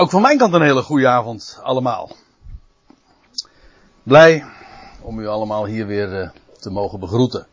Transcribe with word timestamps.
Ook 0.00 0.10
van 0.10 0.22
mijn 0.22 0.38
kant 0.38 0.54
een 0.54 0.62
hele 0.62 0.82
goede 0.82 1.08
avond 1.08 1.58
allemaal. 1.62 2.16
Blij 4.02 4.44
om 5.00 5.18
u 5.18 5.26
allemaal 5.26 5.66
hier 5.66 5.86
weer 5.86 6.20
uh, 6.20 6.30
te 6.58 6.70
mogen 6.70 7.00
begroeten. 7.00 7.46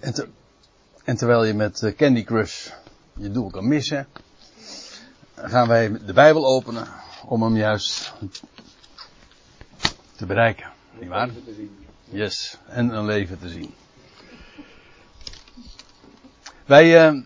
En, 0.00 0.14
en 1.04 1.16
terwijl 1.16 1.44
je 1.44 1.54
met 1.54 1.82
uh, 1.82 1.96
Candy 1.96 2.24
Crush 2.24 2.70
je 3.12 3.30
doel 3.30 3.50
kan 3.50 3.68
missen, 3.68 4.08
gaan 5.34 5.68
wij 5.68 5.98
de 6.06 6.12
Bijbel 6.12 6.46
openen 6.46 6.88
om 7.26 7.42
hem 7.42 7.56
juist 7.56 8.12
te 10.16 10.26
bereiken. 10.26 10.70
Niet 11.00 11.08
waar? 11.08 11.30
Yes, 12.04 12.58
en 12.66 12.88
een 12.88 13.04
leven 13.04 13.38
te 13.38 13.48
zien. 13.48 13.74
Wij 16.64 17.08
uh, 17.08 17.22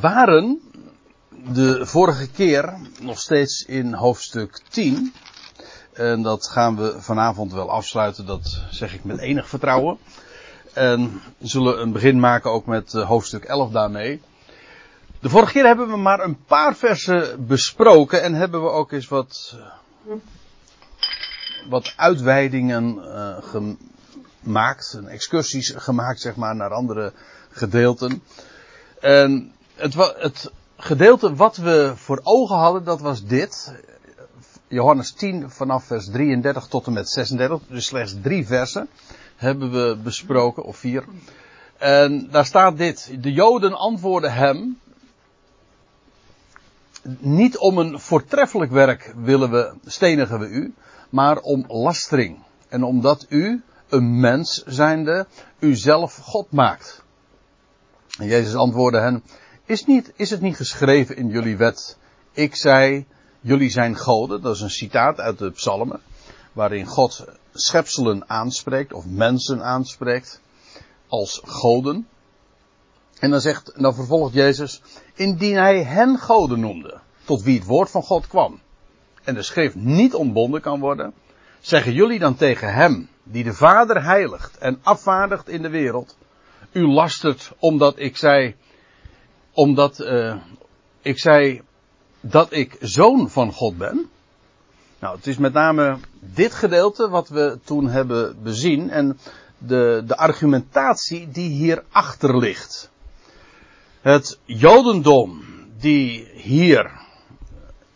waren 0.00 0.67
de 1.46 1.86
vorige 1.86 2.30
keer 2.30 2.74
nog 3.00 3.18
steeds 3.18 3.64
in 3.64 3.94
hoofdstuk 3.94 4.60
10. 4.68 5.12
En 5.92 6.22
dat 6.22 6.48
gaan 6.48 6.76
we 6.76 6.94
vanavond 6.98 7.52
wel 7.52 7.70
afsluiten, 7.70 8.26
dat 8.26 8.60
zeg 8.70 8.94
ik 8.94 9.04
met 9.04 9.18
enig 9.18 9.48
vertrouwen. 9.48 9.98
En 10.72 11.20
we 11.38 11.46
zullen 11.46 11.80
een 11.80 11.92
begin 11.92 12.20
maken 12.20 12.50
ook 12.50 12.66
met 12.66 12.94
eh, 12.94 13.06
hoofdstuk 13.06 13.44
11 13.44 13.70
daarmee. 13.70 14.20
De 15.20 15.28
vorige 15.28 15.52
keer 15.52 15.66
hebben 15.66 15.88
we 15.88 15.96
maar 15.96 16.20
een 16.20 16.44
paar 16.44 16.76
versen 16.76 17.46
besproken 17.46 18.22
en 18.22 18.34
hebben 18.34 18.62
we 18.62 18.68
ook 18.68 18.92
eens 18.92 19.08
wat, 19.08 19.56
wat 21.68 21.92
uitweidingen 21.96 22.94
uh, 22.94 23.36
gemaakt, 24.42 25.00
excursies 25.06 25.72
gemaakt 25.76 26.20
zeg 26.20 26.36
maar 26.36 26.56
naar 26.56 26.70
andere 26.70 27.12
gedeelten. 27.50 28.22
En 29.00 29.52
het, 29.74 29.94
het 29.94 30.50
gedeelte 30.78 31.34
wat 31.34 31.56
we 31.56 31.92
voor 31.96 32.20
ogen 32.22 32.56
hadden, 32.56 32.84
dat 32.84 33.00
was 33.00 33.24
dit. 33.24 33.72
Johannes 34.68 35.12
10 35.12 35.50
vanaf 35.50 35.84
vers 35.84 36.10
33 36.10 36.66
tot 36.66 36.86
en 36.86 36.92
met 36.92 37.08
36. 37.08 37.60
Dus 37.68 37.86
slechts 37.86 38.14
drie 38.22 38.46
versen 38.46 38.88
hebben 39.36 39.70
we 39.70 39.96
besproken, 40.02 40.62
of 40.62 40.76
vier. 40.76 41.04
En 41.78 42.30
daar 42.30 42.46
staat 42.46 42.76
dit. 42.76 43.10
De 43.20 43.32
Joden 43.32 43.74
antwoorden 43.74 44.32
hem. 44.32 44.78
Niet 47.18 47.58
om 47.58 47.78
een 47.78 48.00
voortreffelijk 48.00 48.70
werk 48.70 49.14
willen 49.16 49.50
we, 49.50 49.74
stenigen 49.86 50.38
we 50.38 50.48
u, 50.48 50.74
maar 51.10 51.38
om 51.38 51.64
lastering. 51.68 52.38
En 52.68 52.82
omdat 52.82 53.26
u, 53.28 53.62
een 53.88 54.20
mens 54.20 54.62
zijnde, 54.66 55.26
u 55.58 55.74
zelf 55.74 56.16
God 56.16 56.52
maakt. 56.52 57.02
En 58.18 58.26
Jezus 58.26 58.54
antwoordde 58.54 59.00
hen, 59.00 59.22
is, 59.68 59.84
niet, 59.84 60.12
is 60.16 60.30
het 60.30 60.40
niet 60.40 60.56
geschreven 60.56 61.16
in 61.16 61.28
jullie 61.28 61.56
wet? 61.56 61.96
Ik 62.32 62.54
zei, 62.54 63.06
jullie 63.40 63.70
zijn 63.70 63.96
goden. 63.96 64.42
Dat 64.42 64.54
is 64.54 64.60
een 64.60 64.70
citaat 64.70 65.20
uit 65.20 65.38
de 65.38 65.50
psalmen. 65.50 66.00
Waarin 66.52 66.86
God 66.86 67.24
schepselen 67.52 68.30
aanspreekt, 68.30 68.92
of 68.92 69.04
mensen 69.06 69.64
aanspreekt, 69.64 70.40
als 71.08 71.40
goden. 71.44 72.08
En 73.18 73.30
dan 73.30 73.40
zegt, 73.40 73.72
dan 73.76 73.94
vervolgt 73.94 74.34
Jezus, 74.34 74.82
indien 75.14 75.56
hij 75.56 75.82
hen 75.82 76.18
goden 76.18 76.60
noemde, 76.60 77.00
tot 77.24 77.42
wie 77.42 77.58
het 77.58 77.66
woord 77.66 77.90
van 77.90 78.02
God 78.02 78.26
kwam, 78.26 78.60
en 79.24 79.34
de 79.34 79.42
schrift 79.42 79.74
niet 79.74 80.14
ontbonden 80.14 80.60
kan 80.60 80.80
worden, 80.80 81.14
zeggen 81.60 81.92
jullie 81.92 82.18
dan 82.18 82.36
tegen 82.36 82.74
hem, 82.74 83.08
die 83.22 83.44
de 83.44 83.54
Vader 83.54 84.04
heiligt 84.04 84.58
en 84.58 84.78
afvaardigt 84.82 85.48
in 85.48 85.62
de 85.62 85.70
wereld, 85.70 86.16
u 86.72 86.86
lastert 86.86 87.52
omdat 87.58 87.98
ik 87.98 88.16
zei, 88.16 88.56
omdat 89.58 90.00
uh, 90.00 90.36
ik 91.02 91.18
zei 91.18 91.62
dat 92.20 92.52
ik 92.52 92.76
zoon 92.80 93.30
van 93.30 93.52
God 93.52 93.76
ben. 93.76 94.10
Nou, 94.98 95.16
het 95.16 95.26
is 95.26 95.36
met 95.36 95.52
name 95.52 95.98
dit 96.20 96.54
gedeelte 96.54 97.08
wat 97.08 97.28
we 97.28 97.58
toen 97.64 97.88
hebben 97.88 98.42
bezien 98.42 98.90
en 98.90 99.18
de, 99.58 100.02
de 100.06 100.16
argumentatie 100.16 101.28
die 101.28 101.50
hierachter 101.50 102.38
ligt. 102.38 102.90
Het 104.00 104.38
Jodendom 104.44 105.42
die 105.78 106.28
hier 106.32 107.00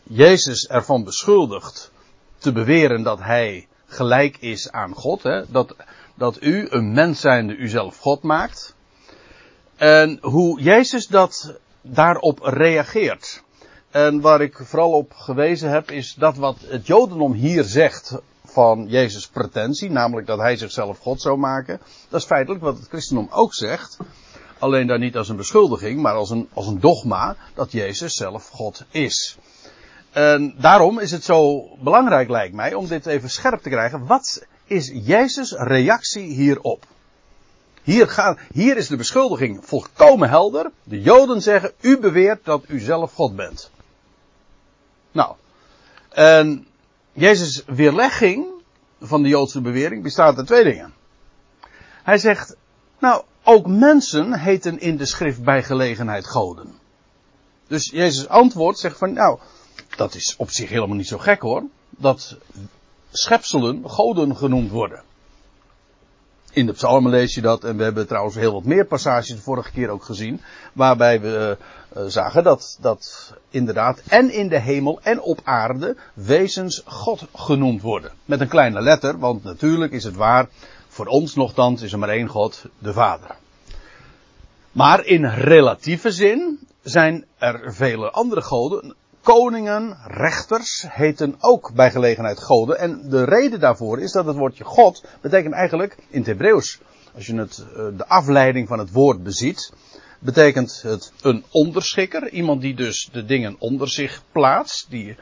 Jezus 0.02 0.66
ervan 0.66 1.04
beschuldigt 1.04 1.92
te 2.38 2.52
beweren 2.52 3.02
dat 3.02 3.18
hij 3.18 3.68
gelijk 3.86 4.36
is 4.36 4.70
aan 4.70 4.94
God, 4.94 5.22
hè, 5.22 5.50
dat, 5.50 5.76
dat 6.14 6.42
u 6.42 6.66
een 6.70 6.92
mens 6.92 7.20
zijnde 7.20 7.56
u 7.56 7.68
zelf 7.68 7.98
God 7.98 8.22
maakt. 8.22 8.71
En 9.82 10.18
hoe 10.20 10.60
Jezus 10.60 11.06
dat 11.06 11.54
daarop 11.80 12.38
reageert. 12.42 13.42
En 13.90 14.20
waar 14.20 14.40
ik 14.40 14.58
vooral 14.62 14.92
op 14.92 15.12
gewezen 15.14 15.70
heb, 15.70 15.90
is 15.90 16.14
dat 16.14 16.36
wat 16.36 16.56
het 16.66 16.86
Jodendom 16.86 17.32
hier 17.32 17.64
zegt 17.64 18.18
van 18.44 18.86
Jezus' 18.88 19.28
pretentie, 19.28 19.90
namelijk 19.90 20.26
dat 20.26 20.38
hij 20.38 20.56
zichzelf 20.56 20.98
God 20.98 21.20
zou 21.20 21.38
maken. 21.38 21.80
Dat 22.08 22.20
is 22.20 22.26
feitelijk 22.26 22.62
wat 22.62 22.78
het 22.78 22.88
christendom 22.88 23.28
ook 23.30 23.54
zegt. 23.54 23.96
Alleen 24.58 24.86
daar 24.86 24.98
niet 24.98 25.16
als 25.16 25.28
een 25.28 25.36
beschuldiging, 25.36 26.00
maar 26.00 26.14
als 26.14 26.30
een, 26.30 26.48
als 26.52 26.66
een 26.66 26.80
dogma 26.80 27.36
dat 27.54 27.72
Jezus 27.72 28.14
zelf 28.14 28.48
God 28.48 28.84
is. 28.90 29.38
En 30.10 30.54
daarom 30.58 30.98
is 30.98 31.10
het 31.10 31.24
zo 31.24 31.68
belangrijk, 31.82 32.28
lijkt 32.28 32.54
mij, 32.54 32.74
om 32.74 32.86
dit 32.86 33.06
even 33.06 33.30
scherp 33.30 33.62
te 33.62 33.68
krijgen. 33.68 34.06
Wat 34.06 34.46
is 34.66 34.90
Jezus' 34.94 35.52
reactie 35.52 36.32
hierop? 36.32 36.86
Hier, 37.82 38.08
gaat, 38.08 38.38
hier 38.52 38.76
is 38.76 38.88
de 38.88 38.96
beschuldiging 38.96 39.60
volkomen 39.62 40.28
helder. 40.28 40.70
De 40.84 41.00
Joden 41.00 41.42
zeggen, 41.42 41.72
u 41.80 41.98
beweert 41.98 42.44
dat 42.44 42.64
u 42.68 42.78
zelf 42.78 43.12
God 43.12 43.36
bent. 43.36 43.70
Nou, 45.12 45.34
en 46.08 46.66
Jezus' 47.12 47.62
weerlegging 47.66 48.46
van 49.00 49.22
de 49.22 49.28
Joodse 49.28 49.60
bewering 49.60 50.02
bestaat 50.02 50.36
uit 50.36 50.46
twee 50.46 50.64
dingen. 50.64 50.94
Hij 52.02 52.18
zegt, 52.18 52.56
nou, 52.98 53.22
ook 53.42 53.66
mensen 53.66 54.38
heten 54.38 54.80
in 54.80 54.96
de 54.96 55.06
schrift 55.06 55.42
bij 55.42 55.62
gelegenheid 55.62 56.26
goden. 56.26 56.78
Dus 57.66 57.90
Jezus 57.90 58.28
antwoord 58.28 58.78
zegt 58.78 58.98
van, 58.98 59.12
nou, 59.12 59.38
dat 59.96 60.14
is 60.14 60.34
op 60.36 60.50
zich 60.50 60.68
helemaal 60.68 60.96
niet 60.96 61.08
zo 61.08 61.18
gek 61.18 61.40
hoor. 61.40 61.62
Dat 61.90 62.36
schepselen 63.10 63.90
goden 63.90 64.36
genoemd 64.36 64.70
worden. 64.70 65.02
In 66.54 66.66
de 66.66 66.72
psalmen 66.72 67.10
lees 67.10 67.34
je 67.34 67.40
dat 67.40 67.64
en 67.64 67.76
we 67.76 67.82
hebben 67.82 68.06
trouwens 68.06 68.36
heel 68.36 68.52
wat 68.52 68.64
meer 68.64 68.86
passages 68.86 69.28
de 69.28 69.42
vorige 69.42 69.70
keer 69.70 69.88
ook 69.88 70.04
gezien. 70.04 70.40
Waarbij 70.72 71.20
we 71.20 71.56
uh, 71.96 72.02
zagen 72.06 72.44
dat, 72.44 72.78
dat 72.80 73.32
inderdaad 73.50 74.02
en 74.08 74.32
in 74.32 74.48
de 74.48 74.58
hemel 74.58 75.00
en 75.02 75.20
op 75.20 75.40
aarde 75.44 75.96
wezens 76.14 76.82
God 76.84 77.26
genoemd 77.34 77.82
worden. 77.82 78.12
Met 78.24 78.40
een 78.40 78.48
kleine 78.48 78.80
letter, 78.80 79.18
want 79.18 79.44
natuurlijk 79.44 79.92
is 79.92 80.04
het 80.04 80.14
waar, 80.14 80.48
voor 80.88 81.06
ons 81.06 81.34
nogthans 81.34 81.82
is 81.82 81.92
er 81.92 81.98
maar 81.98 82.08
één 82.08 82.28
God, 82.28 82.64
de 82.78 82.92
Vader. 82.92 83.36
Maar 84.72 85.04
in 85.04 85.24
relatieve 85.26 86.10
zin 86.10 86.58
zijn 86.82 87.24
er 87.38 87.74
vele 87.74 88.10
andere 88.10 88.42
goden 88.42 88.94
koningen, 89.22 89.96
rechters 90.06 90.84
heten 90.88 91.34
ook 91.40 91.72
bij 91.74 91.90
gelegenheid 91.90 92.40
goden. 92.40 92.78
En 92.78 93.08
de 93.08 93.24
reden 93.24 93.60
daarvoor 93.60 94.00
is 94.00 94.12
dat 94.12 94.26
het 94.26 94.36
woordje 94.36 94.64
God 94.64 95.04
betekent 95.20 95.54
eigenlijk 95.54 95.96
in 96.08 96.18
het 96.18 96.26
Hebreeuws, 96.26 96.80
als 97.14 97.26
je 97.26 97.34
het, 97.34 97.64
eh, 97.76 97.84
de 97.96 98.06
afleiding 98.06 98.68
van 98.68 98.78
het 98.78 98.92
woord 98.92 99.22
beziet, 99.22 99.72
betekent 100.18 100.82
het 100.82 101.12
een 101.22 101.44
onderschikker. 101.50 102.30
Iemand 102.30 102.60
die 102.60 102.74
dus 102.74 103.08
de 103.12 103.24
dingen 103.24 103.56
onder 103.58 103.88
zich 103.88 104.22
plaatst. 104.32 104.90
Die, 104.90 105.16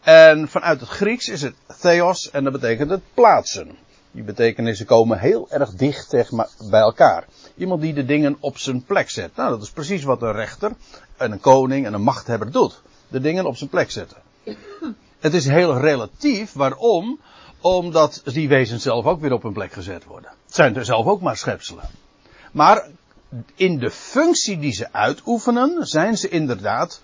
en 0.00 0.48
vanuit 0.48 0.80
het 0.80 0.88
Grieks 0.88 1.28
is 1.28 1.42
het 1.42 1.54
theos 1.80 2.30
en 2.30 2.44
dat 2.44 2.52
betekent 2.52 2.90
het 2.90 3.02
plaatsen. 3.14 3.70
Die 4.10 4.22
betekenissen 4.22 4.86
komen 4.86 5.18
heel 5.18 5.46
erg 5.50 5.70
dicht 5.70 6.10
bij 6.70 6.80
elkaar. 6.80 7.26
Iemand 7.56 7.80
die 7.80 7.94
de 7.94 8.04
dingen 8.04 8.36
op 8.40 8.58
zijn 8.58 8.84
plek 8.84 9.10
zet. 9.10 9.36
Nou, 9.36 9.50
dat 9.50 9.62
is 9.62 9.70
precies 9.70 10.04
wat 10.04 10.22
een 10.22 10.32
rechter 10.32 10.72
en 11.16 11.32
een 11.32 11.40
koning 11.40 11.86
en 11.86 11.94
een 11.94 12.02
machthebber 12.02 12.50
doet 12.50 12.82
de 13.12 13.20
dingen 13.20 13.46
op 13.46 13.56
zijn 13.56 13.70
plek 13.70 13.90
zetten. 13.90 14.16
Het 15.18 15.34
is 15.34 15.44
heel 15.44 15.78
relatief. 15.78 16.52
Waarom? 16.52 17.20
Omdat 17.60 18.22
die 18.24 18.48
wezens 18.48 18.82
zelf 18.82 19.04
ook 19.04 19.20
weer 19.20 19.32
op 19.32 19.42
hun 19.42 19.52
plek 19.52 19.72
gezet 19.72 20.04
worden. 20.04 20.30
Het 20.46 20.54
zijn 20.54 20.76
er 20.76 20.84
zelf 20.84 21.06
ook 21.06 21.20
maar 21.20 21.36
schepselen. 21.36 21.84
Maar 22.52 22.88
in 23.54 23.78
de 23.78 23.90
functie 23.90 24.58
die 24.58 24.72
ze 24.72 24.92
uitoefenen, 24.92 25.86
zijn 25.86 26.18
ze 26.18 26.28
inderdaad, 26.28 27.00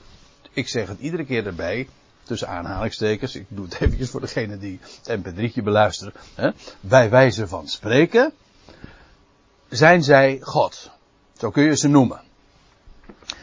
ik 0.53 0.69
zeg 0.69 0.88
het 0.88 0.99
iedere 0.99 1.25
keer 1.25 1.47
erbij, 1.47 1.88
tussen 2.23 2.49
aanhalingstekens, 2.49 3.35
ik 3.35 3.47
doe 3.49 3.65
het 3.65 3.81
eventjes 3.81 4.11
voor 4.11 4.21
degene 4.21 4.59
die 4.59 4.81
het 5.03 5.21
mp3'tje 5.21 5.62
beluisteren, 5.62 6.12
hè, 6.35 6.50
bij 6.81 7.11
wijze 7.11 7.49
van 7.49 7.69
spreken, 7.69 8.33
zijn 9.69 10.03
zij 10.03 10.38
God. 10.41 10.91
Zo 11.38 11.50
kun 11.50 11.62
je 11.62 11.77
ze 11.77 11.88
noemen. 11.88 12.21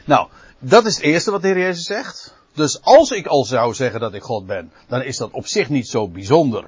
Nou, 0.05 0.29
dat 0.59 0.85
is 0.85 0.95
het 0.95 1.03
eerste 1.03 1.31
wat 1.31 1.41
de 1.41 1.47
Heer 1.47 1.57
Jezus 1.57 1.83
zegt. 1.83 2.33
Dus 2.55 2.81
als 2.81 3.11
ik 3.11 3.27
al 3.27 3.45
zou 3.45 3.73
zeggen 3.73 3.99
dat 3.99 4.13
ik 4.13 4.21
God 4.21 4.45
ben, 4.45 4.71
dan 4.87 5.01
is 5.01 5.17
dat 5.17 5.31
op 5.31 5.47
zich 5.47 5.69
niet 5.69 5.87
zo 5.87 6.07
bijzonder. 6.07 6.65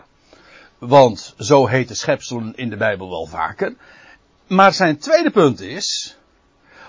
Want 0.78 1.34
zo 1.38 1.68
heten 1.68 1.96
schepselen 1.96 2.56
in 2.56 2.70
de 2.70 2.78
Bijbel 2.78 3.10
wel 3.10 3.26
vaker. 3.26 3.76
Maar 4.48 4.74
zijn 4.74 4.98
tweede 4.98 5.32
punt 5.32 5.60
is, 5.60 6.18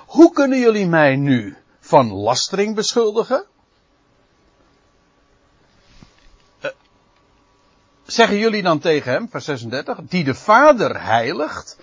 hoe 0.07 0.33
kunnen 0.33 0.59
jullie 0.59 0.87
mij 0.87 1.17
nu 1.17 1.57
van 1.81 2.13
lastering 2.13 2.75
beschuldigen? 2.75 3.45
Eh, 6.61 6.71
zeggen 8.07 8.37
jullie 8.37 8.63
dan 8.63 8.79
tegen 8.79 9.13
hem, 9.13 9.29
vers 9.31 9.45
36, 9.45 9.99
die 10.03 10.25
de 10.25 10.35
Vader 10.35 11.03
heiligt 11.03 11.79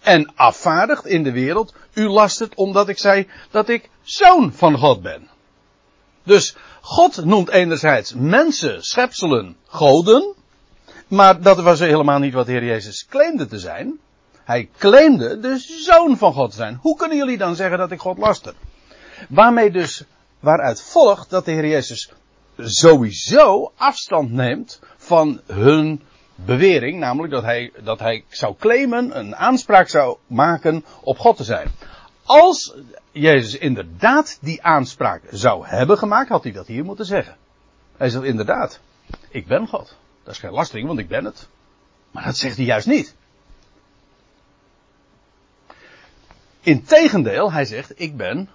en 0.00 0.34
afvaardigt 0.34 1.06
in 1.06 1.22
de 1.22 1.32
wereld, 1.32 1.74
u 1.92 2.08
lastert 2.08 2.54
omdat 2.54 2.88
ik 2.88 2.98
zei 2.98 3.28
dat 3.50 3.68
ik 3.68 3.90
zoon 4.02 4.52
van 4.52 4.78
God 4.78 5.02
ben. 5.02 5.29
Dus 6.30 6.56
God 6.80 7.24
noemt 7.24 7.48
enerzijds 7.48 8.14
mensen, 8.14 8.82
schepselen, 8.82 9.56
goden, 9.66 10.34
maar 11.08 11.40
dat 11.40 11.60
was 11.60 11.78
helemaal 11.78 12.18
niet 12.18 12.32
wat 12.32 12.46
de 12.46 12.52
Heer 12.52 12.64
Jezus 12.64 13.06
claimde 13.08 13.46
te 13.46 13.58
zijn. 13.58 13.98
Hij 14.44 14.68
claimde 14.78 15.40
de 15.40 15.58
zoon 15.58 16.16
van 16.16 16.32
God 16.32 16.50
te 16.50 16.56
zijn. 16.56 16.78
Hoe 16.80 16.96
kunnen 16.96 17.16
jullie 17.16 17.38
dan 17.38 17.56
zeggen 17.56 17.78
dat 17.78 17.90
ik 17.90 18.00
God 18.00 18.18
laster? 18.18 18.54
Waarmee 19.28 19.70
dus, 19.70 20.04
waaruit 20.40 20.82
volgt 20.82 21.30
dat 21.30 21.44
de 21.44 21.50
Heer 21.50 21.68
Jezus 21.68 22.12
sowieso 22.56 23.72
afstand 23.76 24.30
neemt 24.30 24.80
van 24.96 25.40
hun 25.46 26.02
bewering, 26.34 26.98
namelijk 26.98 27.32
dat 27.32 27.42
hij, 27.42 27.72
dat 27.82 27.98
hij 27.98 28.24
zou 28.28 28.54
claimen, 28.58 29.18
een 29.18 29.36
aanspraak 29.36 29.88
zou 29.88 30.16
maken 30.26 30.84
op 31.00 31.18
God 31.18 31.36
te 31.36 31.44
zijn. 31.44 31.70
Als 32.30 32.74
Jezus 33.12 33.56
inderdaad 33.56 34.38
die 34.40 34.62
aanspraak 34.62 35.22
zou 35.30 35.66
hebben 35.66 35.98
gemaakt, 35.98 36.28
had 36.28 36.42
hij 36.42 36.52
dat 36.52 36.66
hier 36.66 36.84
moeten 36.84 37.04
zeggen. 37.04 37.36
Hij 37.96 38.08
zegt 38.08 38.24
inderdaad, 38.24 38.80
ik 39.28 39.46
ben 39.46 39.66
God. 39.66 39.96
Dat 40.22 40.34
is 40.34 40.40
geen 40.40 40.50
lastering, 40.50 40.86
want 40.86 40.98
ik 40.98 41.08
ben 41.08 41.24
het. 41.24 41.48
Maar 42.10 42.24
dat 42.24 42.36
zegt 42.36 42.56
hij 42.56 42.64
juist 42.64 42.86
niet. 42.86 43.14
Integendeel, 46.60 47.52
hij 47.52 47.64
zegt, 47.64 48.00
ik 48.00 48.16
ben, 48.16 48.48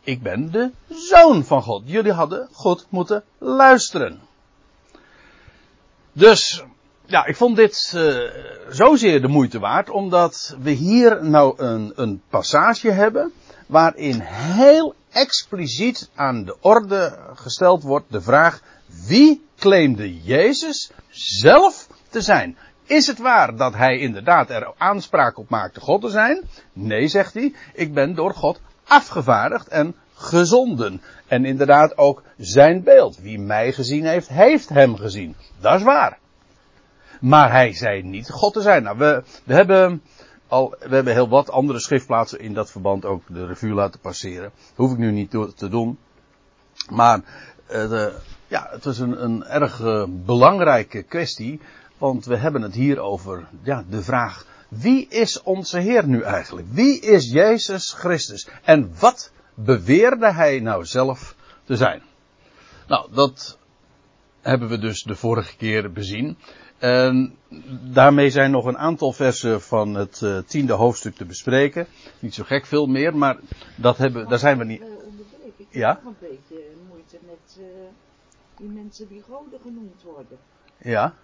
ik 0.00 0.22
ben 0.22 0.50
de 0.50 0.70
zoon 0.88 1.44
van 1.44 1.62
God. 1.62 1.82
Jullie 1.84 2.12
hadden 2.12 2.48
God 2.52 2.86
moeten 2.88 3.24
luisteren. 3.38 4.20
Dus, 6.12 6.62
ja, 7.08 7.26
ik 7.26 7.36
vond 7.36 7.56
dit 7.56 7.92
uh, 7.96 8.18
zozeer 8.70 9.20
de 9.20 9.28
moeite 9.28 9.58
waard, 9.58 9.90
omdat 9.90 10.56
we 10.60 10.70
hier 10.70 11.24
nou 11.24 11.62
een, 11.62 11.92
een 11.96 12.22
passage 12.28 12.90
hebben, 12.90 13.32
waarin 13.66 14.20
heel 14.20 14.94
expliciet 15.10 16.10
aan 16.14 16.44
de 16.44 16.56
orde 16.60 17.18
gesteld 17.34 17.82
wordt 17.82 18.12
de 18.12 18.20
vraag, 18.20 18.60
wie 19.06 19.46
claimde 19.58 20.22
Jezus 20.22 20.90
zelf 21.10 21.88
te 22.08 22.20
zijn? 22.20 22.56
Is 22.84 23.06
het 23.06 23.18
waar 23.18 23.56
dat 23.56 23.74
hij 23.74 23.98
inderdaad 23.98 24.50
er 24.50 24.72
aanspraak 24.76 25.38
op 25.38 25.48
maakte 25.48 25.80
God 25.80 26.00
te 26.00 26.08
zijn? 26.08 26.44
Nee, 26.72 27.08
zegt 27.08 27.34
hij. 27.34 27.54
Ik 27.74 27.94
ben 27.94 28.14
door 28.14 28.34
God 28.34 28.60
afgevaardigd 28.84 29.68
en 29.68 29.94
gezonden. 30.14 31.02
En 31.26 31.44
inderdaad 31.44 31.98
ook 31.98 32.22
zijn 32.36 32.82
beeld. 32.82 33.18
Wie 33.18 33.38
mij 33.38 33.72
gezien 33.72 34.04
heeft, 34.04 34.28
heeft 34.28 34.68
hem 34.68 34.96
gezien. 34.96 35.36
Dat 35.60 35.74
is 35.74 35.82
waar. 35.82 36.18
Maar 37.20 37.50
hij 37.50 37.72
zei 37.72 38.02
niet 38.02 38.30
God 38.30 38.52
te 38.52 38.60
zijn. 38.60 38.82
Nou, 38.82 38.98
we, 38.98 39.22
we 39.44 39.54
hebben 39.54 40.02
al, 40.48 40.76
we 40.80 40.94
hebben 40.94 41.12
heel 41.12 41.28
wat 41.28 41.50
andere 41.50 41.80
schriftplaatsen 41.80 42.40
in 42.40 42.54
dat 42.54 42.70
verband 42.70 43.04
ook 43.04 43.22
de 43.26 43.46
revue 43.46 43.74
laten 43.74 44.00
passeren. 44.00 44.52
hoef 44.74 44.92
ik 44.92 44.98
nu 44.98 45.10
niet 45.10 45.30
te 45.30 45.68
doen. 45.68 45.98
Maar, 46.90 47.18
uh, 47.18 47.88
de, 47.88 48.14
ja, 48.46 48.68
het 48.70 48.84
is 48.84 48.98
een, 48.98 49.24
een 49.24 49.44
erg 49.44 49.80
uh, 49.80 50.04
belangrijke 50.08 51.02
kwestie. 51.02 51.60
Want 51.98 52.24
we 52.24 52.36
hebben 52.36 52.62
het 52.62 52.74
hier 52.74 53.00
over 53.00 53.48
ja, 53.62 53.84
de 53.88 54.02
vraag: 54.02 54.46
wie 54.68 55.08
is 55.08 55.42
onze 55.42 55.78
Heer 55.78 56.06
nu 56.06 56.22
eigenlijk? 56.22 56.66
Wie 56.70 57.00
is 57.00 57.30
Jezus 57.30 57.92
Christus? 57.92 58.48
En 58.62 58.92
wat 58.98 59.32
beweerde 59.54 60.32
hij 60.32 60.60
nou 60.60 60.84
zelf 60.84 61.36
te 61.64 61.76
zijn? 61.76 62.02
Nou, 62.86 63.12
dat 63.12 63.58
hebben 64.40 64.68
we 64.68 64.78
dus 64.78 65.02
de 65.02 65.14
vorige 65.14 65.56
keer 65.56 65.92
bezien. 65.92 66.38
En 66.78 67.36
daarmee 67.92 68.30
zijn 68.30 68.50
nog 68.50 68.64
een 68.64 68.78
aantal 68.78 69.12
versen 69.12 69.60
van 69.60 69.94
het 69.94 70.20
uh, 70.24 70.38
tiende 70.38 70.72
hoofdstuk 70.72 71.14
te 71.14 71.24
bespreken. 71.24 71.86
Niet 72.18 72.34
zo 72.34 72.44
gek 72.44 72.66
veel 72.66 72.86
meer, 72.86 73.16
maar 73.16 73.38
dat 73.76 73.96
hebben, 73.96 74.28
daar 74.28 74.38
zijn 74.38 74.58
we 74.58 74.64
niet. 74.64 74.82
Ja? 75.70 75.90
Ik 75.90 75.96
heb 75.96 76.04
een 76.04 76.16
beetje 76.20 76.64
moeite 76.88 77.18
met 77.26 77.60
die 78.58 78.68
mensen 78.68 79.08
die 79.08 79.22
goden 79.28 79.58
genoemd 79.62 80.02
worden. 80.02 80.38
Ja. 80.82 81.14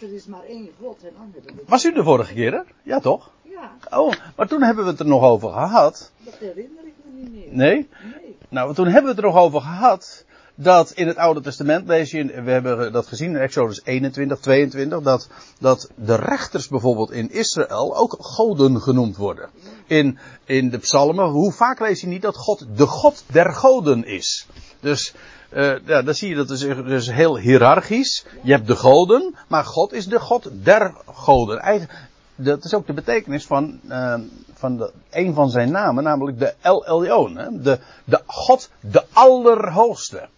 Er 0.00 0.14
is 0.14 0.26
maar 0.26 0.44
één 0.44 0.70
God 0.80 1.04
en 1.04 1.12
andere. 1.20 1.44
Was 1.66 1.84
u 1.84 1.92
de 1.92 2.02
vorige 2.02 2.34
keer 2.34 2.54
er? 2.54 2.66
Ja, 2.82 3.00
toch? 3.00 3.30
Ja. 3.42 3.72
Oh, 3.90 4.12
maar 4.36 4.48
toen 4.48 4.62
hebben 4.62 4.84
we 4.84 4.90
het 4.90 5.00
er 5.00 5.06
nog 5.06 5.22
over 5.22 5.50
gehad. 5.50 6.12
Dat 6.18 6.34
herinner 6.34 6.86
ik 6.86 6.94
me 7.04 7.20
niet 7.20 7.32
meer. 7.32 7.48
Nee? 7.50 7.88
Nee. 8.20 8.36
Nou, 8.48 8.74
toen 8.74 8.86
hebben 8.86 9.02
we 9.02 9.08
het 9.08 9.18
er 9.18 9.24
nog 9.24 9.36
over 9.36 9.60
gehad. 9.60 10.24
Dat 10.62 10.90
in 10.90 11.06
het 11.06 11.16
Oude 11.16 11.40
Testament 11.40 11.88
lees 11.88 12.10
je, 12.10 12.42
we 12.42 12.50
hebben 12.50 12.92
dat 12.92 13.06
gezien 13.06 13.30
in 13.30 13.36
Exodus 13.36 13.80
21, 13.84 14.38
22, 14.38 15.00
dat, 15.00 15.28
dat 15.58 15.90
de 15.94 16.14
rechters 16.14 16.68
bijvoorbeeld 16.68 17.10
in 17.10 17.30
Israël 17.30 17.96
ook 17.96 18.16
goden 18.20 18.80
genoemd 18.80 19.16
worden. 19.16 19.48
In, 19.86 20.18
in 20.44 20.70
de 20.70 20.78
psalmen, 20.78 21.28
hoe 21.28 21.52
vaak 21.52 21.80
lees 21.80 22.00
je 22.00 22.06
niet 22.06 22.22
dat 22.22 22.36
God 22.36 22.66
de 22.76 22.86
God 22.86 23.24
der 23.26 23.54
goden 23.54 24.04
is? 24.04 24.46
Dus 24.80 25.14
uh, 25.52 25.86
ja, 25.86 26.02
dan 26.02 26.14
zie 26.14 26.28
je 26.28 26.34
dat 26.34 26.50
is 26.50 26.60
dus 26.60 27.10
heel 27.10 27.38
hiërarchisch. 27.38 28.24
Je 28.42 28.52
hebt 28.52 28.66
de 28.66 28.76
goden, 28.76 29.34
maar 29.48 29.64
God 29.64 29.92
is 29.92 30.06
de 30.06 30.20
God 30.20 30.50
der 30.52 30.94
goden. 31.06 31.58
Eigenlijk, 31.58 31.98
dat 32.34 32.64
is 32.64 32.74
ook 32.74 32.86
de 32.86 32.92
betekenis 32.92 33.46
van, 33.46 33.80
uh, 33.88 34.14
van 34.54 34.76
de, 34.76 34.92
een 35.10 35.34
van 35.34 35.50
zijn 35.50 35.70
namen, 35.70 36.04
namelijk 36.04 36.38
de 36.38 36.54
El 36.60 36.86
Elyon. 36.86 37.34
De, 37.62 37.78
de 38.04 38.20
God, 38.26 38.70
de 38.80 39.04
Allerhoogste. 39.12 40.28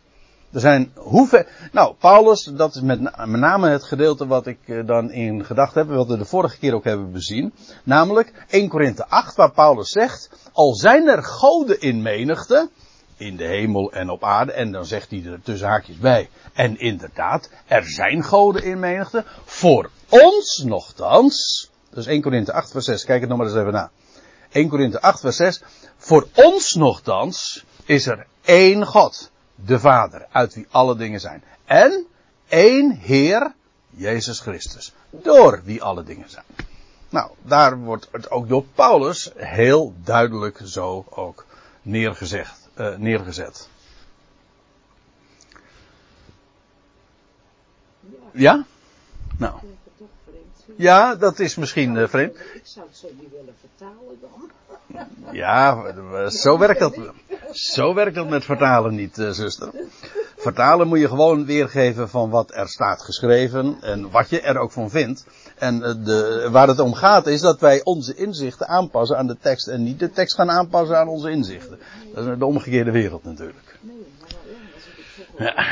Er 0.53 0.61
zijn 0.61 0.93
hoeveel. 0.97 1.45
Nou, 1.73 1.95
Paulus, 1.99 2.45
dat 2.45 2.75
is 2.75 2.81
met, 2.81 3.01
met 3.01 3.41
name 3.41 3.69
het 3.69 3.85
gedeelte 3.85 4.27
wat 4.27 4.47
ik 4.47 4.59
uh, 4.67 4.87
dan 4.87 5.11
in 5.11 5.45
gedacht 5.45 5.75
heb, 5.75 5.89
wat 5.89 6.09
we 6.09 6.17
de 6.17 6.25
vorige 6.25 6.59
keer 6.59 6.75
ook 6.75 6.85
hebben 6.85 7.13
bezien. 7.13 7.53
Namelijk 7.85 8.33
1 8.49 8.69
Korinthe 8.69 9.07
8, 9.09 9.37
waar 9.37 9.53
Paulus 9.53 9.91
zegt: 9.91 10.31
Al 10.53 10.75
zijn 10.75 11.09
er 11.09 11.23
goden 11.23 11.81
in 11.81 12.03
menigte, 12.03 12.69
in 13.17 13.37
de 13.37 13.45
hemel 13.45 13.93
en 13.93 14.11
op 14.11 14.25
aarde. 14.25 14.53
En 14.53 14.73
dan 14.73 14.85
zegt 14.85 15.11
hij 15.11 15.25
er 15.25 15.43
tussen 15.43 15.69
haakjes 15.69 15.99
bij. 15.99 16.29
En 16.53 16.79
inderdaad, 16.79 17.51
er 17.67 17.85
zijn 17.85 18.25
goden 18.25 18.63
in 18.65 18.81
menigte. 18.81 19.25
Voor 19.45 19.91
ons 20.09 20.63
nogthans. 20.67 21.71
Dus 21.91 22.07
1 22.07 22.23
Korinthe 22.23 22.53
8 22.53 22.71
vers 22.71 22.85
6. 22.85 23.05
Kijk 23.05 23.21
het 23.21 23.29
nog 23.29 23.39
maar 23.39 23.47
eens 23.47 23.57
even 23.57 23.73
na. 23.73 23.91
1 24.51 24.69
Korinthe 24.69 25.01
8 25.01 25.21
vers 25.21 25.37
6. 25.37 25.63
Voor 25.97 26.29
ons 26.35 26.75
nogthans 26.75 27.65
is 27.85 28.07
er 28.07 28.27
één 28.43 28.87
God. 28.87 29.31
De 29.65 29.79
Vader. 29.79 30.27
Uit 30.31 30.55
wie 30.55 30.67
alle 30.71 30.97
dingen 30.97 31.21
zijn. 31.21 31.43
En 31.65 32.07
één 32.49 32.91
Heer. 32.91 33.55
Jezus 33.91 34.41
Christus. 34.41 34.95
Door 35.11 35.61
wie 35.65 35.83
alle 35.83 36.05
dingen 36.05 36.31
zijn. 36.31 36.45
Nou, 37.09 37.31
daar 37.43 37.79
wordt 37.79 38.09
het 38.13 38.31
ook 38.31 38.49
door 38.49 38.65
Paulus 38.75 39.31
heel 39.37 39.95
duidelijk 40.05 40.61
zo 40.65 41.05
ook 41.09 41.47
neergezegd 41.83 42.63
uh, 42.77 42.97
neergezet. 42.97 43.69
Ja? 48.33 48.65
Nou. 49.37 49.55
Ja, 50.77 51.15
dat 51.15 51.39
is 51.39 51.57
misschien 51.57 51.95
uh, 51.95 52.09
vreemd. 52.09 52.37
Ik 52.37 52.61
zou 52.63 52.87
het 52.87 52.97
zo 52.97 53.09
niet 53.21 53.31
willen 53.31 53.55
vertalen 53.61 54.19
dan. 54.21 54.51
Ja, 55.33 56.31
zo 56.31 56.59
werkt 56.59 56.81
dat. 56.81 56.99
Zo 57.51 57.95
werkt 57.95 58.15
dat 58.15 58.29
met 58.29 58.45
vertalen 58.45 58.95
niet, 58.95 59.19
uh, 59.19 59.31
zuster. 59.31 59.71
Vertalen 60.37 60.89
moet 60.89 60.99
je 60.99 61.09
gewoon 61.09 61.47
weergeven 61.47 62.09
van 62.09 62.31
wat 62.31 62.55
er 62.55 62.69
staat 62.69 63.03
geschreven 63.03 63.77
en 63.81 64.11
wat 64.11 64.31
je 64.31 64.41
er 64.41 64.59
ook 64.59 64.73
van 64.73 64.91
vindt. 64.91 65.27
En 65.59 65.79
de, 65.79 66.49
waar 66.51 66.69
het 66.69 66.79
om 66.79 66.95
gaat 66.95 67.27
is 67.27 67.41
dat 67.41 67.61
wij 67.61 67.81
onze 67.85 68.15
inzichten 68.15 68.69
aanpassen 68.69 69.17
aan 69.17 69.27
de 69.27 69.37
tekst 69.41 69.69
en 69.69 69.83
niet 69.83 69.99
de 69.99 70.11
tekst 70.11 70.35
gaan 70.35 70.51
aanpassen 70.51 70.99
aan 70.99 71.09
onze 71.09 71.31
inzichten. 71.31 71.79
Dat 72.15 72.27
is 72.27 72.39
de 72.39 72.45
omgekeerde 72.47 72.91
wereld 72.91 73.25
natuurlijk. 73.25 73.79
Nee, 73.81 74.07
maar 75.39 75.47
ja, 75.47 75.65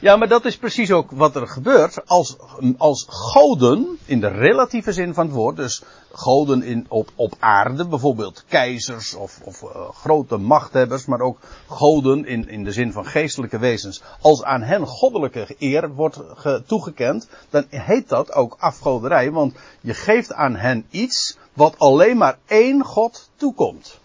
Ja, 0.00 0.16
maar 0.16 0.28
dat 0.28 0.44
is 0.44 0.56
precies 0.56 0.92
ook 0.92 1.10
wat 1.10 1.36
er 1.36 1.48
gebeurt 1.48 2.08
als, 2.08 2.36
als 2.76 3.06
goden, 3.08 3.98
in 4.04 4.20
de 4.20 4.28
relatieve 4.28 4.92
zin 4.92 5.14
van 5.14 5.26
het 5.26 5.34
woord, 5.34 5.56
dus 5.56 5.82
goden 6.12 6.62
in, 6.62 6.86
op, 6.88 7.08
op 7.14 7.34
aarde, 7.38 7.86
bijvoorbeeld 7.86 8.44
keizers 8.48 9.14
of, 9.14 9.40
of 9.44 9.62
uh, 9.62 9.90
grote 9.90 10.36
machthebbers, 10.36 11.04
maar 11.04 11.20
ook 11.20 11.38
goden 11.66 12.26
in, 12.26 12.48
in 12.48 12.64
de 12.64 12.72
zin 12.72 12.92
van 12.92 13.06
geestelijke 13.06 13.58
wezens, 13.58 14.02
als 14.20 14.42
aan 14.42 14.62
hen 14.62 14.86
goddelijke 14.86 15.54
eer 15.58 15.94
wordt 15.94 16.20
ge, 16.34 16.62
toegekend, 16.66 17.28
dan 17.50 17.64
heet 17.68 18.08
dat 18.08 18.32
ook 18.32 18.56
afgoderij, 18.58 19.30
want 19.30 19.54
je 19.80 19.94
geeft 19.94 20.32
aan 20.32 20.56
hen 20.56 20.86
iets 20.90 21.38
wat 21.52 21.78
alleen 21.78 22.16
maar 22.16 22.38
één 22.46 22.84
God 22.84 23.30
toekomt. 23.36 24.00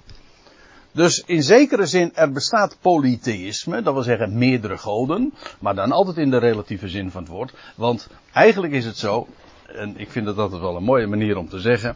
Dus 0.98 1.24
in 1.26 1.44
zekere 1.44 1.86
zin, 1.86 2.16
er 2.16 2.32
bestaat 2.32 2.78
polytheïsme, 2.82 3.82
dat 3.82 3.94
wil 3.94 4.04
zeggen 4.04 4.38
meerdere 4.38 4.78
goden, 4.78 5.34
maar 5.60 5.76
dan 5.76 5.92
altijd 5.92 6.18
in 6.18 6.30
de 6.30 6.38
relatieve 6.38 6.88
zin 6.88 7.12
van 7.12 7.22
het 7.22 7.32
woord. 7.32 7.54
Want 7.76 8.08
eigenlijk 8.34 8.74
is 8.74 8.86
het 8.86 8.98
zo, 8.98 9.28
en 9.68 9.98
ik 9.98 10.12
vind 10.12 10.26
dat 10.26 10.38
altijd 10.38 10.62
wel 10.62 10.76
een 10.76 10.84
mooie 10.84 11.08
manier 11.08 11.38
om 11.38 11.50
te 11.50 11.60
zeggen, 11.60 11.96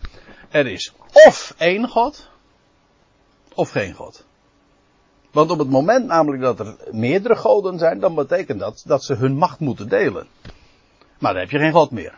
er 0.49 0.67
is 0.67 0.93
of 1.27 1.55
één 1.57 1.87
God, 1.87 2.29
of 3.53 3.69
geen 3.69 3.93
God. 3.93 4.25
Want 5.31 5.51
op 5.51 5.59
het 5.59 5.69
moment 5.69 6.05
namelijk 6.05 6.41
dat 6.41 6.59
er 6.59 6.75
meerdere 6.91 7.35
goden 7.35 7.79
zijn, 7.79 7.99
dan 7.99 8.15
betekent 8.15 8.59
dat 8.59 8.83
dat 8.85 9.03
ze 9.03 9.13
hun 9.13 9.37
macht 9.37 9.59
moeten 9.59 9.89
delen. 9.89 10.27
Maar 11.19 11.31
dan 11.31 11.41
heb 11.41 11.51
je 11.51 11.59
geen 11.59 11.71
God 11.71 11.91
meer. 11.91 12.15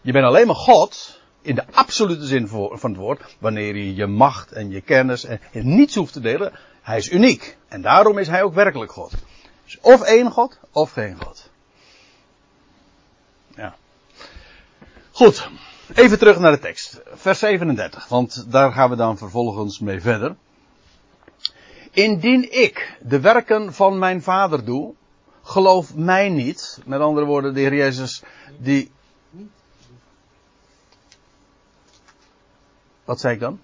Je 0.00 0.12
bent 0.12 0.24
alleen 0.24 0.46
maar 0.46 0.56
God, 0.56 1.19
in 1.42 1.54
de 1.54 1.64
absolute 1.70 2.26
zin 2.26 2.48
van 2.48 2.90
het 2.90 2.96
woord, 2.96 3.36
wanneer 3.38 3.76
je 3.76 3.94
je 3.94 4.06
macht 4.06 4.52
en 4.52 4.70
je 4.70 4.80
kennis 4.80 5.24
en 5.24 5.40
niets 5.52 5.94
hoeft 5.94 6.12
te 6.12 6.20
delen. 6.20 6.52
Hij 6.82 6.98
is 6.98 7.10
uniek. 7.10 7.56
En 7.68 7.82
daarom 7.82 8.18
is 8.18 8.28
hij 8.28 8.42
ook 8.42 8.54
werkelijk 8.54 8.92
God. 8.92 9.12
Dus 9.64 9.78
of 9.80 10.02
één 10.02 10.30
God, 10.30 10.58
of 10.72 10.92
geen 10.92 11.16
God. 11.22 11.50
Ja. 13.56 13.74
Goed. 15.10 15.48
Even 15.94 16.18
terug 16.18 16.38
naar 16.38 16.52
de 16.52 16.58
tekst. 16.58 17.00
Vers 17.04 17.38
37. 17.38 18.08
Want 18.08 18.50
daar 18.50 18.72
gaan 18.72 18.90
we 18.90 18.96
dan 18.96 19.18
vervolgens 19.18 19.78
mee 19.78 20.00
verder. 20.00 20.36
Indien 21.90 22.52
ik 22.62 22.98
de 23.02 23.20
werken 23.20 23.74
van 23.74 23.98
mijn 23.98 24.22
vader 24.22 24.64
doe, 24.64 24.94
geloof 25.42 25.94
mij 25.94 26.28
niet. 26.28 26.78
Met 26.84 27.00
andere 27.00 27.26
woorden, 27.26 27.54
de 27.54 27.60
Heer 27.60 27.74
Jezus 27.74 28.22
die. 28.58 28.90
Wat 33.10 33.20
zei 33.20 33.34
ik 33.34 33.40
dan? 33.40 33.60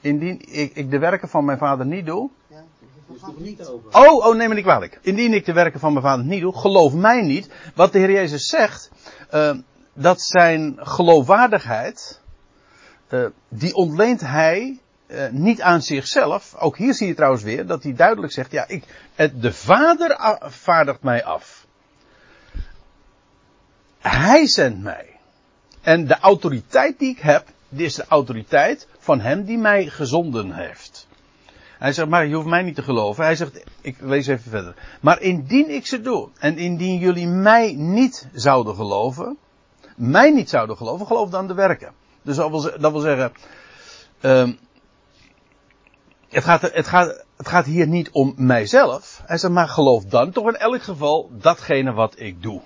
Indien 0.00 0.40
ik, 0.40 0.74
ik 0.74 0.90
de 0.90 0.98
werken 0.98 1.28
van 1.28 1.44
mijn 1.44 1.58
vader 1.58 1.86
niet 1.86 2.06
doe. 2.06 2.30
Oh, 3.90 4.26
oh, 4.26 4.34
neem 4.34 4.48
me 4.48 4.54
niet 4.54 4.64
kwalijk. 4.64 4.98
Indien 5.02 5.34
ik 5.34 5.44
de 5.44 5.52
werken 5.52 5.80
van 5.80 5.92
mijn 5.92 6.04
vader 6.04 6.24
niet 6.24 6.40
doe, 6.40 6.56
geloof 6.56 6.94
mij 6.94 7.22
niet. 7.22 7.50
Wat 7.74 7.92
de 7.92 7.98
Heer 7.98 8.10
Jezus 8.10 8.46
zegt, 8.46 8.90
uh, 9.34 9.54
dat 9.92 10.20
zijn 10.20 10.76
geloofwaardigheid, 10.78 12.20
uh, 13.10 13.26
die 13.48 13.74
ontleent 13.74 14.20
hij 14.20 14.80
uh, 15.06 15.28
niet 15.30 15.60
aan 15.60 15.82
zichzelf. 15.82 16.54
Ook 16.54 16.76
hier 16.76 16.94
zie 16.94 17.06
je 17.06 17.14
trouwens 17.14 17.42
weer 17.42 17.66
dat 17.66 17.82
hij 17.82 17.94
duidelijk 17.94 18.32
zegt: 18.32 18.52
ja, 18.52 18.68
ik, 18.68 18.84
de 19.34 19.52
Vader 19.52 20.38
vaardigt 20.40 21.02
mij 21.02 21.24
af. 21.24 21.66
Hij 23.98 24.46
zendt 24.46 24.82
mij. 24.82 25.18
En 25.80 26.06
de 26.06 26.18
autoriteit 26.18 26.98
die 26.98 27.10
ik 27.10 27.18
heb, 27.18 27.54
dit 27.76 27.86
is 27.86 27.94
de 27.94 28.06
autoriteit 28.08 28.88
van 28.98 29.20
hem 29.20 29.44
die 29.44 29.58
mij 29.58 29.86
gezonden 29.86 30.52
heeft. 30.52 31.06
Hij 31.78 31.92
zegt, 31.92 32.08
maar 32.08 32.26
je 32.26 32.34
hoeft 32.34 32.46
mij 32.46 32.62
niet 32.62 32.74
te 32.74 32.82
geloven. 32.82 33.24
Hij 33.24 33.36
zegt, 33.36 33.64
ik 33.80 33.96
lees 34.00 34.26
even 34.26 34.50
verder. 34.50 34.74
Maar 35.00 35.20
indien 35.20 35.70
ik 35.70 35.86
ze 35.86 36.00
doe, 36.00 36.28
en 36.38 36.58
indien 36.58 36.98
jullie 36.98 37.26
mij 37.26 37.74
niet 37.74 38.28
zouden 38.32 38.74
geloven, 38.74 39.36
mij 39.96 40.30
niet 40.30 40.50
zouden 40.50 40.76
geloven, 40.76 41.06
geloof 41.06 41.30
dan 41.30 41.46
de 41.46 41.54
werken. 41.54 41.92
Dus 42.22 42.36
dat 42.36 42.50
wil, 42.50 42.80
dat 42.80 42.92
wil 42.92 43.00
zeggen, 43.00 43.32
um, 44.20 44.58
het 46.28 46.44
gaat, 46.44 46.60
het, 46.60 46.86
gaat, 46.86 47.24
het 47.36 47.48
gaat 47.48 47.64
hier 47.64 47.86
niet 47.86 48.10
om 48.10 48.34
mijzelf. 48.36 49.22
Hij 49.26 49.38
zegt, 49.38 49.52
maar 49.52 49.68
geloof 49.68 50.04
dan 50.04 50.30
toch 50.30 50.48
in 50.48 50.56
elk 50.56 50.82
geval 50.82 51.30
datgene 51.32 51.92
wat 51.92 52.20
ik 52.20 52.42
doe. 52.42 52.60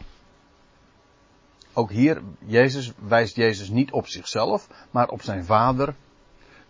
Ook 1.72 1.90
hier, 1.90 2.22
Jezus, 2.46 2.92
wijst 2.98 3.36
Jezus 3.36 3.68
niet 3.68 3.92
op 3.92 4.06
zichzelf, 4.06 4.68
maar 4.90 5.08
op 5.08 5.22
zijn 5.22 5.44
vader 5.44 5.94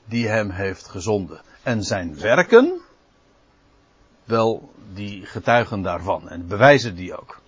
die 0.05 0.29
hem 0.29 0.51
heeft 0.51 0.89
gezonden. 0.89 1.41
En 1.63 1.85
zijn 1.85 2.21
werken, 2.21 2.81
wel, 4.25 4.73
die 4.93 5.27
getuigen 5.27 5.83
daarvan 5.83 6.29
en 6.29 6.47
bewijzen 6.47 6.95
die 6.95 7.17
ook. 7.17 7.41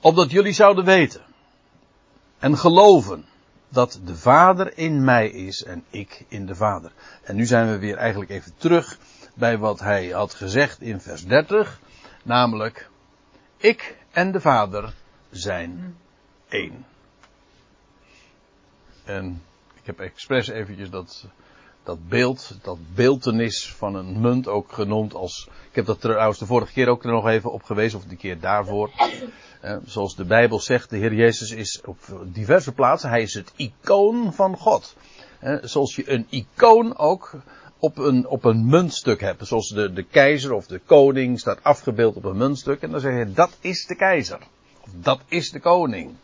Opdat 0.00 0.30
jullie 0.30 0.52
zouden 0.52 0.84
weten 0.84 1.22
en 2.38 2.58
geloven 2.58 3.24
dat 3.68 4.00
de 4.04 4.16
Vader 4.16 4.78
in 4.78 5.04
mij 5.04 5.28
is 5.28 5.64
en 5.64 5.84
ik 5.90 6.24
in 6.28 6.46
de 6.46 6.54
Vader. 6.54 6.92
En 7.22 7.36
nu 7.36 7.46
zijn 7.46 7.70
we 7.70 7.78
weer 7.78 7.96
eigenlijk 7.96 8.30
even 8.30 8.52
terug 8.56 8.98
bij 9.34 9.58
wat 9.58 9.80
hij 9.80 10.08
had 10.08 10.34
gezegd 10.34 10.80
in 10.80 11.00
vers 11.00 11.26
30, 11.26 11.80
namelijk 12.22 12.90
ik 13.56 13.96
en 14.10 14.32
de 14.32 14.40
Vader 14.40 14.94
zijn 15.30 15.96
één. 16.48 16.86
En 19.04 19.42
ik 19.74 19.86
heb 19.86 20.00
expres 20.00 20.48
eventjes 20.48 20.90
dat, 20.90 21.26
dat 21.82 22.08
beeld, 22.08 22.58
dat 22.62 22.78
beeltenis 22.94 23.72
van 23.72 23.94
een 23.94 24.20
munt 24.20 24.48
ook 24.48 24.72
genoemd 24.72 25.14
als, 25.14 25.48
ik 25.68 25.74
heb 25.74 25.86
dat 25.86 26.00
trouwens 26.00 26.38
de 26.38 26.46
vorige 26.46 26.72
keer 26.72 26.88
ook 26.88 27.04
er 27.04 27.12
nog 27.12 27.28
even 27.28 27.52
op 27.52 27.62
gewezen, 27.62 27.98
of 27.98 28.04
die 28.04 28.16
keer 28.16 28.40
daarvoor. 28.40 28.90
Eh, 29.60 29.76
zoals 29.84 30.16
de 30.16 30.24
Bijbel 30.24 30.60
zegt, 30.60 30.90
de 30.90 30.96
Heer 30.96 31.14
Jezus 31.14 31.50
is 31.50 31.80
op 31.84 31.98
diverse 32.24 32.72
plaatsen, 32.72 33.10
hij 33.10 33.22
is 33.22 33.34
het 33.34 33.52
icoon 33.56 34.32
van 34.34 34.56
God. 34.56 34.96
Eh, 35.38 35.56
zoals 35.62 35.96
je 35.96 36.10
een 36.10 36.26
icoon 36.28 36.96
ook 36.96 37.34
op 37.78 37.98
een, 37.98 38.26
op 38.26 38.44
een 38.44 38.66
muntstuk 38.66 39.20
hebt. 39.20 39.46
Zoals 39.46 39.68
de, 39.68 39.92
de 39.92 40.02
keizer 40.02 40.52
of 40.52 40.66
de 40.66 40.80
koning 40.86 41.40
staat 41.40 41.62
afgebeeld 41.62 42.16
op 42.16 42.24
een 42.24 42.36
muntstuk. 42.36 42.82
En 42.82 42.90
dan 42.90 43.00
zeg 43.00 43.18
je, 43.18 43.32
dat 43.32 43.56
is 43.60 43.86
de 43.86 43.94
keizer. 43.94 44.38
Dat 44.92 45.20
is 45.28 45.50
de 45.50 45.60
koning. 45.60 46.14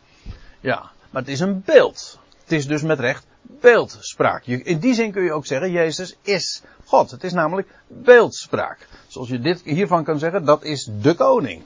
Ja, 0.65 0.91
maar 1.09 1.21
het 1.21 1.31
is 1.31 1.39
een 1.39 1.61
beeld. 1.65 2.19
Het 2.41 2.51
is 2.51 2.67
dus 2.67 2.81
met 2.81 2.99
recht 2.99 3.25
beeldspraak. 3.41 4.45
In 4.45 4.79
die 4.79 4.93
zin 4.93 5.11
kun 5.11 5.23
je 5.23 5.33
ook 5.33 5.45
zeggen, 5.45 5.71
Jezus 5.71 6.17
is 6.21 6.63
God. 6.85 7.11
Het 7.11 7.23
is 7.23 7.33
namelijk 7.33 7.67
beeldspraak. 7.87 8.87
Zoals 9.07 9.29
je 9.29 9.39
dit 9.39 9.61
hiervan 9.61 10.03
kan 10.03 10.19
zeggen, 10.19 10.45
dat 10.45 10.63
is 10.63 10.89
de 11.01 11.15
koning. 11.15 11.63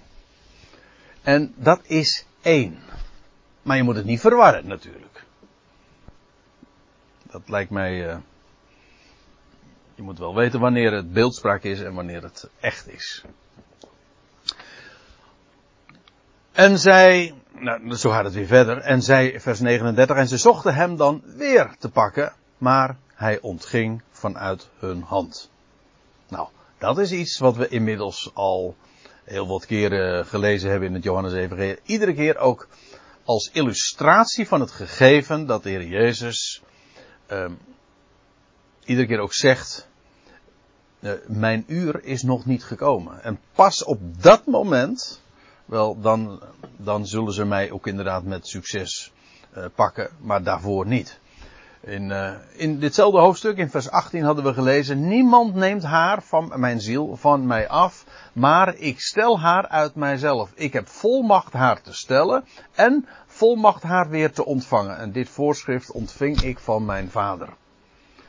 En 1.21 1.53
dat 1.55 1.81
is 1.83 2.25
één. 2.41 2.79
Maar 3.61 3.77
je 3.77 3.83
moet 3.83 3.95
het 3.95 4.05
niet 4.05 4.19
verwarren 4.19 4.67
natuurlijk. 4.67 5.23
Dat 7.31 7.41
lijkt 7.45 7.71
mij. 7.71 8.07
Uh, 8.07 8.17
je 9.95 10.01
moet 10.01 10.19
wel 10.19 10.35
weten 10.35 10.59
wanneer 10.59 10.93
het 10.93 11.13
beeldspraak 11.13 11.63
is 11.63 11.81
en 11.81 11.93
wanneer 11.93 12.23
het 12.23 12.49
echt 12.59 12.87
is. 12.87 13.23
En 16.51 16.79
zij, 16.79 17.33
nou, 17.59 17.95
zo 17.95 18.09
gaat 18.09 18.23
het 18.23 18.33
weer 18.33 18.45
verder. 18.45 18.77
En 18.77 19.01
zij, 19.01 19.39
vers 19.39 19.59
39, 19.59 20.15
en 20.17 20.27
ze 20.27 20.37
zochten 20.37 20.75
hem 20.75 20.95
dan 20.95 21.23
weer 21.25 21.75
te 21.79 21.89
pakken, 21.89 22.33
maar 22.57 22.97
hij 23.13 23.39
ontging 23.41 24.01
vanuit 24.11 24.69
hun 24.79 25.01
hand. 25.01 25.49
Nou, 26.27 26.47
dat 26.77 26.97
is 26.97 27.11
iets 27.11 27.37
wat 27.37 27.55
we 27.55 27.67
inmiddels 27.67 28.31
al 28.33 28.75
heel 29.23 29.47
wat 29.47 29.65
keren 29.65 30.25
gelezen 30.25 30.69
hebben 30.69 30.87
in 30.87 30.93
het 30.93 31.03
Johannes 31.03 31.33
Evangelie. 31.33 31.79
Iedere 31.83 32.13
keer 32.13 32.37
ook 32.37 32.67
als 33.23 33.49
illustratie 33.53 34.47
van 34.47 34.59
het 34.59 34.71
gegeven 34.71 35.45
dat 35.45 35.63
de 35.63 35.69
Heer 35.69 35.87
Jezus 35.87 36.61
um, 37.31 37.57
iedere 38.85 39.07
keer 39.07 39.19
ook 39.19 39.33
zegt, 39.33 39.87
uh, 40.99 41.11
mijn 41.27 41.63
uur 41.67 42.03
is 42.03 42.23
nog 42.23 42.45
niet 42.45 42.63
gekomen. 42.63 43.23
En 43.23 43.39
pas 43.53 43.83
op 43.83 43.99
dat 44.21 44.45
moment, 44.45 45.21
wel, 45.69 45.99
dan, 46.01 46.41
dan 46.77 47.07
zullen 47.07 47.33
ze 47.33 47.45
mij 47.45 47.71
ook 47.71 47.87
inderdaad 47.87 48.23
met 48.23 48.47
succes 48.47 49.13
uh, 49.57 49.65
pakken, 49.75 50.09
maar 50.21 50.43
daarvoor 50.43 50.87
niet. 50.87 51.19
In, 51.81 52.09
uh, 52.09 52.31
in 52.51 52.79
ditzelfde 52.79 53.19
hoofdstuk, 53.19 53.57
in 53.57 53.69
vers 53.69 53.89
18 53.89 54.23
hadden 54.23 54.43
we 54.43 54.53
gelezen, 54.53 55.07
niemand 55.07 55.55
neemt 55.55 55.83
haar 55.83 56.21
van 56.21 56.51
mijn 56.55 56.81
ziel, 56.81 57.15
van 57.15 57.47
mij 57.47 57.67
af, 57.67 58.05
maar 58.33 58.75
ik 58.75 58.99
stel 58.99 59.39
haar 59.39 59.67
uit 59.67 59.95
mijzelf. 59.95 60.51
Ik 60.55 60.73
heb 60.73 60.87
volmacht 60.87 61.53
haar 61.53 61.81
te 61.81 61.93
stellen 61.93 62.45
en 62.73 63.07
volmacht 63.27 63.83
haar 63.83 64.09
weer 64.09 64.31
te 64.31 64.45
ontvangen. 64.45 64.97
En 64.97 65.11
dit 65.11 65.29
voorschrift 65.29 65.91
ontving 65.91 66.41
ik 66.41 66.59
van 66.59 66.85
mijn 66.85 67.11
vader. 67.11 67.49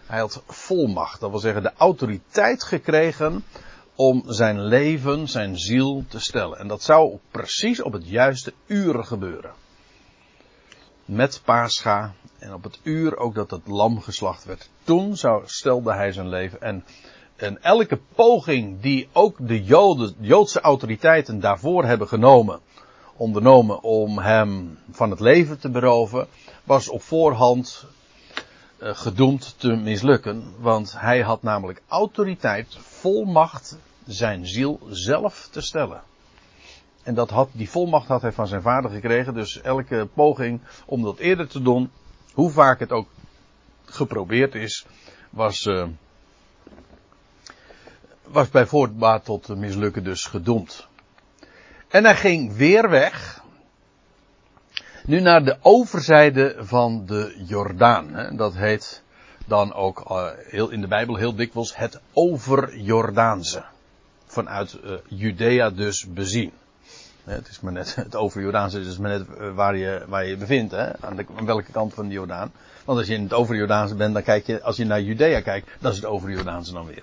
Hij 0.06 0.18
had 0.18 0.42
volmacht, 0.47 1.20
dat 1.20 1.30
wil 1.30 1.38
zeggen 1.38 1.62
de 1.62 1.73
autoriteit 1.76 2.62
gekregen 2.62 3.44
om 4.00 4.23
zijn 4.26 4.64
leven, 4.64 5.28
zijn 5.28 5.59
ziel 5.59 6.04
te 6.09 6.21
stellen. 6.21 6.59
En 6.59 6.69
dat 6.69 6.83
zou 6.83 7.19
precies 7.30 7.83
op 7.83 7.92
het 7.92 8.09
juiste 8.09 8.52
uur 8.66 9.04
gebeuren. 9.04 9.52
Met 11.04 11.42
Pascha 11.45 12.12
en 12.38 12.54
op 12.54 12.62
het 12.62 12.80
uur 12.83 13.16
ook 13.16 13.35
dat 13.35 13.50
het 13.50 13.66
lam 13.66 14.00
geslacht 14.00 14.45
werd. 14.45 14.69
Toen 14.85 15.16
zou, 15.16 15.42
stelde 15.47 15.92
hij 15.92 16.12
zijn 16.12 16.28
leven 16.28 16.61
en 16.61 16.85
en 17.37 17.62
elke 17.62 18.00
poging 18.14 18.80
die 18.80 19.09
ook 19.12 19.37
de 19.49 19.64
Joden, 19.64 20.14
Joodse 20.19 20.61
autoriteiten 20.61 21.40
daarvoor 21.40 21.85
hebben 21.85 22.09
genomen, 22.09 22.61
ondernomen 23.16 23.83
om 23.83 24.19
hem 24.19 24.78
van 24.90 25.11
het 25.11 25.21
leven 25.21 25.59
te 25.59 25.71
beroven, 25.71 26.26
was 26.64 26.88
op 26.88 27.02
voorhand 27.02 27.87
uh, 28.83 28.95
gedoemd 28.95 29.54
te 29.59 29.76
mislukken. 29.76 30.54
Want 30.59 30.95
hij 30.97 31.21
had 31.21 31.42
namelijk 31.42 31.83
autoriteit, 31.88 32.76
volmacht 32.78 33.78
zijn 34.12 34.46
ziel 34.46 34.80
zelf 34.88 35.48
te 35.50 35.60
stellen. 35.60 36.02
En 37.02 37.14
dat 37.14 37.30
had, 37.30 37.48
die 37.52 37.70
volmacht 37.70 38.08
had 38.08 38.22
hij 38.22 38.32
van 38.32 38.46
zijn 38.46 38.62
vader 38.62 38.90
gekregen. 38.90 39.34
Dus 39.34 39.60
elke 39.60 40.08
poging 40.14 40.60
om 40.86 41.02
dat 41.02 41.18
eerder 41.18 41.48
te 41.48 41.62
doen, 41.62 41.90
hoe 42.32 42.50
vaak 42.50 42.78
het 42.78 42.92
ook 42.92 43.08
geprobeerd 43.84 44.54
is, 44.54 44.86
was, 45.30 45.64
uh, 45.64 45.86
was 48.22 48.48
bij 48.48 48.66
voortbaat 48.66 49.24
tot 49.24 49.48
mislukken 49.48 50.04
dus 50.04 50.24
gedoemd. 50.24 50.88
En 51.88 52.04
hij 52.04 52.16
ging 52.16 52.56
weer 52.56 52.90
weg. 52.90 53.42
Nu 55.04 55.20
naar 55.20 55.44
de 55.44 55.56
overzijde 55.60 56.56
van 56.58 57.06
de 57.06 57.42
Jordaan. 57.46 58.36
Dat 58.36 58.54
heet 58.54 59.02
dan 59.46 59.72
ook 59.72 60.10
uh, 60.10 60.26
heel 60.36 60.70
in 60.70 60.80
de 60.80 60.88
Bijbel 60.88 61.16
heel 61.16 61.34
dikwijls 61.34 61.76
het 61.76 62.00
overjordaanse. 62.12 63.64
Vanuit 64.30 64.78
uh, 64.84 64.92
Judea 65.08 65.70
dus 65.70 66.06
bezien. 66.08 66.52
Het 67.25 67.49
is 67.49 67.60
maar 67.60 67.72
net, 67.72 67.94
het 67.94 68.16
overjordaanse 68.16 68.80
is 68.80 68.99
maar 68.99 69.10
net 69.10 69.54
waar 69.54 69.76
je, 69.76 70.04
waar 70.08 70.26
je 70.26 70.37
bevindt, 70.37 70.72
hè? 70.72 71.00
Aan, 71.00 71.26
welke 71.44 71.72
kant 71.72 71.94
van 71.94 72.08
de 72.08 72.12
Jordaan. 72.12 72.52
Want 72.84 72.99
als 72.99 73.08
je 73.08 73.14
in 73.14 73.22
het 73.22 73.32
overjordaanse 73.32 73.94
bent, 73.94 74.14
dan 74.14 74.22
kijk 74.22 74.46
je, 74.46 74.62
als 74.62 74.76
je 74.76 74.84
naar 74.84 75.02
Judea 75.02 75.40
kijkt, 75.40 75.70
dat 75.80 75.92
is 75.92 75.99
het 75.99 76.06
overjordaanse 76.06 76.72
dan 76.72 76.87
weer. 76.87 77.02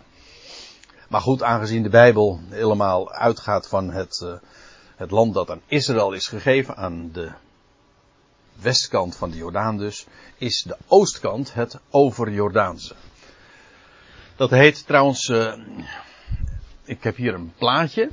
Maar 1.08 1.22
goed, 1.22 1.44
aangezien 1.44 1.84
de 1.84 1.90
Bijbel 1.90 2.40
helemaal 2.50 3.12
uitgaat 3.12 3.68
van 3.68 3.92
het, 3.92 4.22
uh, 4.24 4.34
het 4.96 5.12
land 5.12 5.34
dat 5.34 5.50
aan 5.50 5.62
Israël 5.66 6.12
is 6.12 6.28
gegeven, 6.28 6.76
aan 6.76 7.10
de 7.12 7.32
westkant 8.62 9.16
van 9.16 9.30
de 9.30 9.38
Jordaan 9.38 9.78
dus, 9.78 10.06
is 10.38 10.64
de 10.68 10.78
oostkant 10.88 11.54
het 11.54 11.80
overjordaanse. 11.90 12.96
Dat 14.36 14.50
heet 14.50 14.86
trouwens, 14.86 15.32
ik 16.88 17.04
heb 17.04 17.16
hier 17.16 17.34
een 17.34 17.54
plaatje. 17.58 18.10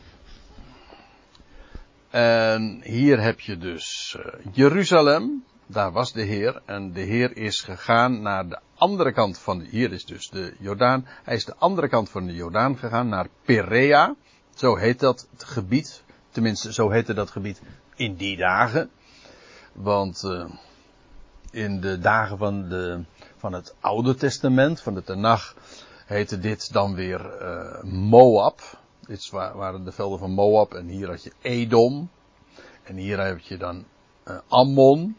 En 2.10 2.80
hier 2.82 3.20
heb 3.20 3.40
je 3.40 3.58
dus 3.58 4.16
uh, 4.18 4.24
Jeruzalem, 4.52 5.44
daar 5.66 5.92
was 5.92 6.12
de 6.12 6.22
Heer. 6.22 6.62
En 6.64 6.92
de 6.92 7.00
Heer 7.00 7.36
is 7.36 7.60
gegaan 7.60 8.22
naar 8.22 8.48
de 8.48 8.58
andere 8.74 9.12
kant 9.12 9.38
van, 9.38 9.58
de, 9.58 9.64
hier 9.64 9.92
is 9.92 10.04
dus 10.04 10.28
de 10.28 10.54
Jordaan. 10.58 11.06
Hij 11.22 11.34
is 11.34 11.44
de 11.44 11.54
andere 11.58 11.88
kant 11.88 12.10
van 12.10 12.26
de 12.26 12.34
Jordaan 12.34 12.78
gegaan, 12.78 13.08
naar 13.08 13.28
Perea. 13.44 14.14
Zo 14.54 14.76
heet 14.76 15.00
dat 15.00 15.28
gebied. 15.36 16.02
Tenminste, 16.30 16.72
zo 16.72 16.90
heette 16.90 17.14
dat 17.14 17.30
gebied 17.30 17.60
in 17.96 18.14
die 18.14 18.36
dagen. 18.36 18.90
Want 19.72 20.22
uh, 20.24 20.44
in 21.50 21.80
de 21.80 21.98
dagen 21.98 22.38
van, 22.38 22.68
de, 22.68 23.04
van 23.36 23.52
het 23.52 23.74
Oude 23.80 24.14
Testament, 24.14 24.80
van 24.80 24.94
de 24.94 25.02
Tenach, 25.02 25.54
heette 26.04 26.38
dit 26.38 26.72
dan 26.72 26.94
weer 26.94 27.42
uh, 27.42 27.82
Moab. 27.82 28.60
Dit 29.06 29.30
waren 29.30 29.84
de 29.84 29.92
velden 29.92 30.18
van 30.18 30.30
Moab 30.30 30.74
en 30.74 30.86
hier 30.86 31.08
had 31.08 31.22
je 31.22 31.32
Edom. 31.40 32.10
En 32.82 32.96
hier 32.96 33.24
heb 33.24 33.38
je 33.38 33.56
dan 33.56 33.84
uh, 34.28 34.36
Ammon. 34.48 35.16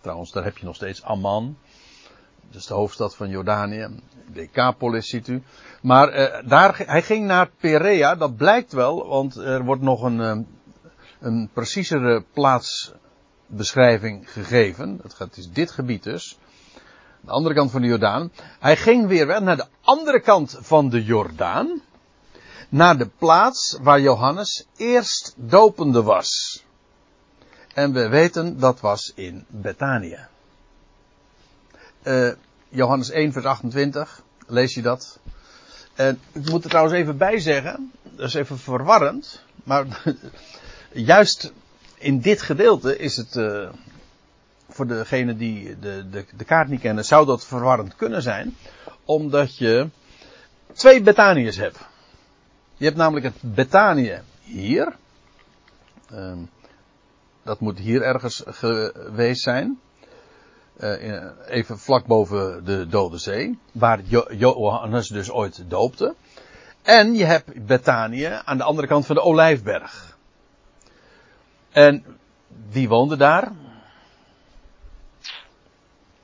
Trouwens, 0.00 0.32
daar 0.32 0.44
heb 0.44 0.58
je 0.58 0.64
nog 0.64 0.74
steeds 0.74 1.02
Amman. 1.02 1.56
Dus 2.50 2.66
de 2.66 2.74
hoofdstad 2.74 3.16
van 3.16 3.28
Jordanië. 3.28 3.88
Decapolis 4.26 5.08
ziet 5.08 5.28
u. 5.28 5.42
Maar 5.82 6.18
uh, 6.18 6.48
daar, 6.48 6.82
hij 6.86 7.02
ging 7.02 7.26
naar 7.26 7.50
Perea, 7.60 8.14
dat 8.14 8.36
blijkt 8.36 8.72
wel, 8.72 9.08
want 9.08 9.36
er 9.36 9.64
wordt 9.64 9.82
nog 9.82 10.02
een, 10.02 10.46
een 11.20 11.50
preciezere 11.52 12.24
plaatsbeschrijving 12.32 14.30
gegeven. 14.32 15.00
Het 15.18 15.36
is 15.36 15.50
dit 15.50 15.70
gebied 15.70 16.02
dus. 16.02 16.38
De 17.24 17.30
andere 17.30 17.54
kant 17.54 17.70
van 17.70 17.80
de 17.80 17.86
Jordaan. 17.86 18.32
Hij 18.60 18.76
ging 18.76 19.06
weer 19.06 19.26
wel 19.26 19.40
naar 19.40 19.56
de 19.56 19.66
andere 19.80 20.20
kant 20.20 20.58
van 20.60 20.88
de 20.88 21.04
Jordaan. 21.04 21.82
Naar 22.68 22.98
de 22.98 23.08
plaats 23.18 23.78
waar 23.80 24.00
Johannes 24.00 24.66
eerst 24.76 25.34
dopende 25.36 26.02
was. 26.02 26.62
En 27.74 27.92
we 27.92 28.08
weten 28.08 28.58
dat 28.58 28.80
was 28.80 29.12
in 29.14 29.44
Betanië. 29.48 30.18
Uh, 32.02 32.32
Johannes 32.68 33.10
1 33.10 33.32
vers 33.32 33.44
28, 33.44 34.22
lees 34.46 34.74
je 34.74 34.82
dat? 34.82 35.18
En 35.94 36.20
ik 36.32 36.50
moet 36.50 36.64
er 36.64 36.70
trouwens 36.70 36.96
even 36.96 37.16
bij 37.16 37.38
zeggen, 37.38 37.92
dat 38.02 38.26
is 38.26 38.34
even 38.34 38.58
verwarrend, 38.58 39.42
maar 39.64 39.86
juist 40.92 41.52
in 41.98 42.20
dit 42.20 42.42
gedeelte 42.42 42.98
is 42.98 43.16
het, 43.16 43.34
uh, 43.34 43.68
voor 44.74 44.86
degene 44.86 45.36
die 45.36 45.78
de, 45.78 46.08
de, 46.10 46.24
de 46.36 46.44
kaart 46.44 46.68
niet 46.68 46.80
kennen, 46.80 47.04
zou 47.04 47.26
dat 47.26 47.46
verwarrend 47.46 47.96
kunnen 47.96 48.22
zijn, 48.22 48.56
omdat 49.04 49.56
je 49.56 49.88
twee 50.72 51.02
Betaniërs 51.02 51.56
hebt. 51.56 51.78
Je 52.76 52.84
hebt 52.84 52.96
namelijk 52.96 53.24
het 53.24 53.54
Betanië 53.54 54.20
hier, 54.42 54.96
um, 56.12 56.50
dat 57.42 57.60
moet 57.60 57.78
hier 57.78 58.02
ergens 58.02 58.42
geweest 58.46 59.42
zijn. 59.42 59.78
Uh, 60.80 61.22
even 61.46 61.78
vlak 61.78 62.06
boven 62.06 62.64
de 62.64 62.86
Dode 62.86 63.18
Zee. 63.18 63.58
Waar 63.72 64.00
jo 64.04 64.24
Johannes 64.30 65.08
dus 65.08 65.30
ooit 65.30 65.64
doopte. 65.68 66.14
En 66.82 67.14
je 67.14 67.24
hebt 67.24 67.66
Betanië 67.66 68.40
aan 68.44 68.56
de 68.56 68.64
andere 68.64 68.86
kant 68.86 69.06
van 69.06 69.14
de 69.14 69.22
Olijfberg. 69.22 70.18
En 71.70 72.04
wie 72.70 72.88
woonde 72.88 73.16
daar? 73.16 73.52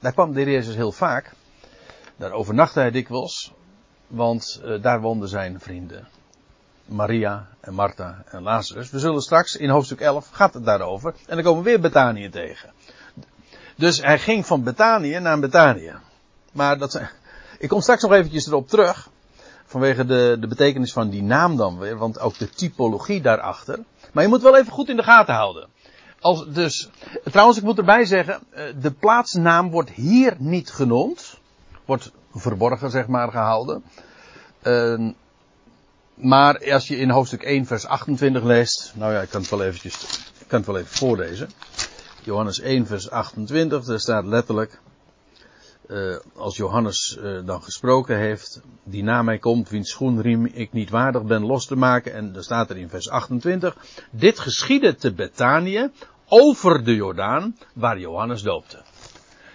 Daar 0.00 0.12
kwam 0.12 0.32
de 0.32 0.40
Heer 0.40 0.50
Jezus 0.50 0.74
heel 0.74 0.92
vaak. 0.92 1.32
Daar 2.16 2.32
overnachtte 2.32 2.80
hij 2.80 2.90
dikwijls. 2.90 3.52
Want 4.06 4.60
uh, 4.64 4.82
daar 4.82 5.00
woonden 5.00 5.28
zijn 5.28 5.60
vrienden. 5.60 6.08
Maria 6.84 7.48
en 7.60 7.74
Martha 7.74 8.22
en 8.26 8.42
Lazarus. 8.42 8.90
We 8.90 8.98
zullen 8.98 9.22
straks 9.22 9.56
in 9.56 9.68
hoofdstuk 9.68 10.00
11 10.00 10.28
gaat 10.32 10.54
het 10.54 10.64
daarover. 10.64 11.14
En 11.26 11.34
dan 11.34 11.44
komen 11.44 11.62
we 11.62 11.70
weer 11.70 11.80
Betanië 11.80 12.28
tegen. 12.28 12.70
Dus 13.76 14.02
hij 14.02 14.18
ging 14.18 14.46
van 14.46 14.62
Betanië 14.62 15.18
naar 15.18 15.40
Betanië. 15.40 15.94
Maar 16.52 16.78
dat, 16.78 17.00
ik 17.58 17.68
kom 17.68 17.80
straks 17.80 18.02
nog 18.02 18.12
eventjes 18.12 18.46
erop 18.46 18.68
terug. 18.68 19.08
Vanwege 19.66 20.04
de, 20.04 20.36
de 20.40 20.46
betekenis 20.46 20.92
van 20.92 21.10
die 21.10 21.22
naam 21.22 21.56
dan 21.56 21.78
weer. 21.78 21.96
Want 21.96 22.20
ook 22.20 22.38
de 22.38 22.50
typologie 22.50 23.20
daarachter. 23.20 23.78
Maar 24.12 24.22
je 24.22 24.28
moet 24.28 24.42
wel 24.42 24.56
even 24.56 24.72
goed 24.72 24.88
in 24.88 24.96
de 24.96 25.02
gaten 25.02 25.34
houden. 25.34 25.68
Als, 26.20 26.46
dus, 26.48 26.90
trouwens, 27.24 27.58
ik 27.58 27.64
moet 27.64 27.78
erbij 27.78 28.04
zeggen. 28.04 28.40
Eh, 28.50 28.64
de 28.80 28.90
plaatsnaam 28.90 29.70
wordt 29.70 29.90
hier 29.90 30.34
niet 30.38 30.70
genoemd. 30.70 31.38
Wordt 31.84 32.12
verborgen, 32.34 32.90
zeg 32.90 33.06
maar, 33.06 33.30
gehouden. 33.30 33.84
Uh, 34.62 35.10
maar 36.14 36.72
als 36.72 36.88
je 36.88 36.96
in 36.96 37.10
hoofdstuk 37.10 37.42
1 37.42 37.66
vers 37.66 37.86
28 37.86 38.42
leest, 38.42 38.92
nou 38.94 39.12
ja, 39.12 39.20
ik 39.20 39.28
kan 39.28 39.40
het 39.40 39.50
wel 39.50 39.62
eventjes, 39.62 39.94
ik 40.38 40.46
kan 40.46 40.58
het 40.58 40.68
wel 40.68 40.78
even 40.78 40.96
voorlezen. 40.96 41.50
Johannes 42.22 42.60
1 42.60 42.86
vers 42.86 43.10
28, 43.10 43.84
daar 43.84 44.00
staat 44.00 44.24
letterlijk, 44.24 44.80
uh, 45.90 46.16
als 46.36 46.56
Johannes 46.56 47.18
uh, 47.20 47.46
dan 47.46 47.62
gesproken 47.62 48.16
heeft, 48.16 48.60
die 48.84 49.02
na 49.02 49.22
mij 49.22 49.38
komt, 49.38 49.68
wiens 49.68 49.90
schoenriem 49.90 50.46
ik 50.46 50.72
niet 50.72 50.90
waardig 50.90 51.22
ben 51.22 51.46
los 51.46 51.66
te 51.66 51.76
maken. 51.76 52.14
En 52.14 52.32
dan 52.32 52.42
staat 52.42 52.70
er 52.70 52.76
in 52.76 52.88
vers 52.88 53.08
28, 53.08 53.76
dit 54.10 54.38
geschiedde 54.38 54.94
te 54.94 55.12
Betanië, 55.12 55.90
over 56.28 56.84
de 56.84 56.94
Jordaan, 56.94 57.56
waar 57.74 57.98
Johannes 57.98 58.42
doopte. 58.42 58.82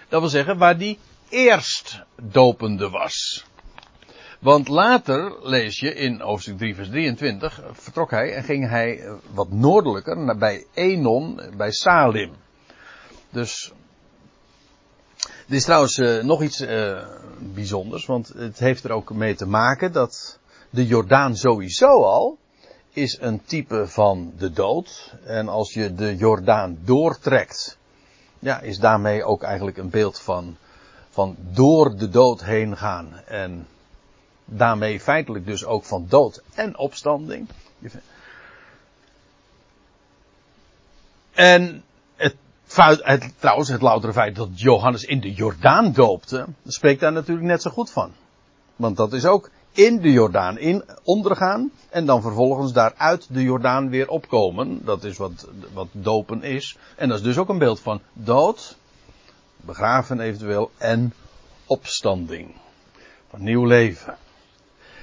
Dat 0.09 0.19
wil 0.19 0.29
zeggen, 0.29 0.57
waar 0.57 0.77
die 0.77 0.99
eerst 1.29 2.03
dopende 2.21 2.89
was. 2.89 3.45
Want 4.39 4.67
later 4.67 5.35
lees 5.41 5.79
je 5.79 5.93
in 5.93 6.19
hoofdstuk 6.19 6.57
3 6.57 6.75
vers 6.75 6.89
23, 6.89 7.61
vertrok 7.71 8.11
hij 8.11 8.33
en 8.33 8.43
ging 8.43 8.69
hij 8.69 9.09
wat 9.33 9.51
noordelijker 9.51 10.17
naar 10.17 10.37
bij 10.37 10.65
Enon, 10.73 11.41
bij 11.57 11.71
Salim. 11.71 12.31
Dus, 13.29 13.71
dit 15.45 15.57
is 15.57 15.63
trouwens 15.63 15.97
uh, 15.97 16.23
nog 16.23 16.41
iets 16.41 16.61
uh, 16.61 17.01
bijzonders, 17.39 18.05
want 18.05 18.27
het 18.27 18.59
heeft 18.59 18.83
er 18.83 18.91
ook 18.91 19.13
mee 19.13 19.35
te 19.35 19.47
maken 19.47 19.91
dat 19.91 20.39
de 20.69 20.85
Jordaan 20.85 21.35
sowieso 21.35 22.03
al 22.03 22.37
is 22.95 23.17
een 23.21 23.45
type 23.45 23.87
van 23.87 24.33
de 24.37 24.51
dood. 24.51 25.13
En 25.23 25.47
als 25.47 25.73
je 25.73 25.93
de 25.93 26.15
Jordaan 26.15 26.77
doortrekt, 26.83 27.77
ja, 28.39 28.59
is 28.59 28.77
daarmee 28.77 29.23
ook 29.23 29.43
eigenlijk 29.43 29.77
een 29.77 29.89
beeld 29.89 30.19
van, 30.19 30.57
van 31.09 31.35
door 31.39 31.95
de 31.97 32.09
dood 32.09 32.43
heen 32.43 32.77
gaan. 32.77 33.19
En 33.25 33.67
daarmee 34.45 34.99
feitelijk 34.99 35.45
dus 35.45 35.65
ook 35.65 35.83
van 35.83 36.05
dood 36.09 36.41
en 36.53 36.77
opstanding. 36.77 37.47
En 41.31 41.83
het, 42.75 43.33
trouwens, 43.39 43.69
het 43.69 43.81
loutere 43.81 44.13
feit 44.13 44.35
dat 44.35 44.49
Johannes 44.53 45.03
in 45.03 45.19
de 45.19 45.33
Jordaan 45.33 45.91
doopte, 45.91 46.45
spreekt 46.67 46.99
daar 46.99 47.11
natuurlijk 47.11 47.47
net 47.47 47.61
zo 47.61 47.71
goed 47.71 47.91
van. 47.91 48.11
Want 48.75 48.97
dat 48.97 49.13
is 49.13 49.25
ook 49.25 49.49
in 49.71 50.01
de 50.01 50.11
Jordaan 50.11 50.57
in 50.57 50.83
ondergaan 51.03 51.71
en 51.89 52.05
dan 52.05 52.21
vervolgens 52.21 52.73
daaruit 52.73 53.27
de 53.29 53.43
Jordaan 53.43 53.89
weer 53.89 54.09
opkomen. 54.09 54.85
Dat 54.85 55.03
is 55.03 55.17
wat, 55.17 55.47
wat 55.73 55.87
dopen 55.91 56.43
is. 56.43 56.77
En 56.95 57.09
dat 57.09 57.17
is 57.17 57.23
dus 57.23 57.37
ook 57.37 57.49
een 57.49 57.57
beeld 57.57 57.79
van 57.79 58.01
dood, 58.13 58.77
begraven 59.55 60.19
eventueel 60.19 60.71
en 60.77 61.13
opstanding. 61.65 62.55
Van 63.29 63.43
nieuw 63.43 63.65
leven. 63.65 64.17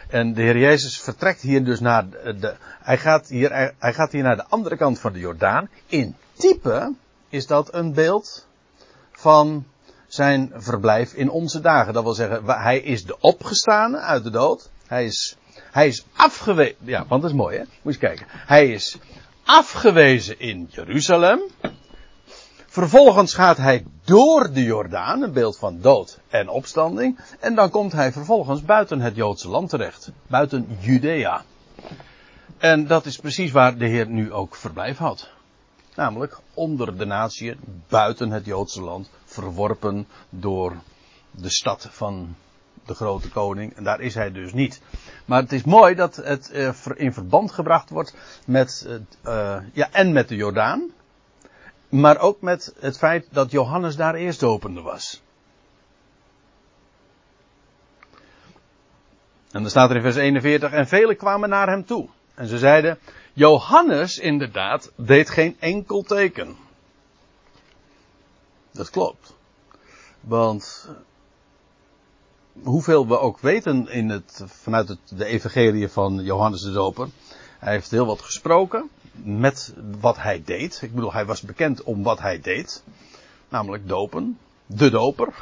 En 0.09 0.35
de 0.35 0.43
Heer 0.43 0.59
Jezus 0.59 1.01
vertrekt 1.01 1.41
hier 1.41 1.65
dus 1.65 1.81
naar 1.81 2.11
de, 2.11 2.55
hij 2.83 2.99
gaat 2.99 3.29
hier, 3.29 3.75
hij 3.79 3.93
gaat 3.93 4.13
hier 4.13 4.23
naar 4.23 4.37
de 4.37 4.47
andere 4.49 4.77
kant 4.77 4.99
van 4.99 5.13
de 5.13 5.19
Jordaan. 5.19 5.69
In 5.87 6.17
type 6.33 6.93
is 7.33 7.47
dat 7.47 7.75
een 7.75 7.93
beeld 7.93 8.47
van 9.13 9.65
zijn 10.07 10.53
verblijf 10.55 11.13
in 11.13 11.31
onze 11.31 11.61
dagen. 11.61 11.93
Dat 11.93 12.03
wil 12.03 12.13
zeggen, 12.13 12.45
hij 12.45 12.79
is 12.79 13.05
de 13.05 13.19
opgestane 13.21 13.99
uit 13.99 14.25
de 14.25 14.31
dood. 14.31 14.71
Hij 14.87 15.05
is, 15.05 15.37
hij 15.71 15.87
is 15.87 16.05
afgewezen, 16.13 16.77
ja, 16.79 17.05
want 17.09 17.23
dat 17.23 17.31
is 17.31 17.37
mooi 17.37 17.59
hè. 17.59 17.65
Moet 17.83 17.93
je 17.93 17.99
kijken. 17.99 18.27
Hij 18.29 18.69
is 18.73 18.99
afgewezen 19.45 20.41
in 20.41 20.69
Jeruzalem. 20.71 21.41
Vervolgens 22.67 23.35
gaat 23.35 23.57
hij 23.57 23.85
door 24.05 24.53
de 24.53 24.63
Jordaan, 24.63 25.23
een 25.23 25.33
beeld 25.33 25.59
van 25.59 25.81
dood 25.81 26.19
en 26.29 26.49
opstanding. 26.49 27.19
En 27.41 27.55
dan 27.55 27.71
komt 27.71 27.93
hij 27.93 28.13
vervolgens 28.13 28.63
buiten 28.63 29.01
het 29.01 29.17
Joodse 29.17 29.49
land 29.49 29.71
terecht. 29.71 30.11
Buiten 30.27 30.79
Judea. 30.81 31.45
En 32.59 32.87
dat 32.87 33.07
is 33.07 33.17
precies 33.17 33.51
waar 33.51 33.77
de 33.77 33.87
Heer 33.87 34.07
nu 34.07 34.33
ook 34.33 34.57
verblijf 34.57 34.97
had. 34.97 35.31
Namelijk 35.95 36.39
onder 36.55 36.99
de 36.99 37.05
natie, 37.05 37.57
buiten 37.89 38.31
het 38.31 38.45
Joodse 38.45 38.83
land, 38.83 39.11
verworpen 39.25 40.07
door 40.31 40.77
de 41.31 41.51
stad 41.51 41.89
van 41.91 42.37
de 42.87 42.95
grote 42.95 43.31
koning. 43.31 43.77
En 43.77 43.85
daar 43.85 44.01
is 44.01 44.15
hij 44.15 44.33
dus 44.33 44.53
niet. 44.53 44.81
Maar 45.25 45.43
het 45.43 45.53
is 45.53 45.65
mooi 45.65 45.95
dat 45.95 46.17
het 46.17 46.51
eh, 46.51 46.71
in 46.95 47.13
verband 47.13 47.53
gebracht 47.53 47.91
wordt 47.91 48.15
met, 48.45 48.89
uh, 49.27 49.57
ja, 49.73 49.89
en 49.93 50.13
met 50.13 50.29
de 50.29 50.37
Jordaan. 50.37 50.91
Maar 51.89 52.19
ook 52.19 52.41
met 52.41 52.75
het 52.81 52.99
feit 52.99 53.27
dat 53.31 53.51
Johannes 53.51 53.97
daar 53.97 54.15
eerst 54.15 54.43
opende 54.43 54.81
was. 54.81 55.23
En 59.51 59.61
dan 59.61 59.71
staat 59.71 59.91
er 59.91 59.97
in 59.97 60.03
vers 60.03 60.17
41, 60.17 60.73
en 60.73 60.89
velen 60.89 61.17
kwamen 61.17 61.49
naar 61.49 61.69
hem 61.69 61.85
toe. 61.85 62.09
En 62.35 62.47
ze 62.47 62.59
zeiden, 62.59 62.99
Johannes 63.33 64.19
inderdaad 64.19 64.93
deed 64.97 65.31
geen 65.31 65.57
enkel 65.59 66.03
teken. 66.03 66.57
Dat 68.71 68.91
klopt. 68.91 69.35
Want 70.21 70.89
hoeveel 72.63 73.07
we 73.07 73.19
ook 73.19 73.39
weten 73.39 73.89
in 73.89 74.09
het, 74.09 74.43
vanuit 74.47 74.89
het, 74.89 74.99
de 75.09 75.25
evangelie 75.25 75.89
van 75.89 76.23
Johannes 76.23 76.61
de 76.61 76.73
Doper. 76.73 77.09
Hij 77.59 77.73
heeft 77.73 77.91
heel 77.91 78.07
wat 78.07 78.23
gesproken 78.23 78.91
met 79.13 79.75
wat 80.01 80.17
hij 80.17 80.43
deed. 80.45 80.83
Ik 80.83 80.95
bedoel, 80.95 81.13
hij 81.13 81.27
was 81.27 81.41
bekend 81.41 81.83
om 81.83 82.03
wat 82.03 82.19
hij 82.19 82.41
deed. 82.41 82.83
Namelijk 83.49 83.89
dopen. 83.89 84.39
De 84.67 84.91
doper. 84.91 85.35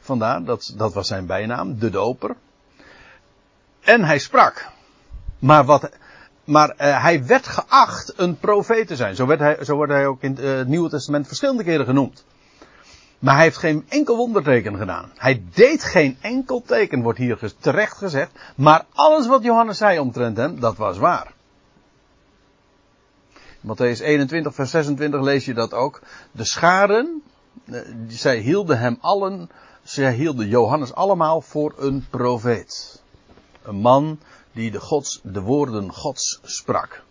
Vandaar, 0.00 0.44
dat, 0.44 0.72
dat 0.76 0.94
was 0.94 1.06
zijn 1.06 1.26
bijnaam. 1.26 1.78
De 1.78 1.90
doper. 1.90 2.36
En 3.80 4.04
hij 4.04 4.18
sprak. 4.18 4.68
Maar 5.38 5.64
wat, 5.64 5.90
maar 6.44 6.68
uh, 6.68 7.02
hij 7.02 7.26
werd 7.26 7.46
geacht 7.46 8.12
een 8.16 8.38
profeet 8.38 8.86
te 8.86 8.96
zijn. 8.96 9.14
Zo, 9.14 9.26
werd 9.26 9.40
hij, 9.40 9.64
zo 9.64 9.76
wordt 9.76 9.92
hij 9.92 10.06
ook 10.06 10.22
in 10.22 10.30
het 10.30 10.40
uh, 10.40 10.64
Nieuwe 10.64 10.88
Testament 10.88 11.26
verschillende 11.26 11.64
keren 11.64 11.86
genoemd. 11.86 12.24
Maar 13.18 13.34
hij 13.34 13.42
heeft 13.42 13.56
geen 13.56 13.84
enkel 13.88 14.16
wonderteken 14.16 14.76
gedaan. 14.76 15.10
Hij 15.16 15.42
deed 15.54 15.84
geen 15.84 16.16
enkel 16.20 16.62
teken, 16.66 17.02
wordt 17.02 17.18
hier 17.18 17.52
terecht 17.58 17.96
gezegd. 17.96 18.30
Maar 18.56 18.84
alles 18.92 19.26
wat 19.26 19.42
Johannes 19.42 19.78
zei 19.78 19.98
omtrent 19.98 20.36
hem, 20.36 20.60
dat 20.60 20.76
was 20.76 20.98
waar. 20.98 21.32
Matthäus 23.60 24.00
21, 24.00 24.54
vers 24.54 24.70
26 24.70 25.20
lees 25.20 25.44
je 25.44 25.54
dat 25.54 25.72
ook. 25.72 26.00
De 26.32 26.44
scharen, 26.44 27.22
eh, 27.64 27.80
zij 28.08 28.38
hielden 28.38 28.78
hem 28.78 28.98
allen, 29.00 29.50
zij 29.82 30.12
hielden 30.12 30.48
Johannes 30.48 30.94
allemaal 30.94 31.40
voor 31.40 31.74
een 31.78 32.06
profeet. 32.10 33.02
Een 33.62 33.76
man 33.76 34.18
die 34.54 34.70
de, 34.70 34.80
gods, 34.80 35.20
de 35.22 35.40
woorden 35.40 35.92
Gods 35.92 36.40
sprak. 36.42 37.02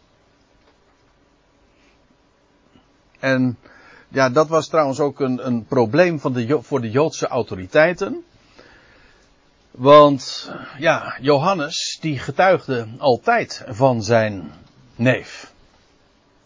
En 3.20 3.58
ja, 4.08 4.30
dat 4.30 4.48
was 4.48 4.68
trouwens 4.68 5.00
ook 5.00 5.20
een, 5.20 5.48
een 5.48 5.66
probleem 5.66 6.20
van 6.20 6.34
de, 6.34 6.62
voor 6.62 6.82
de 6.82 6.92
Joodse 6.92 7.28
autoriteiten. 7.28 8.24
Want 9.72 10.52
ja, 10.78 11.18
Johannes 11.22 11.98
die 12.02 12.20
getuigde 12.20 12.88
altijd 12.98 13.64
van 13.68 14.04
zijn 14.04 14.52
neef. 14.96 15.52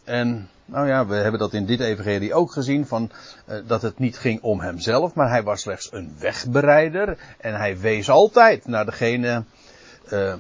En 0.04 0.50
nou 0.66 0.88
ja, 0.88 1.06
we 1.06 1.16
hebben 1.16 1.40
dat 1.40 1.54
in 1.54 1.66
dit 1.66 1.80
evangelie 1.80 2.34
ook 2.34 2.52
gezien, 2.52 2.88
van, 2.88 3.12
uh, 3.50 3.58
dat 3.68 3.82
het 3.82 4.00
niet 4.00 4.18
ging 4.18 4.42
om 4.42 4.60
hemzelf, 4.60 5.14
maar 5.14 5.30
hij 5.30 5.44
was 5.44 5.62
slechts 5.62 5.92
een 5.92 6.16
wegbereider. 6.20 7.18
En 7.38 7.56
hij 7.56 7.78
wees 7.78 8.10
altijd 8.10 8.68
naar 8.68 8.86
degene 8.86 9.44
uh, 10.14 10.34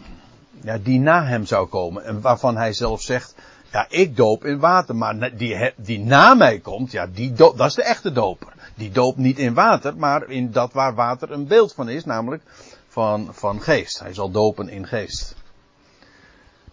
ja, 0.61 0.77
die 0.77 0.99
na 0.99 1.25
hem 1.25 1.45
zou 1.45 1.67
komen. 1.67 2.03
En 2.03 2.21
waarvan 2.21 2.57
hij 2.57 2.73
zelf 2.73 3.01
zegt, 3.01 3.35
ja, 3.71 3.85
ik 3.89 4.15
doop 4.15 4.45
in 4.45 4.59
water, 4.59 4.95
maar 4.95 5.37
die, 5.37 5.73
die 5.75 5.99
na 5.99 6.33
mij 6.33 6.59
komt, 6.59 6.91
ja, 6.91 7.07
die 7.07 7.33
dat 7.33 7.59
is 7.59 7.73
de 7.73 7.83
echte 7.83 8.11
doper. 8.11 8.53
Die 8.75 8.91
doopt 8.91 9.17
niet 9.17 9.39
in 9.39 9.53
water, 9.53 9.97
maar 9.97 10.29
in 10.29 10.51
dat 10.51 10.73
waar 10.73 10.95
water 10.95 11.31
een 11.31 11.47
beeld 11.47 11.73
van 11.73 11.89
is, 11.89 12.05
namelijk 12.05 12.43
van, 12.87 13.29
van 13.31 13.61
geest. 13.61 13.99
Hij 13.99 14.13
zal 14.13 14.31
dopen 14.31 14.69
in 14.69 14.87
geest. 14.87 15.35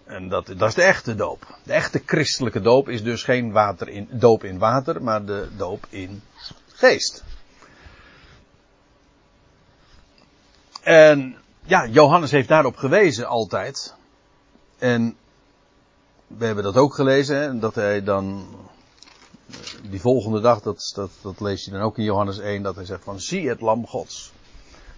En 0.04 0.28
dat, 0.28 0.46
dat 0.46 0.68
is 0.68 0.74
de 0.74 0.82
echte 0.82 1.14
doop. 1.14 1.58
De 1.62 1.72
echte 1.72 2.02
christelijke 2.06 2.60
doop 2.60 2.88
is 2.88 3.02
dus 3.02 3.22
geen 3.22 3.52
water 3.52 3.88
in, 3.88 4.08
doop 4.10 4.44
in 4.44 4.58
water, 4.58 5.02
maar 5.02 5.24
de 5.24 5.48
doop 5.56 5.86
in 5.88 6.22
geest. 6.66 7.24
En 10.82 11.36
ja, 11.64 11.86
Johannes 11.86 12.30
heeft 12.30 12.48
daarop 12.48 12.76
gewezen 12.76 13.26
altijd. 13.26 13.94
En 14.78 15.16
we 16.26 16.44
hebben 16.44 16.64
dat 16.64 16.76
ook 16.76 16.94
gelezen, 16.94 17.36
hè, 17.36 17.58
dat 17.58 17.74
hij 17.74 18.02
dan 18.02 18.46
die 19.90 20.00
volgende 20.00 20.40
dag, 20.40 20.60
dat, 20.60 20.92
dat, 20.94 21.10
dat 21.22 21.40
lees 21.40 21.64
je 21.64 21.70
dan 21.70 21.80
ook 21.80 21.98
in 21.98 22.04
Johannes 22.04 22.38
1, 22.38 22.62
dat 22.62 22.74
hij 22.74 22.84
zegt 22.84 23.04
van 23.04 23.20
zie 23.20 23.48
het 23.48 23.60
lam 23.60 23.86
gods, 23.86 24.32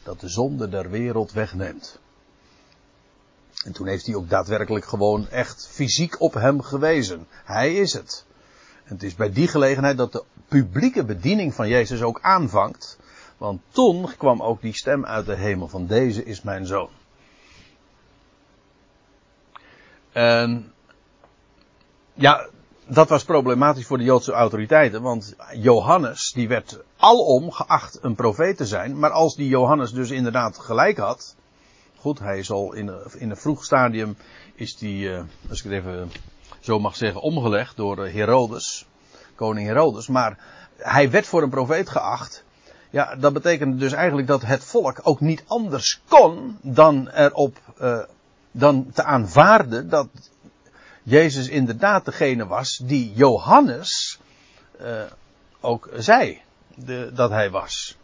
dat 0.02 0.20
de 0.20 0.28
zonde 0.28 0.68
der 0.68 0.90
wereld 0.90 1.32
wegneemt. 1.32 1.98
En 3.64 3.72
toen 3.72 3.86
heeft 3.86 4.06
hij 4.06 4.14
ook 4.14 4.28
daadwerkelijk 4.28 4.84
gewoon 4.84 5.28
echt 5.28 5.68
fysiek 5.70 6.20
op 6.20 6.34
hem 6.34 6.62
gewezen. 6.62 7.26
Hij 7.44 7.74
is 7.74 7.92
het. 7.92 8.24
En 8.84 8.94
het 8.94 9.02
is 9.02 9.14
bij 9.14 9.32
die 9.32 9.48
gelegenheid 9.48 9.96
dat 9.96 10.12
de 10.12 10.24
publieke 10.48 11.04
bediening 11.04 11.54
van 11.54 11.68
Jezus 11.68 12.02
ook 12.02 12.20
aanvangt. 12.22 12.98
Want 13.38 13.60
toen 13.68 14.08
kwam 14.16 14.42
ook 14.42 14.60
die 14.60 14.74
stem 14.74 15.04
uit 15.04 15.26
de 15.26 15.36
hemel 15.36 15.68
van 15.68 15.86
deze 15.86 16.24
is 16.24 16.42
mijn 16.42 16.66
zoon. 16.66 16.90
En 20.12 20.72
ja, 22.14 22.48
dat 22.86 23.08
was 23.08 23.24
problematisch 23.24 23.86
voor 23.86 23.98
de 23.98 24.04
Joodse 24.04 24.32
autoriteiten, 24.32 25.02
want 25.02 25.34
Johannes, 25.52 26.32
die 26.34 26.48
werd 26.48 26.78
alom 26.96 27.50
geacht 27.50 27.98
een 28.02 28.14
profeet 28.14 28.56
te 28.56 28.66
zijn, 28.66 28.98
maar 28.98 29.10
als 29.10 29.36
die 29.36 29.48
Johannes 29.48 29.90
dus 29.90 30.10
inderdaad 30.10 30.58
gelijk 30.58 30.96
had, 30.96 31.36
goed, 31.98 32.18
hij 32.18 32.38
is 32.38 32.50
al 32.50 32.72
in, 32.72 32.92
in 33.18 33.30
een 33.30 33.36
vroeg 33.36 33.64
stadium, 33.64 34.16
is 34.54 34.76
die, 34.76 35.08
uh, 35.08 35.22
als 35.48 35.58
ik 35.58 35.64
het 35.64 35.72
even 35.72 36.10
zo 36.60 36.78
mag 36.78 36.96
zeggen, 36.96 37.20
omgelegd 37.20 37.76
door 37.76 38.04
eh, 38.04 38.14
Herodes, 38.14 38.86
koning 39.34 39.66
Herodes, 39.66 40.06
maar 40.06 40.38
hij 40.76 41.10
werd 41.10 41.26
voor 41.26 41.42
een 41.42 41.50
profeet 41.50 41.88
geacht. 41.88 42.44
Ja, 42.90 43.16
dat 43.16 43.32
betekende 43.32 43.76
dus 43.76 43.92
eigenlijk 43.92 44.28
dat 44.28 44.42
het 44.42 44.64
volk 44.64 45.00
ook 45.02 45.20
niet 45.20 45.44
anders 45.46 46.00
kon 46.08 46.58
dan 46.62 47.08
erop, 47.08 47.58
uh, 47.80 47.98
dan 48.50 48.90
te 48.92 49.02
aanvaarden 49.02 49.88
dat 49.88 50.08
Jezus 51.02 51.48
inderdaad 51.48 52.04
degene 52.04 52.46
was 52.46 52.80
die 52.84 53.12
Johannes 53.14 54.20
uh, 54.80 55.02
ook 55.60 55.88
zei 55.94 56.40
de, 56.74 57.10
dat 57.14 57.30
hij 57.30 57.50
was. 57.50 57.96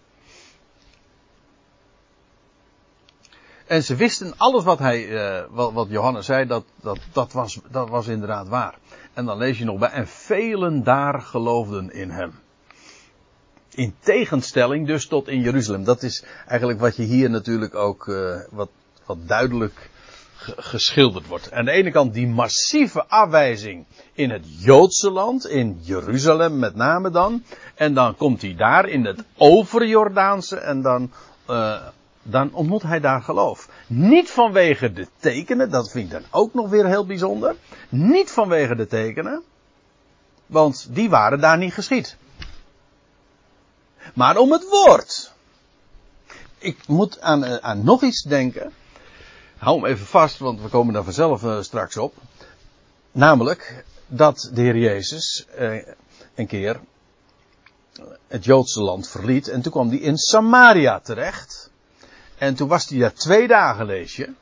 En 3.66 3.82
ze 3.82 3.96
wisten 3.96 4.34
alles 4.36 4.64
wat, 4.64 4.78
hij, 4.78 5.08
wat, 5.50 5.72
wat, 5.72 5.88
Johannes 5.88 6.26
zei, 6.26 6.46
dat, 6.46 6.64
dat, 6.80 6.98
dat, 7.12 7.32
was, 7.32 7.60
dat 7.70 7.88
was 7.88 8.06
inderdaad 8.06 8.48
waar. 8.48 8.74
En 9.12 9.24
dan 9.24 9.38
lees 9.38 9.58
je 9.58 9.64
nog 9.64 9.78
bij, 9.78 9.90
en 9.90 10.08
velen 10.08 10.82
daar 10.82 11.20
geloofden 11.20 11.92
in 11.92 12.10
hem. 12.10 12.40
In 13.74 13.94
tegenstelling 14.00 14.86
dus 14.86 15.06
tot 15.06 15.28
in 15.28 15.40
Jeruzalem. 15.40 15.84
Dat 15.84 16.02
is 16.02 16.24
eigenlijk 16.46 16.80
wat 16.80 16.96
je 16.96 17.02
hier 17.02 17.30
natuurlijk 17.30 17.74
ook 17.74 18.06
uh, 18.06 18.40
wat, 18.50 18.70
wat 19.06 19.18
duidelijk 19.28 19.90
geschilderd 20.56 21.26
wordt. 21.26 21.52
Aan 21.52 21.64
de 21.64 21.70
ene 21.70 21.90
kant 21.90 22.14
die 22.14 22.26
massieve 22.26 23.04
afwijzing 23.06 23.84
in 24.12 24.30
het 24.30 24.44
Joodse 24.58 25.10
land, 25.10 25.46
in 25.46 25.78
Jeruzalem 25.80 26.58
met 26.58 26.74
name 26.74 27.10
dan. 27.10 27.44
En 27.74 27.94
dan 27.94 28.16
komt 28.16 28.42
hij 28.42 28.54
daar 28.54 28.88
in 28.88 29.04
het 29.04 29.24
overjordaanse 29.36 30.56
en 30.56 30.82
dan, 30.82 31.10
uh, 31.50 31.86
dan 32.22 32.52
ontmoet 32.52 32.82
hij 32.82 33.00
daar 33.00 33.22
geloof. 33.22 33.68
Niet 33.86 34.30
vanwege 34.30 34.92
de 34.92 35.06
tekenen, 35.18 35.70
dat 35.70 35.90
vind 35.90 36.04
ik 36.04 36.10
dan 36.10 36.24
ook 36.30 36.54
nog 36.54 36.70
weer 36.70 36.86
heel 36.86 37.06
bijzonder. 37.06 37.56
Niet 37.88 38.30
vanwege 38.30 38.74
de 38.74 38.86
tekenen, 38.86 39.42
want 40.46 40.86
die 40.90 41.10
waren 41.10 41.40
daar 41.40 41.58
niet 41.58 41.74
geschied. 41.74 42.16
Maar 44.14 44.36
om 44.36 44.52
het 44.52 44.68
woord. 44.68 45.32
Ik 46.58 46.86
moet 46.86 47.20
aan, 47.20 47.44
eh, 47.44 47.56
aan 47.56 47.84
nog 47.84 48.02
iets 48.02 48.22
denken 48.22 48.72
hou 49.62 49.80
hem 49.80 49.86
even 49.86 50.06
vast, 50.06 50.38
want 50.38 50.60
we 50.60 50.68
komen 50.68 50.94
daar 50.94 51.04
vanzelf 51.04 51.42
uh, 51.42 51.60
straks 51.60 51.96
op. 51.96 52.14
Namelijk 53.12 53.84
dat 54.06 54.50
de 54.52 54.60
Heer 54.60 54.76
Jezus 54.76 55.46
uh, 55.58 55.86
een 56.34 56.46
keer 56.46 56.80
het 58.28 58.44
Joodse 58.44 58.82
land 58.82 59.08
verliet 59.08 59.48
en 59.48 59.62
toen 59.62 59.72
kwam 59.72 59.88
hij 59.88 59.98
in 59.98 60.16
Samaria 60.16 61.00
terecht. 61.00 61.70
En 62.38 62.54
toen 62.54 62.68
was 62.68 62.88
hij 62.88 62.98
daar 62.98 63.12
twee 63.12 63.48
dagen, 63.48 63.86
lees 63.86 64.16
je. 64.16 64.32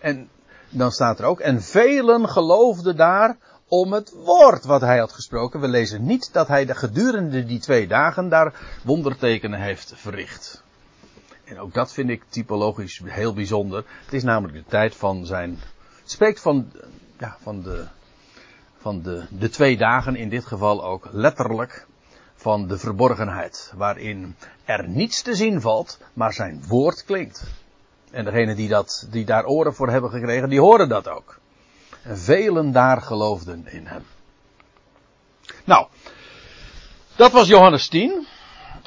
En 0.00 0.28
dan 0.68 0.92
staat 0.92 1.18
er 1.18 1.24
ook, 1.24 1.40
en 1.40 1.62
velen 1.62 2.28
geloofden 2.28 2.96
daar 2.96 3.36
om 3.68 3.92
het 3.92 4.12
woord 4.24 4.64
wat 4.64 4.80
hij 4.80 4.98
had 4.98 5.12
gesproken. 5.12 5.60
We 5.60 5.68
lezen 5.68 6.04
niet 6.04 6.32
dat 6.32 6.48
hij 6.48 6.64
de 6.64 6.74
gedurende 6.74 7.44
die 7.44 7.58
twee 7.58 7.86
dagen 7.86 8.28
daar 8.28 8.54
wondertekenen 8.84 9.60
heeft 9.60 9.92
verricht. 9.96 10.62
En 11.44 11.58
ook 11.58 11.74
dat 11.74 11.92
vind 11.92 12.10
ik 12.10 12.22
typologisch 12.28 13.00
heel 13.04 13.34
bijzonder. 13.34 13.84
Het 14.04 14.12
is 14.12 14.22
namelijk 14.22 14.58
de 14.58 14.70
tijd 14.70 14.94
van 14.94 15.26
zijn. 15.26 15.58
Het 16.00 16.10
spreekt 16.10 16.40
van, 16.40 16.72
ja, 17.18 17.36
van, 17.42 17.62
de, 17.62 17.84
van 18.78 19.02
de, 19.02 19.24
de 19.30 19.48
twee 19.48 19.76
dagen, 19.76 20.16
in 20.16 20.28
dit 20.28 20.46
geval 20.46 20.84
ook 20.84 21.08
letterlijk 21.12 21.86
van 22.34 22.66
de 22.66 22.78
verborgenheid. 22.78 23.72
Waarin 23.76 24.36
er 24.64 24.88
niets 24.88 25.22
te 25.22 25.34
zien 25.34 25.60
valt, 25.60 25.98
maar 26.12 26.32
zijn 26.32 26.64
woord 26.68 27.04
klinkt. 27.04 27.44
En 28.10 28.24
degenen 28.24 28.56
die, 28.56 28.68
dat, 28.68 29.06
die 29.10 29.24
daar 29.24 29.44
oren 29.44 29.74
voor 29.74 29.90
hebben 29.90 30.10
gekregen, 30.10 30.48
die 30.48 30.60
horen 30.60 30.88
dat 30.88 31.08
ook. 31.08 31.38
En 32.06 32.18
velen 32.18 32.72
daar 32.72 33.02
geloofden 33.02 33.66
in 33.68 33.86
hem. 33.86 34.04
Nou, 35.64 35.86
dat 37.16 37.32
was 37.32 37.48
Johannes 37.48 37.88
10. 37.88 38.26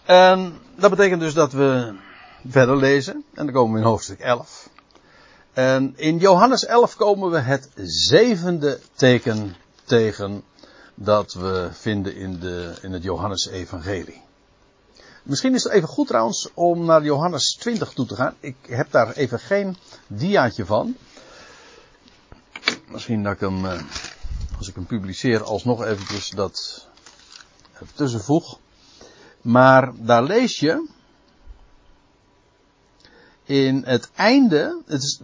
En 0.06 0.60
dat 0.76 0.90
betekent 0.90 1.22
dus 1.22 1.34
dat 1.34 1.52
we 1.52 1.94
verder 2.48 2.78
lezen. 2.78 3.14
En 3.14 3.46
dan 3.46 3.54
komen 3.54 3.74
we 3.74 3.80
in 3.80 3.86
hoofdstuk 3.86 4.20
11. 4.20 4.70
En 5.54 5.94
in 5.96 6.18
Johannes 6.18 6.66
11 6.66 6.96
komen 6.96 7.30
we 7.30 7.40
het 7.40 7.70
zevende 7.86 8.80
teken 8.96 9.56
tegen 9.84 10.44
dat 10.96 11.34
we 11.34 11.70
vinden 11.72 12.16
in, 12.16 12.40
de, 12.40 12.74
in 12.82 12.92
het 12.92 13.04
Johannes-evangelie. 13.04 14.22
Misschien 15.24 15.54
is 15.54 15.64
het 15.64 15.74
even 15.74 15.88
goed 15.88 16.08
trouwens 16.08 16.50
om 16.54 16.86
naar 16.86 17.04
Johannes 17.04 17.56
20 17.60 17.94
toe 17.94 18.06
te 18.06 18.16
gaan. 18.16 18.36
Ik 18.40 18.56
heb 18.62 18.92
daar 18.92 19.12
even 19.12 19.40
geen 19.40 19.78
diaatje 20.08 20.66
van. 20.66 20.96
Misschien 22.92 23.24
dat 23.24 23.34
ik 23.34 23.40
hem, 23.40 23.66
eh, 23.66 23.82
als 24.58 24.68
ik 24.68 24.76
hem 24.76 24.86
publiceer, 24.86 25.44
alsnog 25.44 25.86
eventjes 25.86 26.30
dat 26.30 26.88
ertussen 27.74 28.22
voeg. 28.22 28.60
Maar 29.42 29.92
daar 29.96 30.24
lees 30.24 30.60
je 30.60 30.88
in 33.44 33.84
het 33.86 34.12
einde, 34.16 34.82
het 34.86 35.04
is 35.04 35.22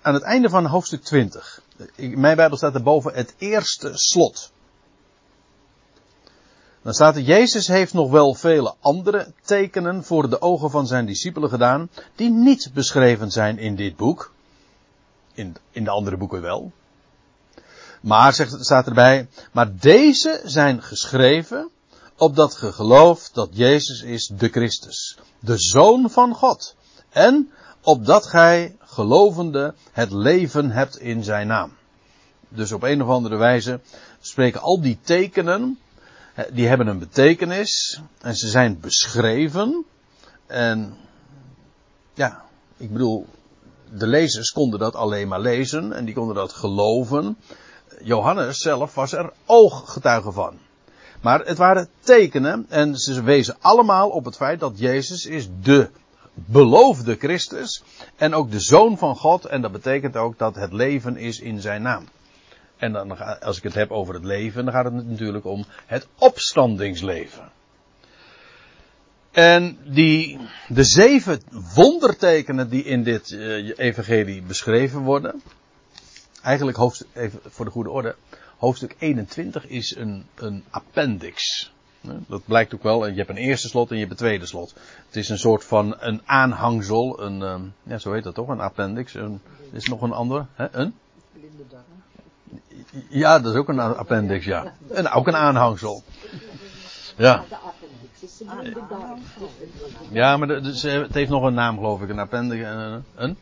aan 0.00 0.14
het 0.14 0.22
einde 0.22 0.48
van 0.48 0.66
hoofdstuk 0.66 1.02
20. 1.02 1.62
In 1.94 2.20
mijn 2.20 2.36
Bijbel 2.36 2.56
staat 2.56 2.74
er 2.74 2.82
boven 2.82 3.14
het 3.14 3.34
eerste 3.38 3.90
slot. 3.94 4.52
Dan 6.82 6.94
staat 6.94 7.16
er, 7.16 7.22
Jezus 7.22 7.66
heeft 7.66 7.92
nog 7.92 8.10
wel 8.10 8.34
vele 8.34 8.74
andere 8.80 9.32
tekenen 9.42 10.04
voor 10.04 10.30
de 10.30 10.40
ogen 10.40 10.70
van 10.70 10.86
zijn 10.86 11.06
discipelen 11.06 11.50
gedaan, 11.50 11.90
die 12.14 12.30
niet 12.30 12.70
beschreven 12.74 13.30
zijn 13.30 13.58
in 13.58 13.76
dit 13.76 13.96
boek. 13.96 14.32
In, 15.32 15.56
in 15.70 15.84
de 15.84 15.90
andere 15.90 16.16
boeken 16.16 16.40
wel. 16.40 16.72
Maar, 18.00 18.34
zegt, 18.34 18.64
staat 18.64 18.86
erbij, 18.86 19.28
maar 19.52 19.76
deze 19.76 20.40
zijn 20.44 20.82
geschreven, 20.82 21.70
opdat 22.16 22.54
ge 22.54 22.72
gelooft 22.72 23.34
dat 23.34 23.48
Jezus 23.52 24.02
is 24.02 24.30
de 24.36 24.48
Christus, 24.48 25.18
de 25.38 25.58
Zoon 25.58 26.10
van 26.10 26.34
God. 26.34 26.74
En 27.08 27.50
opdat 27.82 28.26
gij, 28.26 28.76
gelovende, 28.80 29.74
het 29.92 30.12
leven 30.12 30.70
hebt 30.70 30.98
in 30.98 31.24
zijn 31.24 31.46
naam. 31.46 31.72
Dus 32.48 32.72
op 32.72 32.82
een 32.82 33.02
of 33.02 33.08
andere 33.08 33.36
wijze 33.36 33.80
spreken 34.20 34.60
al 34.60 34.80
die 34.80 34.98
tekenen 35.02 35.78
die 36.52 36.66
hebben 36.66 36.86
een 36.86 36.98
betekenis 36.98 38.00
en 38.20 38.36
ze 38.36 38.48
zijn 38.48 38.80
beschreven. 38.80 39.84
En 40.46 40.96
ja, 42.14 42.42
ik 42.76 42.92
bedoel, 42.92 43.26
de 43.92 44.06
lezers 44.06 44.50
konden 44.50 44.78
dat 44.78 44.94
alleen 44.94 45.28
maar 45.28 45.40
lezen 45.40 45.92
en 45.92 46.04
die 46.04 46.14
konden 46.14 46.34
dat 46.34 46.52
geloven. 46.52 47.36
Johannes 48.02 48.58
zelf 48.58 48.94
was 48.94 49.12
er 49.12 49.32
ooggetuige 49.46 50.32
van. 50.32 50.58
Maar 51.20 51.40
het 51.40 51.58
waren 51.58 51.88
tekenen 52.00 52.66
en 52.68 52.96
ze 52.96 53.22
wezen 53.22 53.56
allemaal 53.60 54.08
op 54.08 54.24
het 54.24 54.36
feit 54.36 54.60
dat 54.60 54.78
Jezus 54.78 55.26
is 55.26 55.48
de 55.62 55.90
beloofde 56.34 57.16
Christus 57.16 57.82
en 58.16 58.34
ook 58.34 58.50
de 58.50 58.60
Zoon 58.60 58.98
van 58.98 59.16
God 59.16 59.44
en 59.44 59.60
dat 59.62 59.72
betekent 59.72 60.16
ook 60.16 60.38
dat 60.38 60.54
het 60.54 60.72
leven 60.72 61.16
is 61.16 61.40
in 61.40 61.60
zijn 61.60 61.82
naam. 61.82 62.04
En 62.76 62.92
dan, 62.92 63.40
als 63.40 63.56
ik 63.56 63.62
het 63.62 63.74
heb 63.74 63.90
over 63.90 64.14
het 64.14 64.24
leven, 64.24 64.64
dan 64.64 64.74
gaat 64.74 64.84
het 64.84 65.08
natuurlijk 65.08 65.44
om 65.44 65.64
het 65.86 66.06
opstandingsleven. 66.18 67.50
En 69.30 69.78
die, 69.84 70.38
de 70.68 70.84
zeven 70.84 71.42
wondertekenen 71.74 72.70
die 72.70 72.84
in 72.84 73.02
dit 73.02 73.30
uh, 73.30 73.78
evangelie 73.78 74.42
beschreven 74.42 75.00
worden. 75.00 75.42
Eigenlijk 76.42 76.76
hoofdstuk, 76.76 77.08
even 77.14 77.40
voor 77.48 77.64
de 77.64 77.70
goede 77.70 77.90
orde. 77.90 78.14
Hoofdstuk 78.58 78.96
21 78.98 79.66
is 79.66 79.96
een, 79.96 80.26
een 80.34 80.64
appendix. 80.70 81.70
Dat 82.00 82.42
blijkt 82.44 82.74
ook 82.74 82.82
wel. 82.82 83.06
Je 83.06 83.16
hebt 83.16 83.28
een 83.28 83.36
eerste 83.36 83.68
slot 83.68 83.88
en 83.90 83.94
je 83.94 84.00
hebt 84.00 84.12
een 84.12 84.18
tweede 84.18 84.46
slot. 84.46 84.74
Het 85.06 85.16
is 85.16 85.28
een 85.28 85.38
soort 85.38 85.64
van 85.64 85.96
een 85.98 86.22
aanhangsel. 86.24 87.22
Een, 87.22 87.42
um, 87.42 87.74
ja, 87.82 87.98
zo 87.98 88.12
heet 88.12 88.24
dat 88.24 88.34
toch? 88.34 88.48
Een 88.48 88.60
appendix. 88.60 89.14
Een, 89.14 89.40
is 89.72 89.88
nog 89.88 90.02
een 90.02 90.12
ander. 90.12 90.46
Hè? 90.54 90.74
Een? 90.74 90.94
Ja, 93.08 93.38
dat 93.38 93.52
is 93.52 93.58
ook 93.58 93.68
een 93.68 93.80
appendix, 93.80 94.44
ja. 94.44 94.72
En 94.90 95.10
ook 95.10 95.26
een 95.26 95.36
aanhangsel. 95.36 96.02
Ja. 97.16 97.44
Ja, 100.10 100.36
maar 100.36 100.48
het 100.48 101.14
heeft 101.14 101.30
nog 101.30 101.42
een 101.42 101.54
naam, 101.54 101.76
geloof 101.76 102.02
ik. 102.02 102.08
Een 102.08 102.18
appendix. 102.18 102.64
Een? 103.14 103.36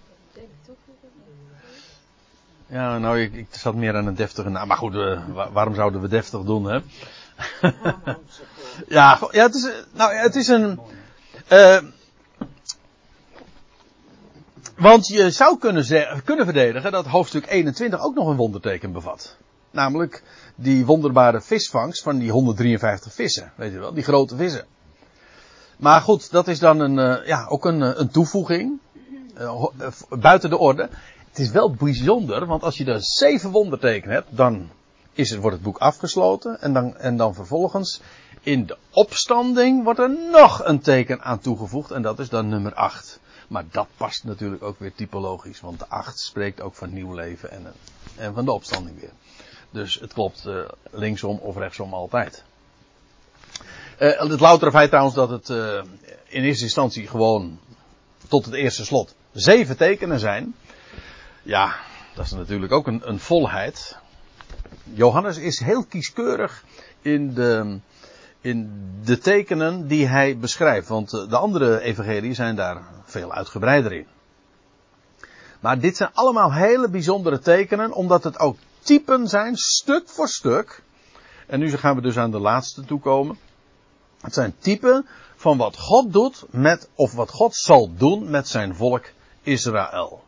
Ja, 2.68 2.98
nou, 2.98 3.20
ik, 3.20 3.34
ik 3.34 3.46
zat 3.50 3.74
meer 3.74 3.96
aan 3.96 4.06
een 4.06 4.14
deftige 4.14 4.48
naam. 4.48 4.68
Maar 4.68 4.76
goed, 4.76 4.94
uh, 4.94 5.20
waarom 5.52 5.74
zouden 5.74 6.00
we 6.00 6.08
deftig 6.08 6.42
doen, 6.42 6.64
hè? 6.64 6.78
ja, 8.98 9.18
ja, 9.30 9.42
het 9.42 9.54
is, 9.54 9.68
nou, 9.92 10.14
het 10.14 10.36
is 10.36 10.48
een. 10.48 10.80
Uh, 11.52 11.78
want 14.76 15.06
je 15.06 15.30
zou 15.30 15.58
kunnen, 15.58 15.84
kunnen 16.24 16.44
verdedigen 16.44 16.92
dat 16.92 17.06
hoofdstuk 17.06 17.46
21 17.50 18.00
ook 18.00 18.14
nog 18.14 18.28
een 18.28 18.36
wonderteken 18.36 18.92
bevat. 18.92 19.36
Namelijk 19.70 20.22
die 20.54 20.86
wonderbare 20.86 21.40
visvangst 21.40 22.02
van 22.02 22.18
die 22.18 22.30
153 22.30 23.12
vissen. 23.12 23.52
Weet 23.54 23.72
je 23.72 23.78
wel, 23.78 23.94
die 23.94 24.02
grote 24.02 24.36
vissen. 24.36 24.66
Maar 25.76 26.00
goed, 26.00 26.30
dat 26.30 26.48
is 26.48 26.58
dan 26.58 26.80
een, 26.80 26.98
uh, 26.98 27.26
ja, 27.26 27.46
ook 27.48 27.64
een, 27.64 28.00
een 28.00 28.10
toevoeging. 28.10 28.78
Buiten 30.08 30.50
de 30.50 30.58
orde. 30.58 30.88
Het 31.38 31.46
is 31.46 31.52
wel 31.52 31.70
bijzonder, 31.70 32.46
want 32.46 32.62
als 32.62 32.76
je 32.76 32.84
er 32.84 33.02
zeven 33.02 33.50
wondertekenen 33.50 34.14
hebt, 34.14 34.36
dan 34.36 34.70
is 35.12 35.30
het, 35.30 35.40
wordt 35.40 35.56
het 35.56 35.64
boek 35.64 35.78
afgesloten. 35.78 36.60
En 36.60 36.72
dan, 36.72 36.96
en 36.96 37.16
dan 37.16 37.34
vervolgens 37.34 38.00
in 38.40 38.66
de 38.66 38.76
opstanding 38.90 39.84
wordt 39.84 39.98
er 39.98 40.16
nog 40.30 40.64
een 40.64 40.80
teken 40.80 41.22
aan 41.22 41.38
toegevoegd. 41.38 41.90
En 41.90 42.02
dat 42.02 42.18
is 42.18 42.28
dan 42.28 42.48
nummer 42.48 42.74
8. 42.74 43.20
Maar 43.48 43.64
dat 43.70 43.86
past 43.96 44.24
natuurlijk 44.24 44.62
ook 44.62 44.78
weer 44.78 44.94
typologisch, 44.94 45.60
want 45.60 45.78
de 45.78 45.88
8 45.88 46.18
spreekt 46.18 46.60
ook 46.60 46.74
van 46.74 46.92
nieuw 46.92 47.14
leven 47.14 47.50
en, 47.50 47.72
en 48.16 48.34
van 48.34 48.44
de 48.44 48.52
opstanding 48.52 49.00
weer. 49.00 49.12
Dus 49.70 49.94
het 50.00 50.12
klopt 50.12 50.44
uh, 50.46 50.68
linksom 50.90 51.38
of 51.38 51.56
rechtsom 51.56 51.94
altijd. 51.94 52.44
Uh, 53.98 54.20
het 54.20 54.40
loutere 54.40 54.70
feit 54.70 54.88
trouwens 54.88 55.16
dat 55.16 55.30
het 55.30 55.48
uh, 55.48 55.82
in 56.24 56.42
eerste 56.42 56.64
instantie 56.64 57.06
gewoon 57.06 57.58
tot 58.28 58.44
het 58.44 58.54
eerste 58.54 58.84
slot 58.84 59.14
zeven 59.32 59.76
tekenen 59.76 60.18
zijn. 60.18 60.54
Ja, 61.48 61.76
dat 62.14 62.24
is 62.24 62.32
natuurlijk 62.32 62.72
ook 62.72 62.86
een, 62.86 63.08
een 63.08 63.18
volheid. 63.18 63.96
Johannes 64.84 65.36
is 65.36 65.60
heel 65.60 65.84
kieskeurig 65.84 66.64
in 67.02 67.34
de, 67.34 67.78
in 68.40 68.82
de 69.04 69.18
tekenen 69.18 69.86
die 69.86 70.06
hij 70.06 70.38
beschrijft. 70.38 70.88
Want 70.88 71.10
de 71.10 71.36
andere 71.36 71.80
evangelieën 71.80 72.34
zijn 72.34 72.56
daar 72.56 72.82
veel 73.04 73.32
uitgebreider 73.32 73.92
in. 73.92 74.06
Maar 75.60 75.78
dit 75.78 75.96
zijn 75.96 76.10
allemaal 76.12 76.52
hele 76.52 76.90
bijzondere 76.90 77.38
tekenen, 77.38 77.92
omdat 77.92 78.24
het 78.24 78.38
ook 78.38 78.56
typen 78.80 79.28
zijn, 79.28 79.56
stuk 79.56 80.08
voor 80.08 80.28
stuk. 80.28 80.82
En 81.46 81.58
nu 81.58 81.70
gaan 81.70 81.94
we 81.94 82.02
dus 82.02 82.16
aan 82.16 82.30
de 82.30 82.40
laatste 82.40 82.84
toekomen. 82.84 83.38
Het 84.20 84.34
zijn 84.34 84.54
typen 84.58 85.06
van 85.36 85.56
wat 85.56 85.78
God 85.78 86.12
doet 86.12 86.44
met, 86.50 86.88
of 86.94 87.12
wat 87.12 87.30
God 87.30 87.56
zal 87.56 87.94
doen 87.94 88.30
met 88.30 88.48
zijn 88.48 88.74
volk 88.74 89.04
Israël. 89.42 90.26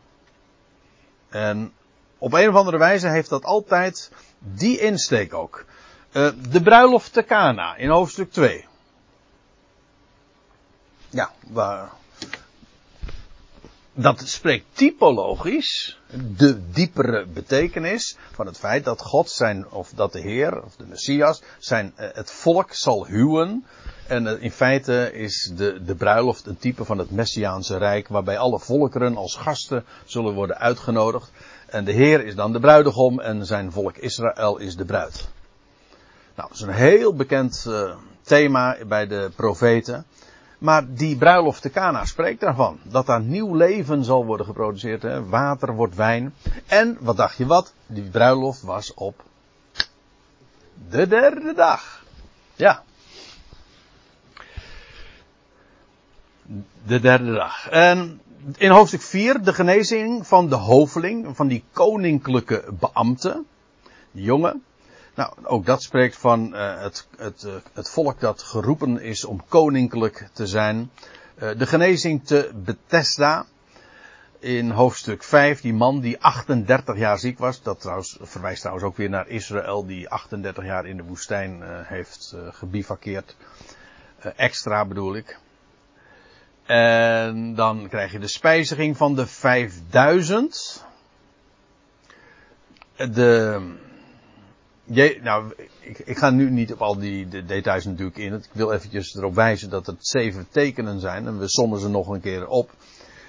En 1.31 1.73
op 2.17 2.33
een 2.33 2.49
of 2.49 2.55
andere 2.55 2.77
wijze 2.77 3.07
heeft 3.07 3.29
dat 3.29 3.43
altijd 3.43 4.11
die 4.39 4.79
insteek 4.79 5.33
ook. 5.33 5.65
Uh, 6.11 6.29
de 6.49 6.61
bruiloft 6.61 7.13
te 7.13 7.23
Cana 7.23 7.75
in 7.75 7.89
hoofdstuk 7.89 8.31
2. 8.31 8.65
Ja, 11.09 11.31
waar, 11.47 11.91
dat 13.93 14.27
spreekt 14.27 14.65
typologisch 14.73 15.99
de 16.37 16.71
diepere 16.71 17.25
betekenis 17.25 18.17
van 18.31 18.45
het 18.45 18.57
feit 18.57 18.83
dat 18.83 19.01
God 19.01 19.29
zijn, 19.29 19.69
of 19.69 19.91
dat 19.95 20.11
de 20.11 20.19
Heer, 20.19 20.63
of 20.63 20.75
de 20.75 20.85
Messias, 20.85 21.41
zijn, 21.59 21.93
uh, 21.99 22.07
het 22.13 22.31
volk 22.31 22.73
zal 22.73 23.07
huwen. 23.07 23.65
En 24.11 24.25
uh, 24.25 24.43
in 24.43 24.51
feite 24.51 25.13
is 25.13 25.51
de, 25.55 25.83
de 25.83 25.95
bruiloft 25.95 26.45
een 26.45 26.57
type 26.57 26.85
van 26.85 26.97
het 26.97 27.11
Messiaanse 27.11 27.77
Rijk, 27.77 28.07
waarbij 28.07 28.37
alle 28.37 28.59
volkeren 28.59 29.17
als 29.17 29.35
gasten 29.35 29.85
zullen 30.05 30.33
worden 30.33 30.57
uitgenodigd. 30.57 31.31
En 31.67 31.85
de 31.85 31.91
Heer 31.91 32.25
is 32.25 32.35
dan 32.35 32.53
de 32.53 32.59
bruidegom 32.59 33.19
en 33.19 33.45
zijn 33.45 33.71
volk 33.71 33.97
Israël 33.97 34.57
is 34.57 34.75
de 34.75 34.85
bruid. 34.85 35.29
Nou, 36.35 36.49
dat 36.49 36.57
is 36.57 36.61
een 36.61 36.73
heel 36.73 37.15
bekend 37.15 37.65
uh, 37.67 37.95
thema 38.21 38.77
bij 38.87 39.07
de 39.07 39.31
profeten. 39.35 40.05
Maar 40.57 40.93
die 40.93 41.17
bruiloft 41.17 41.61
te 41.61 41.69
Cana 41.69 42.05
spreekt 42.05 42.41
daarvan. 42.41 42.79
Dat 42.83 43.05
daar 43.05 43.21
nieuw 43.21 43.55
leven 43.55 44.03
zal 44.03 44.25
worden 44.25 44.45
geproduceerd. 44.45 45.01
Hè? 45.01 45.25
Water 45.25 45.73
wordt 45.75 45.95
wijn. 45.95 46.33
En, 46.67 46.97
wat 46.99 47.17
dacht 47.17 47.37
je 47.37 47.45
wat? 47.45 47.73
Die 47.87 48.09
bruiloft 48.09 48.61
was 48.61 48.93
op 48.93 49.23
de 50.89 51.07
derde 51.07 51.53
dag. 51.53 52.03
Ja. 52.55 52.83
De 56.85 56.99
derde 56.99 57.33
dag. 57.33 57.69
En 57.69 58.21
in 58.57 58.71
hoofdstuk 58.71 59.01
4 59.01 59.43
de 59.43 59.53
genezing 59.53 60.27
van 60.27 60.49
de 60.49 60.55
hoveling, 60.55 61.35
van 61.35 61.47
die 61.47 61.63
koninklijke 61.73 62.63
beambte. 62.79 63.43
Die 64.11 64.23
jongen. 64.23 64.63
Nou, 65.15 65.33
ook 65.43 65.65
dat 65.65 65.83
spreekt 65.83 66.17
van 66.17 66.53
uh, 66.53 66.81
het, 66.81 67.07
het, 67.17 67.43
uh, 67.43 67.53
het 67.73 67.89
volk 67.89 68.19
dat 68.19 68.41
geroepen 68.41 69.01
is 69.01 69.25
om 69.25 69.43
koninklijk 69.47 70.29
te 70.33 70.47
zijn. 70.47 70.91
Uh, 71.35 71.49
de 71.57 71.65
genezing 71.65 72.25
te 72.25 72.51
Bethesda. 72.55 73.45
In 74.39 74.69
hoofdstuk 74.69 75.23
5, 75.23 75.61
die 75.61 75.73
man 75.73 75.99
die 75.99 76.21
38 76.21 76.97
jaar 76.97 77.19
ziek 77.19 77.39
was. 77.39 77.61
Dat 77.61 77.81
trouwens, 77.81 78.17
verwijst 78.21 78.59
trouwens 78.59 78.87
ook 78.87 78.97
weer 78.97 79.09
naar 79.09 79.27
Israël, 79.27 79.85
die 79.85 80.09
38 80.09 80.65
jaar 80.65 80.85
in 80.85 80.97
de 80.97 81.03
woestijn 81.03 81.61
heeft 81.83 82.35
gebivakkeerd. 82.51 83.35
extra 84.35 84.85
bedoel 84.85 85.15
ik. 85.15 85.39
En 86.65 87.55
dan 87.55 87.87
krijg 87.89 88.11
je 88.11 88.19
de 88.19 88.27
spijziging 88.27 88.97
van 88.97 89.15
de 89.15 89.27
5000. 89.27 90.85
De, 92.95 93.61
nou, 95.21 95.53
ik, 95.79 95.99
ik, 95.99 96.17
ga 96.17 96.29
nu 96.29 96.49
niet 96.49 96.73
op 96.73 96.81
al 96.81 96.97
die 96.97 97.27
de 97.27 97.45
details 97.45 97.85
natuurlijk 97.85 98.17
in. 98.17 98.33
Ik 98.33 98.49
wil 98.51 98.71
eventjes 98.71 99.15
erop 99.15 99.35
wijzen 99.35 99.69
dat 99.69 99.85
het 99.85 100.07
zeven 100.07 100.47
tekenen 100.49 100.99
zijn. 100.99 101.27
En 101.27 101.39
we 101.39 101.47
sommen 101.47 101.79
ze 101.79 101.89
nog 101.89 102.07
een 102.07 102.21
keer 102.21 102.47
op. 102.47 102.71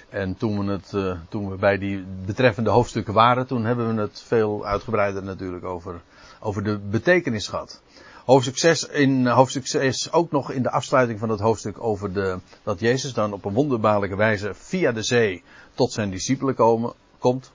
En 0.09 0.37
toen 0.37 0.65
we, 0.65 0.71
het, 0.71 0.91
uh, 0.95 1.17
toen 1.29 1.49
we 1.49 1.55
bij 1.55 1.77
die 1.77 2.05
betreffende 2.25 2.69
hoofdstukken 2.69 3.13
waren, 3.13 3.47
toen 3.47 3.65
hebben 3.65 3.95
we 3.95 4.01
het 4.01 4.23
veel 4.25 4.65
uitgebreider 4.65 5.23
natuurlijk 5.23 5.63
over, 5.65 6.01
over 6.39 6.63
de 6.63 6.77
betekenis 6.77 7.47
gehad. 7.47 7.81
Hoofdstuk 8.25 8.57
6, 8.57 8.87
in 8.87 9.27
hoofdstuk 9.27 9.67
6 9.67 10.11
ook 10.11 10.31
nog 10.31 10.51
in 10.51 10.63
de 10.63 10.71
afsluiting 10.71 11.19
van 11.19 11.29
het 11.29 11.39
hoofdstuk 11.39 11.83
over 11.83 12.13
de, 12.13 12.39
dat 12.63 12.79
Jezus 12.79 13.13
dan 13.13 13.33
op 13.33 13.45
een 13.45 13.53
wonderbaarlijke 13.53 14.15
wijze 14.15 14.53
via 14.53 14.91
de 14.91 15.01
zee 15.01 15.43
tot 15.73 15.91
zijn 15.91 16.09
discipelen 16.09 16.55
komen, 16.55 16.93
komt. 17.17 17.51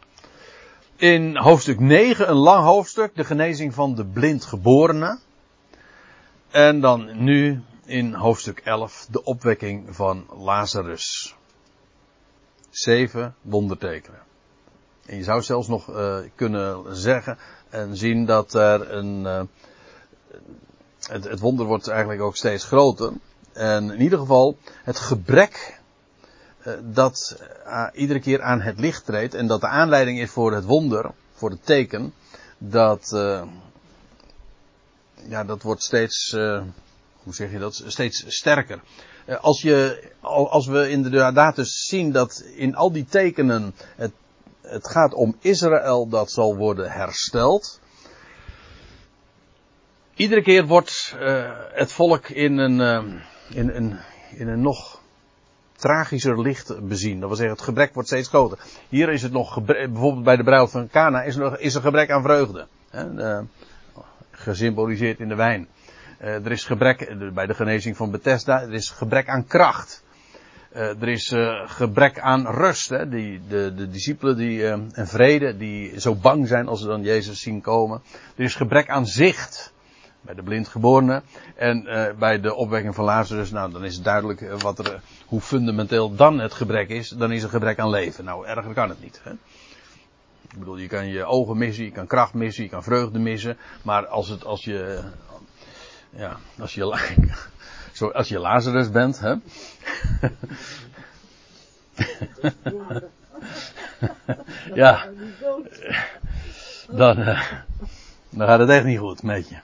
In 0.96 1.36
hoofdstuk 1.36 1.80
9 1.80 2.30
een 2.30 2.36
lang 2.36 2.64
hoofdstuk, 2.64 3.14
de 3.14 3.24
genezing 3.24 3.74
van 3.74 3.94
de 3.94 4.04
blindgeborene. 4.04 5.18
En 6.50 6.80
dan 6.80 7.24
nu 7.24 7.62
in 7.84 8.14
hoofdstuk 8.14 8.58
11 8.58 9.06
de 9.10 9.24
opwekking 9.24 9.96
van 9.96 10.26
Lazarus. 10.38 11.36
Zeven 12.70 13.34
wondertekenen. 13.40 14.20
En 15.06 15.16
je 15.16 15.22
zou 15.22 15.42
zelfs 15.42 15.68
nog 15.68 15.90
uh, 15.90 16.18
kunnen 16.34 16.96
zeggen 16.96 17.38
en 17.68 17.96
zien 17.96 18.24
dat 18.24 18.54
er 18.54 18.92
een, 18.92 19.20
uh, 19.20 19.40
het, 21.00 21.24
het, 21.24 21.40
wonder 21.40 21.66
wordt 21.66 21.88
eigenlijk 21.88 22.20
ook 22.20 22.36
steeds 22.36 22.64
groter. 22.64 23.12
En 23.52 23.90
in 23.90 24.00
ieder 24.00 24.18
geval 24.18 24.56
het 24.84 24.98
gebrek 24.98 25.80
uh, 26.66 26.74
dat 26.82 27.36
uh, 27.66 27.86
iedere 27.92 28.20
keer 28.20 28.42
aan 28.42 28.60
het 28.60 28.80
licht 28.80 29.04
treedt 29.04 29.34
en 29.34 29.46
dat 29.46 29.60
de 29.60 29.66
aanleiding 29.66 30.20
is 30.20 30.30
voor 30.30 30.52
het 30.52 30.64
wonder, 30.64 31.10
voor 31.34 31.50
het 31.50 31.66
teken, 31.66 32.12
dat, 32.58 33.10
uh, 33.14 33.42
ja, 35.28 35.44
dat 35.44 35.62
wordt 35.62 35.82
steeds, 35.82 36.30
hoe 37.22 37.34
zeg 37.34 37.50
je 37.50 37.58
dat, 37.58 37.82
steeds 37.86 38.24
sterker. 38.26 38.80
als, 39.40 39.62
je, 39.62 40.04
als 40.20 40.66
we 40.66 40.90
inderdaad 40.90 41.56
dus 41.56 41.86
zien 41.86 42.12
dat 42.12 42.44
in 42.54 42.74
al 42.74 42.92
die 42.92 43.04
tekenen 43.04 43.74
het, 43.96 44.12
het 44.62 44.88
gaat 44.88 45.14
om 45.14 45.36
Israël 45.40 46.08
dat 46.08 46.30
zal 46.30 46.56
worden 46.56 46.90
hersteld, 46.90 47.80
Iedere 50.18 50.42
keer 50.42 50.66
wordt 50.66 51.16
uh, 51.20 51.50
het 51.72 51.92
volk 51.92 52.28
in 52.28 52.58
een, 52.58 52.80
uh, 52.80 53.14
in, 53.50 53.68
een, 53.68 53.98
in 54.30 54.48
een 54.48 54.60
nog 54.60 55.00
tragischer 55.76 56.40
licht 56.40 56.88
bezien. 56.88 57.20
Dat 57.20 57.28
wil 57.28 57.36
zeggen, 57.36 57.56
het 57.56 57.64
gebrek 57.64 57.94
wordt 57.94 58.08
steeds 58.08 58.28
groter. 58.28 58.58
Hier 58.88 59.08
is 59.08 59.22
het 59.22 59.32
nog, 59.32 59.64
bijvoorbeeld 59.64 60.24
bij 60.24 60.36
de 60.36 60.42
bruiloft 60.42 60.72
van 60.72 60.88
Cana, 60.88 61.22
is 61.22 61.34
er, 61.36 61.42
nog, 61.42 61.56
is 61.56 61.74
er 61.74 61.80
gebrek 61.80 62.10
aan 62.10 62.22
vreugde. 62.22 62.66
Hè? 62.90 63.10
Uh, 63.10 63.44
gesymboliseerd 64.30 65.20
in 65.20 65.28
de 65.28 65.34
wijn. 65.34 65.68
er 66.18 66.50
is 66.50 66.64
gebrek, 66.64 67.14
bij 67.34 67.46
de 67.46 67.54
genezing 67.54 67.96
van 67.96 68.10
Bethesda, 68.10 68.62
er 68.62 68.74
is 68.74 68.90
gebrek 68.90 69.28
aan 69.28 69.46
kracht. 69.46 70.04
er 70.72 71.08
is 71.08 71.34
gebrek 71.64 72.20
aan 72.20 72.46
rust. 72.46 72.88
Hè? 72.88 73.08
Die, 73.08 73.40
de, 73.48 73.74
de 73.74 73.88
discipelen 73.88 74.36
die, 74.36 74.66
en 74.66 75.08
vrede, 75.08 75.56
die 75.56 76.00
zo 76.00 76.14
bang 76.14 76.48
zijn 76.48 76.68
als 76.68 76.80
ze 76.80 76.86
dan 76.86 77.02
Jezus 77.02 77.40
zien 77.40 77.60
komen. 77.60 78.02
Er 78.36 78.44
is 78.44 78.54
gebrek 78.54 78.88
aan 78.88 79.06
zicht 79.06 79.76
bij 80.20 80.34
de 80.34 80.42
blindgeborene. 80.42 81.22
En 81.56 81.84
uh, 81.86 82.04
bij 82.18 82.40
de 82.40 82.54
opwekking 82.54 82.94
van 82.94 83.04
Lazarus, 83.04 83.50
nou 83.50 83.72
dan 83.72 83.84
is 83.84 83.94
het 83.94 84.04
duidelijk 84.04 84.40
uh, 84.40 84.54
wat 84.58 84.78
er, 84.78 85.00
hoe 85.26 85.40
fundamenteel 85.40 86.14
dan 86.14 86.38
het 86.38 86.54
gebrek 86.54 86.88
is. 86.88 87.08
Dan 87.08 87.32
is 87.32 87.42
er 87.42 87.48
gebrek 87.48 87.78
aan 87.78 87.90
leven. 87.90 88.24
Nou, 88.24 88.46
erger 88.46 88.72
kan 88.72 88.88
het 88.88 89.02
niet. 89.02 89.20
Hè? 89.22 89.30
Ik 90.52 90.58
bedoel, 90.58 90.76
je 90.76 90.86
kan 90.86 91.08
je 91.08 91.24
ogen 91.24 91.58
missen, 91.58 91.84
je 91.84 91.90
kan 91.90 92.06
kracht 92.06 92.34
missen, 92.34 92.62
je 92.62 92.68
kan 92.70 92.82
vreugde 92.82 93.18
missen. 93.18 93.56
Maar 93.82 94.06
als 94.06 94.28
het, 94.28 94.44
als 94.44 94.64
je, 94.64 95.00
ja, 96.10 96.36
als 96.58 96.74
je, 96.74 97.14
zo, 97.92 98.08
als 98.08 98.28
je 98.28 98.38
Lazarus 98.38 98.90
bent, 98.90 99.20
hè. 99.20 99.34
ja. 104.74 105.08
Dan, 106.90 107.14
dan 108.30 108.46
gaat 108.46 108.58
het 108.58 108.68
echt 108.68 108.84
niet 108.84 108.98
goed 108.98 109.22
met 109.22 109.48
je. 109.48 109.56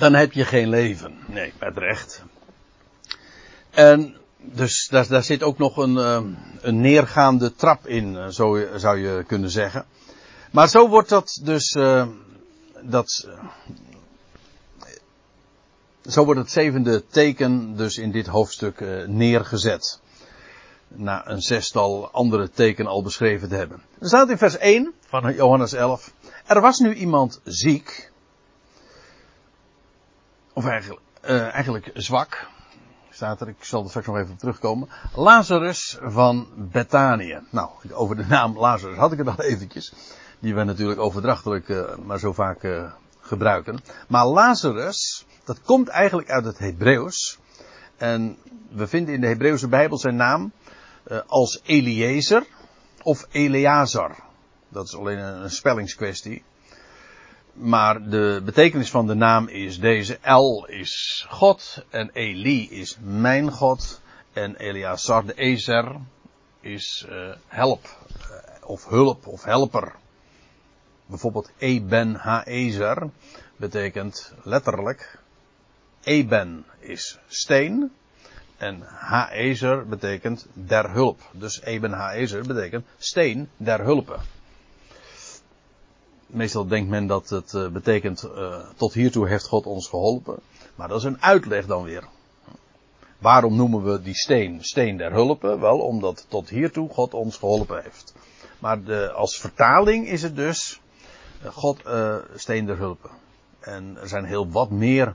Dan 0.00 0.14
heb 0.14 0.32
je 0.32 0.44
geen 0.44 0.68
leven. 0.68 1.18
Nee, 1.26 1.52
met 1.58 1.76
recht. 1.76 2.22
En 3.70 4.16
dus 4.38 4.88
daar, 4.90 5.08
daar 5.08 5.22
zit 5.22 5.42
ook 5.42 5.58
nog 5.58 5.76
een, 5.76 5.96
een 6.60 6.80
neergaande 6.80 7.54
trap 7.54 7.86
in, 7.86 8.16
eh, 8.16 8.28
zo 8.28 8.66
zou 8.76 8.98
je 8.98 9.24
kunnen 9.26 9.50
zeggen. 9.50 9.84
Maar 10.50 10.68
zo 10.68 10.88
wordt 10.88 11.08
dat 11.08 11.40
dus, 11.44 11.74
uh, 11.74 12.06
dat, 12.82 13.28
zo 16.08 16.24
wordt 16.24 16.40
het 16.40 16.50
zevende 16.50 17.06
teken 17.06 17.76
dus 17.76 17.98
in 17.98 18.10
dit 18.10 18.26
hoofdstuk 18.26 18.80
uh, 18.80 19.06
neergezet. 19.06 20.00
Na 20.88 21.28
een 21.28 21.42
zestal 21.42 22.10
andere 22.10 22.50
tekenen 22.50 22.90
al 22.90 23.02
beschreven 23.02 23.48
te 23.48 23.54
hebben. 23.54 23.82
Er 23.98 24.06
staat 24.06 24.30
in 24.30 24.38
vers 24.38 24.56
1 24.56 24.92
van 25.06 25.34
Johannes 25.34 25.72
11. 25.72 26.12
Er 26.46 26.60
was 26.60 26.78
nu 26.78 26.94
iemand 26.94 27.40
ziek 27.44 28.10
of 30.52 30.66
eigenlijk, 30.66 31.00
uh, 31.24 31.54
eigenlijk 31.54 31.90
zwak. 31.94 32.48
Staat 33.10 33.40
er, 33.40 33.48
ik 33.48 33.64
zal 33.64 33.82
er 33.82 33.88
straks 33.88 34.06
nog 34.06 34.16
even 34.16 34.32
op 34.32 34.38
terugkomen. 34.38 34.88
Lazarus 35.14 35.98
van 36.02 36.48
Bethanië. 36.56 37.40
Nou, 37.50 37.70
over 37.92 38.16
de 38.16 38.26
naam 38.26 38.58
Lazarus 38.58 38.96
had 38.96 39.12
ik 39.12 39.18
het 39.18 39.28
al 39.28 39.42
eventjes. 39.42 39.92
Die 40.38 40.54
we 40.54 40.64
natuurlijk 40.64 41.00
overdrachtelijk 41.00 41.68
uh, 41.68 41.96
maar 41.96 42.18
zo 42.18 42.32
vaak 42.32 42.62
uh, 42.62 42.92
gebruiken. 43.20 43.80
Maar 44.08 44.26
Lazarus, 44.26 45.26
dat 45.44 45.62
komt 45.62 45.88
eigenlijk 45.88 46.30
uit 46.30 46.44
het 46.44 46.58
Hebreeuws. 46.58 47.38
En 47.96 48.36
we 48.70 48.86
vinden 48.86 49.14
in 49.14 49.20
de 49.20 49.26
Hebreeuwse 49.26 49.68
Bijbel 49.68 49.98
zijn 49.98 50.16
naam 50.16 50.52
als 51.26 51.60
Eliezer 51.62 52.46
of 53.02 53.26
Eleazar. 53.30 54.16
Dat 54.68 54.84
is 54.86 54.96
alleen 54.96 55.18
een, 55.18 55.42
een 55.42 55.50
spellingskwestie. 55.50 56.42
Maar 57.52 58.08
de 58.08 58.42
betekenis 58.44 58.90
van 58.90 59.06
de 59.06 59.14
naam 59.14 59.48
is 59.48 59.80
deze. 59.80 60.18
El 60.20 60.66
is 60.66 61.26
God 61.28 61.84
en 61.90 62.10
Eli 62.12 62.70
is 62.70 62.96
mijn 63.00 63.50
God. 63.50 64.00
En 64.32 64.56
Eleazar 64.56 65.26
de 65.26 65.34
Ezer 65.34 65.96
is 66.60 67.06
uh, 67.10 67.34
help. 67.46 67.84
Uh, 68.20 68.68
of 68.68 68.88
hulp 68.88 69.26
of 69.26 69.44
helper. 69.44 69.92
Bijvoorbeeld 71.06 71.50
Eben 71.58 72.14
Haezer 72.14 73.10
betekent 73.56 74.32
letterlijk. 74.42 75.18
Eben 76.02 76.64
is 76.78 77.18
steen. 77.26 77.92
En 78.56 78.82
Haezer 78.82 79.88
betekent 79.88 80.46
der 80.52 80.90
hulp. 80.90 81.20
Dus 81.32 81.60
Eben 81.62 81.92
Haezer 81.92 82.46
betekent 82.46 82.86
steen 82.98 83.48
der 83.56 83.80
hulpen 83.80 84.20
meestal 86.32 86.66
denkt 86.66 86.90
men 86.90 87.06
dat 87.06 87.28
het 87.28 87.52
uh, 87.52 87.68
betekent, 87.68 88.24
uh, 88.24 88.56
tot 88.76 88.92
hiertoe 88.92 89.28
heeft 89.28 89.46
God 89.46 89.66
ons 89.66 89.88
geholpen. 89.88 90.38
Maar 90.74 90.88
dat 90.88 90.98
is 90.98 91.04
een 91.04 91.22
uitleg 91.22 91.66
dan 91.66 91.82
weer. 91.82 92.04
waarom 93.18 93.56
noemen 93.56 93.84
we 93.84 94.02
die 94.02 94.14
steen 94.14 94.64
steen 94.64 94.96
der 94.96 95.12
hulpen? 95.12 95.60
Wel, 95.60 95.78
omdat 95.78 96.26
tot 96.28 96.48
hiertoe 96.48 96.88
God 96.88 97.14
ons 97.14 97.36
geholpen 97.36 97.82
heeft. 97.82 98.14
Maar 98.58 98.82
de, 98.84 99.10
als 99.10 99.38
vertaling 99.38 100.08
is 100.08 100.22
het 100.22 100.36
dus 100.36 100.80
eh, 101.42 101.50
God 101.50 101.82
steen 102.34 102.66
der 102.66 102.76
hulpen. 102.76 103.10
En 103.60 103.96
er 104.00 104.08
zijn 104.08 104.24
heel 104.24 104.50
wat 104.50 104.70
meer 104.70 105.14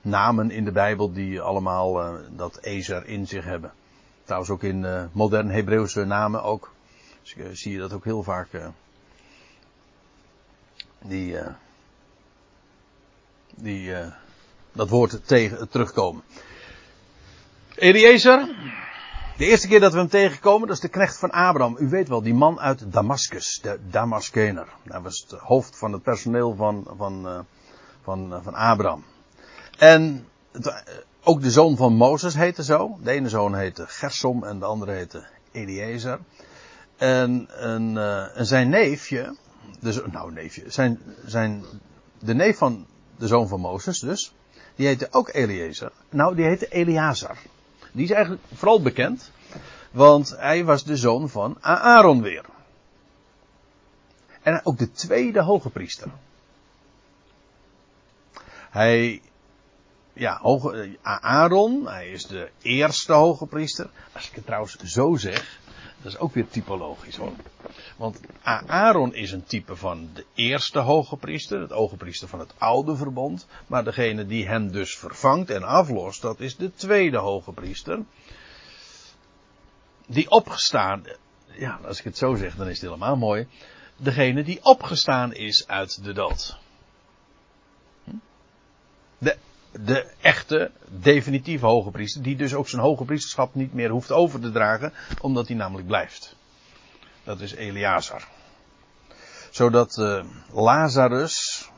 namen 0.00 0.50
in 0.50 0.64
de 0.64 0.72
Bijbel 0.72 1.12
die 1.12 1.40
allemaal 1.40 2.18
dat 2.30 2.58
Ezer 2.60 3.06
in 3.06 3.26
zich 3.26 3.44
hebben. 3.44 3.72
Trouwens 4.24 4.50
ook 4.50 4.62
in 4.62 5.08
modern 5.12 5.50
Hebreeuwse 5.50 6.04
namen 6.04 6.42
ook. 6.42 6.72
Dus, 7.22 7.60
zie 7.60 7.72
je 7.72 7.78
dat 7.78 7.92
ook 7.92 8.04
heel 8.04 8.22
vaak. 8.22 8.48
Die 11.08 11.36
die 13.56 13.92
dat 14.72 14.88
woord 14.88 15.26
tegen, 15.26 15.68
terugkomen. 15.68 16.22
Eliezer, 17.74 18.48
de 19.36 19.44
eerste 19.44 19.68
keer 19.68 19.80
dat 19.80 19.92
we 19.92 19.98
hem 19.98 20.08
tegenkomen, 20.08 20.66
dat 20.66 20.76
is 20.76 20.82
de 20.82 20.88
knecht 20.88 21.18
van 21.18 21.30
Abraham. 21.30 21.76
U 21.78 21.88
weet 21.88 22.08
wel, 22.08 22.22
die 22.22 22.34
man 22.34 22.60
uit 22.60 22.92
Damascus, 22.92 23.58
de 23.62 23.78
Damaskener. 23.90 24.68
Dat 24.84 25.02
was 25.02 25.26
het 25.28 25.40
hoofd 25.40 25.78
van 25.78 25.92
het 25.92 26.02
personeel 26.02 26.54
van, 26.54 26.86
van, 26.96 27.26
uh, 27.26 27.38
van, 28.02 28.40
van 28.42 28.54
Abraham. 28.54 29.04
En 29.78 30.26
het, 30.52 30.84
ook 31.22 31.42
de 31.42 31.50
zoon 31.50 31.76
van 31.76 31.94
Mozes 31.94 32.34
heette 32.34 32.64
zo. 32.64 32.98
De 33.02 33.10
ene 33.10 33.28
zoon 33.28 33.54
heette 33.54 33.84
Gersom 33.86 34.44
en 34.44 34.58
de 34.58 34.64
andere 34.64 34.92
heette 34.92 35.26
Eliezer. 35.52 36.18
En, 36.96 37.48
en 37.58 38.46
zijn 38.46 38.68
neefje, 38.68 39.36
dus, 39.80 40.00
nou 40.10 40.32
neefje, 40.32 40.62
zijn, 40.66 41.00
zijn, 41.26 41.64
de 42.18 42.34
neef 42.34 42.58
van 42.58 42.86
de 43.16 43.26
zoon 43.26 43.48
van 43.48 43.60
Mozes 43.60 43.98
dus, 43.98 44.34
die 44.74 44.86
heette 44.86 45.08
ook 45.10 45.28
Eliezer. 45.32 45.92
Nou, 46.10 46.34
die 46.34 46.44
heette 46.44 46.68
Eleazar. 46.68 47.38
Die 47.92 48.04
is 48.04 48.10
eigenlijk 48.10 48.42
vooral 48.54 48.82
bekend, 48.82 49.30
want 49.90 50.34
hij 50.36 50.64
was 50.64 50.84
de 50.84 50.96
zoon 50.96 51.28
van 51.28 51.56
Aaron 51.60 52.22
weer. 52.22 52.44
En 54.42 54.60
ook 54.64 54.78
de 54.78 54.92
tweede 54.92 55.42
hoge 55.42 55.70
priester. 55.70 56.10
Hij, 58.70 59.22
ja, 60.12 60.38
hoge, 60.42 60.96
Aaron, 61.02 61.88
hij 61.88 62.08
is 62.08 62.26
de 62.26 62.50
eerste 62.62 63.12
hoge 63.12 63.46
priester. 63.46 63.90
Als 64.12 64.28
ik 64.28 64.34
het 64.34 64.46
trouwens 64.46 64.76
zo 64.76 65.16
zeg, 65.16 65.60
dat 66.06 66.14
is 66.14 66.20
ook 66.20 66.34
weer 66.34 66.48
typologisch 66.48 67.16
hoor. 67.16 67.32
Want 67.96 68.20
Aaron 68.66 69.14
is 69.14 69.32
een 69.32 69.44
type 69.44 69.76
van 69.76 70.10
de 70.14 70.24
eerste 70.34 70.78
hoge 70.78 71.16
priester, 71.16 71.60
het 71.60 71.70
hoge 71.70 71.96
priester 71.96 72.28
van 72.28 72.38
het 72.38 72.54
oude 72.58 72.96
verbond. 72.96 73.46
Maar 73.66 73.84
degene 73.84 74.26
die 74.26 74.46
hem 74.46 74.72
dus 74.72 74.96
vervangt 74.96 75.50
en 75.50 75.62
aflost, 75.62 76.22
dat 76.22 76.40
is 76.40 76.56
de 76.56 76.74
tweede 76.74 77.18
hoge 77.18 77.52
priester. 77.52 78.04
Die 80.06 80.30
opgestaan, 80.30 81.04
ja, 81.46 81.80
als 81.84 81.98
ik 81.98 82.04
het 82.04 82.18
zo 82.18 82.34
zeg, 82.34 82.56
dan 82.56 82.66
is 82.66 82.80
het 82.80 82.90
helemaal 82.90 83.16
mooi. 83.16 83.46
Degene 83.96 84.44
die 84.44 84.64
opgestaan 84.64 85.34
is 85.34 85.66
uit 85.66 86.04
de 86.04 86.12
dood. 86.12 86.58
Hm? 88.04 88.10
De 89.18 89.36
de 89.84 90.06
echte, 90.20 90.70
definitief 90.88 91.60
hoge 91.60 91.90
priester, 91.90 92.22
die 92.22 92.36
dus 92.36 92.54
ook 92.54 92.68
zijn 92.68 92.82
hoge 92.82 93.04
priesterschap 93.04 93.54
niet 93.54 93.74
meer 93.74 93.90
hoeft 93.90 94.12
over 94.12 94.40
te 94.40 94.52
dragen, 94.52 94.92
omdat 95.20 95.48
hij 95.48 95.56
namelijk 95.56 95.86
blijft. 95.86 96.36
Dat 97.24 97.40
is 97.40 97.54
Eleazar. 97.54 98.28
Zodat 99.50 99.96
uh, 99.96 100.24
Lazarus 100.52 101.68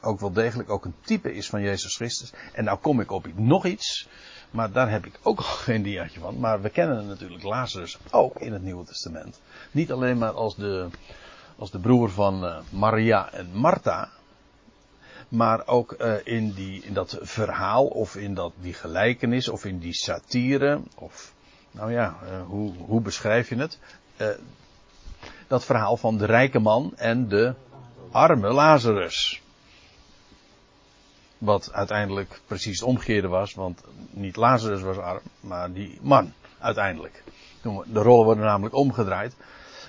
ook 0.00 0.20
wel 0.20 0.32
degelijk 0.32 0.70
ook 0.70 0.84
een 0.84 0.94
type 1.00 1.34
is 1.34 1.48
van 1.48 1.62
Jezus 1.62 1.96
Christus. 1.96 2.32
En 2.52 2.64
nou 2.64 2.78
kom 2.78 3.00
ik 3.00 3.10
op 3.10 3.26
nog 3.34 3.66
iets, 3.66 4.08
maar 4.50 4.72
daar 4.72 4.90
heb 4.90 5.06
ik 5.06 5.18
ook 5.22 5.40
geen 5.66 5.82
diaatje 5.82 6.20
van. 6.20 6.38
Maar 6.38 6.62
we 6.62 6.70
kennen 6.70 7.06
natuurlijk 7.06 7.42
Lazarus 7.42 7.98
ook 8.10 8.36
in 8.36 8.52
het 8.52 8.62
Nieuwe 8.62 8.84
Testament. 8.84 9.40
Niet 9.70 9.92
alleen 9.92 10.18
maar 10.18 10.32
als 10.32 10.56
de, 10.56 10.88
als 11.56 11.70
de 11.70 11.78
broer 11.78 12.10
van 12.10 12.44
uh, 12.44 12.56
Maria 12.70 13.32
en 13.32 13.48
Martha, 13.52 14.10
maar 15.28 15.66
ook 15.66 15.94
uh, 15.98 16.14
in, 16.24 16.52
die, 16.52 16.82
in 16.82 16.94
dat 16.94 17.18
verhaal 17.20 17.86
of 17.86 18.16
in 18.16 18.34
dat, 18.34 18.52
die 18.60 18.74
gelijkenis 18.74 19.48
of 19.48 19.64
in 19.64 19.78
die 19.78 19.94
satire 19.94 20.80
of 20.94 21.32
nou 21.70 21.92
ja, 21.92 22.16
uh, 22.22 22.42
hoe, 22.46 22.72
hoe 22.76 23.00
beschrijf 23.00 23.48
je 23.48 23.56
het? 23.56 23.78
Uh, 24.16 24.28
dat 25.46 25.64
verhaal 25.64 25.96
van 25.96 26.18
de 26.18 26.24
rijke 26.24 26.58
man 26.58 26.92
en 26.96 27.28
de 27.28 27.54
arme 28.10 28.52
Lazarus. 28.52 29.42
Wat 31.38 31.72
uiteindelijk 31.72 32.40
precies 32.46 32.78
het 32.78 32.88
omgekeerde 32.88 33.28
was, 33.28 33.54
want 33.54 33.82
niet 34.10 34.36
Lazarus 34.36 34.80
was 34.80 34.96
arm, 34.96 35.22
maar 35.40 35.72
die 35.72 35.98
man 36.02 36.32
uiteindelijk. 36.58 37.22
De 37.62 38.00
rollen 38.00 38.24
worden 38.24 38.44
namelijk 38.44 38.74
omgedraaid. 38.74 39.36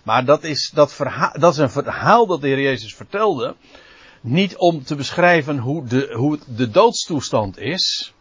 Maar 0.03 0.25
dat 0.25 0.43
is, 0.43 0.71
dat, 0.73 0.93
verhaal, 0.93 1.31
dat 1.39 1.53
is 1.53 1.59
een 1.59 1.69
verhaal 1.69 2.25
dat 2.25 2.41
de 2.41 2.47
Heer 2.47 2.61
Jezus 2.61 2.95
vertelde. 2.95 3.55
Niet 4.27 4.55
om 4.55 4.83
te 4.83 4.95
beschrijven 4.95 5.57
hoe 5.57 5.85
de, 5.85 6.13
hoe 6.13 6.39
de 6.47 6.69
doodstoestand 6.69 7.57
is. 7.57 8.13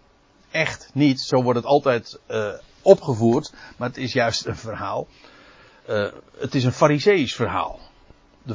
Echt 0.50 0.90
niet. 0.92 1.20
Zo 1.20 1.42
wordt 1.42 1.58
het 1.58 1.68
altijd 1.68 2.18
uh, 2.30 2.52
opgevoerd. 2.82 3.52
Maar 3.76 3.88
het 3.88 3.96
is 3.96 4.12
juist 4.12 4.46
een 4.46 4.56
verhaal. 4.56 5.06
Uh, 5.88 6.08
het 6.38 6.54
is 6.54 6.64
een 6.64 6.72
fariseïsch 6.72 7.34
verhaal. 7.34 7.80
De, 8.42 8.54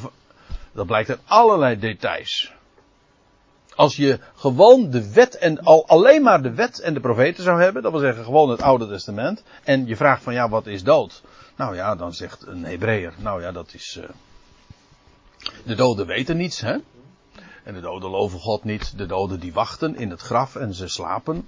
dat 0.72 0.86
blijkt 0.86 1.10
uit 1.10 1.20
allerlei 1.26 1.80
details. 1.80 2.54
Als 3.76 3.96
je 3.96 4.20
gewoon 4.36 4.90
de 4.90 5.14
wet 5.14 5.38
en 5.38 5.60
al 5.60 5.88
alleen 5.88 6.22
maar 6.22 6.42
de 6.42 6.54
wet 6.54 6.80
en 6.80 6.94
de 6.94 7.00
profeten 7.00 7.44
zou 7.44 7.62
hebben, 7.62 7.82
dat 7.82 7.92
wil 7.92 8.02
zeggen 8.02 8.24
gewoon 8.24 8.50
het 8.50 8.62
Oude 8.62 8.88
Testament, 8.88 9.44
en 9.64 9.88
je 9.88 9.96
vraagt 9.96 10.24
van 10.24 10.34
ja, 10.34 10.50
wat 10.50 10.68
is 10.68 10.84
dood? 10.84 11.22
Nou 11.56 11.76
ja, 11.76 11.96
dan 11.96 12.14
zegt 12.14 12.48
een 12.48 12.66
Hebreeër, 12.66 13.14
nou 13.18 13.42
ja, 13.42 13.52
dat 13.52 13.74
is. 13.74 13.98
Uh, 14.00 14.10
de 15.66 15.76
doden 15.76 16.06
weten 16.06 16.38
niets, 16.38 16.62
hè? 16.62 16.78
En 17.70 17.76
de 17.76 17.82
doden 17.82 18.10
loven 18.10 18.40
God 18.40 18.64
niet. 18.64 18.98
De 18.98 19.06
doden 19.06 19.40
die 19.40 19.54
wachten 19.54 19.96
in 19.96 20.10
het 20.10 20.22
graf 20.22 20.56
en 20.56 20.74
ze 20.74 20.88
slapen. 20.88 21.48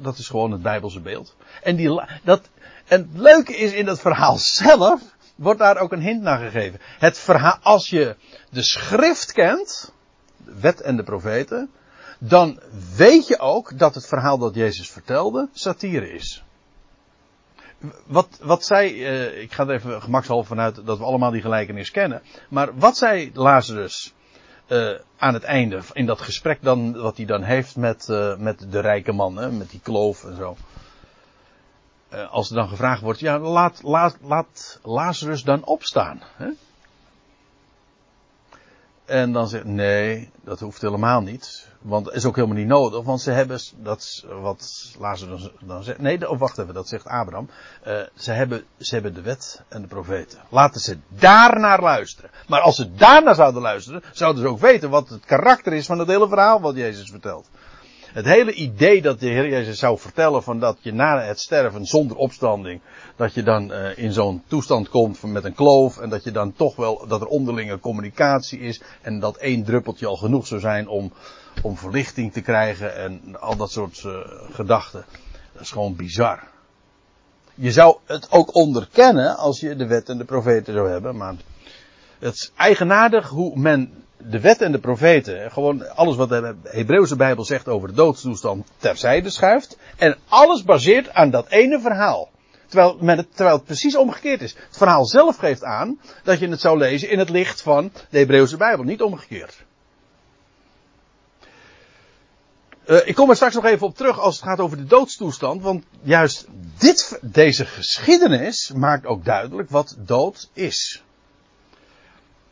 Dat 0.00 0.18
is, 0.18 0.28
gewoon 0.28 0.50
het 0.50 0.62
Bijbelse 0.62 1.00
beeld. 1.00 1.36
En, 1.62 1.76
die, 1.76 2.02
dat, 2.22 2.48
en 2.86 3.00
het 3.00 3.20
leuke 3.20 3.56
is 3.56 3.72
in 3.72 3.84
dat 3.84 4.00
verhaal 4.00 4.36
zelf. 4.36 5.00
Wordt 5.34 5.58
daar 5.58 5.76
ook 5.76 5.92
een 5.92 6.02
hint 6.02 6.22
naar 6.22 6.38
gegeven. 6.38 6.80
Het 6.98 7.18
verhaal, 7.18 7.58
als 7.62 7.88
je 7.88 8.16
de 8.50 8.62
schrift 8.62 9.32
kent. 9.32 9.92
De 10.36 10.60
wet 10.60 10.80
en 10.80 10.96
de 10.96 11.02
profeten. 11.02 11.70
Dan 12.18 12.60
weet 12.96 13.26
je 13.26 13.38
ook 13.38 13.78
dat 13.78 13.94
het 13.94 14.06
verhaal 14.06 14.38
dat 14.38 14.54
Jezus 14.54 14.90
vertelde. 14.90 15.48
satire 15.52 16.12
is. 16.12 16.44
Wat, 18.06 18.38
wat 18.42 18.64
zij, 18.64 18.92
uh, 18.92 19.40
ik 19.42 19.52
ga 19.52 19.66
er 19.66 19.74
even 19.74 20.02
gemakshalve 20.02 20.48
vanuit 20.48 20.86
dat 20.86 20.98
we 20.98 21.04
allemaal 21.04 21.30
die 21.30 21.40
gelijkenis 21.40 21.90
kennen. 21.90 22.22
Maar 22.48 22.78
wat 22.78 22.96
zei 22.96 23.30
Lazarus 23.34 24.14
uh, 24.68 24.98
aan 25.16 25.34
het 25.34 25.44
einde, 25.44 25.80
in 25.92 26.06
dat 26.06 26.20
gesprek 26.20 26.58
dan, 26.62 26.92
wat 27.00 27.16
hij 27.16 27.26
dan 27.26 27.42
heeft 27.42 27.76
met, 27.76 28.08
uh, 28.10 28.36
met 28.36 28.66
de 28.72 28.80
rijke 28.80 29.12
man, 29.12 29.36
hè, 29.36 29.50
met 29.50 29.70
die 29.70 29.80
kloof 29.80 30.24
en 30.24 30.36
zo. 30.36 30.56
Uh, 32.12 32.30
als 32.30 32.48
er 32.48 32.56
dan 32.56 32.68
gevraagd 32.68 33.02
wordt, 33.02 33.20
ja, 33.20 33.38
laat, 33.38 33.82
laat, 33.82 34.18
laat 34.22 34.80
Lazarus 34.82 35.42
dan 35.42 35.64
opstaan. 35.64 36.22
Hè? 36.36 36.48
En 39.06 39.32
dan 39.32 39.48
zegt, 39.48 39.64
nee, 39.64 40.30
dat 40.44 40.60
hoeft 40.60 40.82
helemaal 40.82 41.20
niet. 41.20 41.68
Want 41.82 42.06
het 42.06 42.14
is 42.14 42.24
ook 42.24 42.34
helemaal 42.34 42.56
niet 42.56 42.66
nodig, 42.66 43.04
want 43.04 43.20
ze 43.20 43.30
hebben, 43.30 43.60
dat 43.76 43.98
is 43.98 44.24
wat 44.40 44.94
Lazarus 44.98 45.50
dan 45.60 45.82
zegt. 45.82 45.98
Nee, 45.98 46.30
oh, 46.30 46.38
wacht 46.38 46.58
even, 46.58 46.74
dat 46.74 46.88
zegt 46.88 47.06
Abraham. 47.06 47.48
Uh, 47.86 48.00
ze, 48.14 48.32
hebben, 48.32 48.64
ze 48.78 48.94
hebben 48.94 49.14
de 49.14 49.20
wet 49.20 49.62
en 49.68 49.82
de 49.82 49.88
profeten. 49.88 50.38
Laten 50.48 50.80
ze 50.80 50.98
daarnaar 51.08 51.82
luisteren. 51.82 52.30
Maar 52.48 52.60
als 52.60 52.76
ze 52.76 52.94
daarnaar 52.94 53.34
zouden 53.34 53.62
luisteren, 53.62 54.02
zouden 54.12 54.42
ze 54.42 54.48
ook 54.48 54.60
weten 54.60 54.90
wat 54.90 55.08
het 55.08 55.24
karakter 55.24 55.72
is 55.72 55.86
van 55.86 55.98
het 55.98 56.08
hele 56.08 56.28
verhaal 56.28 56.60
wat 56.60 56.76
Jezus 56.76 57.10
vertelt. 57.10 57.48
Het 58.12 58.24
hele 58.24 58.52
idee 58.52 59.02
dat 59.02 59.20
de 59.20 59.26
Heer 59.26 59.48
Jezus 59.48 59.78
zou 59.78 59.98
vertellen 59.98 60.42
van 60.42 60.60
dat 60.60 60.78
je 60.80 60.92
na 60.92 61.20
het 61.20 61.40
sterven 61.40 61.86
zonder 61.86 62.16
opstanding, 62.16 62.80
dat 63.16 63.34
je 63.34 63.42
dan 63.42 63.72
uh, 63.72 63.98
in 63.98 64.12
zo'n 64.12 64.42
toestand 64.46 64.88
komt 64.88 65.22
met 65.22 65.44
een 65.44 65.54
kloof 65.54 65.98
en 65.98 66.08
dat 66.08 66.24
je 66.24 66.30
dan 66.30 66.52
toch 66.52 66.76
wel, 66.76 67.06
dat 67.06 67.20
er 67.20 67.26
onderlinge 67.26 67.78
communicatie 67.78 68.58
is 68.58 68.82
en 69.02 69.20
dat 69.20 69.36
één 69.36 69.64
druppeltje 69.64 70.06
al 70.06 70.16
genoeg 70.16 70.46
zou 70.46 70.60
zijn 70.60 70.88
om, 70.88 71.12
om 71.62 71.76
verlichting 71.76 72.32
te 72.32 72.40
krijgen 72.40 72.96
en 72.96 73.40
al 73.40 73.56
dat 73.56 73.70
soort 73.70 74.02
uh, 74.06 74.12
gedachten. 74.50 75.04
Dat 75.52 75.62
is 75.62 75.70
gewoon 75.70 75.96
bizar. 75.96 76.42
Je 77.54 77.72
zou 77.72 77.96
het 78.04 78.30
ook 78.30 78.54
onderkennen 78.54 79.36
als 79.36 79.60
je 79.60 79.76
de 79.76 79.86
wet 79.86 80.08
en 80.08 80.18
de 80.18 80.24
profeten 80.24 80.74
zou 80.74 80.90
hebben, 80.90 81.16
maar 81.16 81.34
het 82.18 82.34
is 82.34 82.52
eigenaardig 82.56 83.28
hoe 83.28 83.58
men 83.58 84.05
de 84.16 84.40
wet 84.40 84.60
en 84.60 84.72
de 84.72 84.78
profeten, 84.78 85.50
gewoon 85.50 85.96
alles 85.96 86.16
wat 86.16 86.28
de 86.28 86.54
Hebreeuwse 86.62 87.16
Bijbel 87.16 87.44
zegt 87.44 87.68
over 87.68 87.88
de 87.88 87.94
doodstoestand, 87.94 88.66
terzijde 88.76 89.30
schuift. 89.30 89.78
En 89.96 90.16
alles 90.28 90.64
baseert 90.64 91.12
aan 91.12 91.30
dat 91.30 91.48
ene 91.48 91.80
verhaal. 91.80 92.30
Terwijl, 92.66 92.98
het, 93.00 93.26
terwijl 93.34 93.56
het 93.56 93.64
precies 93.64 93.96
omgekeerd 93.96 94.42
is. 94.42 94.54
Het 94.54 94.76
verhaal 94.76 95.06
zelf 95.06 95.36
geeft 95.36 95.64
aan 95.64 96.00
dat 96.24 96.38
je 96.38 96.48
het 96.48 96.60
zou 96.60 96.78
lezen 96.78 97.10
in 97.10 97.18
het 97.18 97.28
licht 97.28 97.62
van 97.62 97.92
de 98.10 98.18
Hebreeuwse 98.18 98.56
Bijbel, 98.56 98.84
niet 98.84 99.02
omgekeerd. 99.02 99.64
Uh, 102.86 103.06
ik 103.06 103.14
kom 103.14 103.30
er 103.30 103.36
straks 103.36 103.54
nog 103.54 103.64
even 103.64 103.86
op 103.86 103.96
terug 103.96 104.20
als 104.20 104.36
het 104.36 104.44
gaat 104.44 104.60
over 104.60 104.76
de 104.76 104.84
doodstoestand. 104.84 105.62
Want 105.62 105.84
juist 106.02 106.46
dit, 106.78 107.18
deze 107.22 107.64
geschiedenis 107.64 108.72
maakt 108.74 109.06
ook 109.06 109.24
duidelijk 109.24 109.70
wat 109.70 109.96
dood 109.98 110.50
is. 110.52 111.02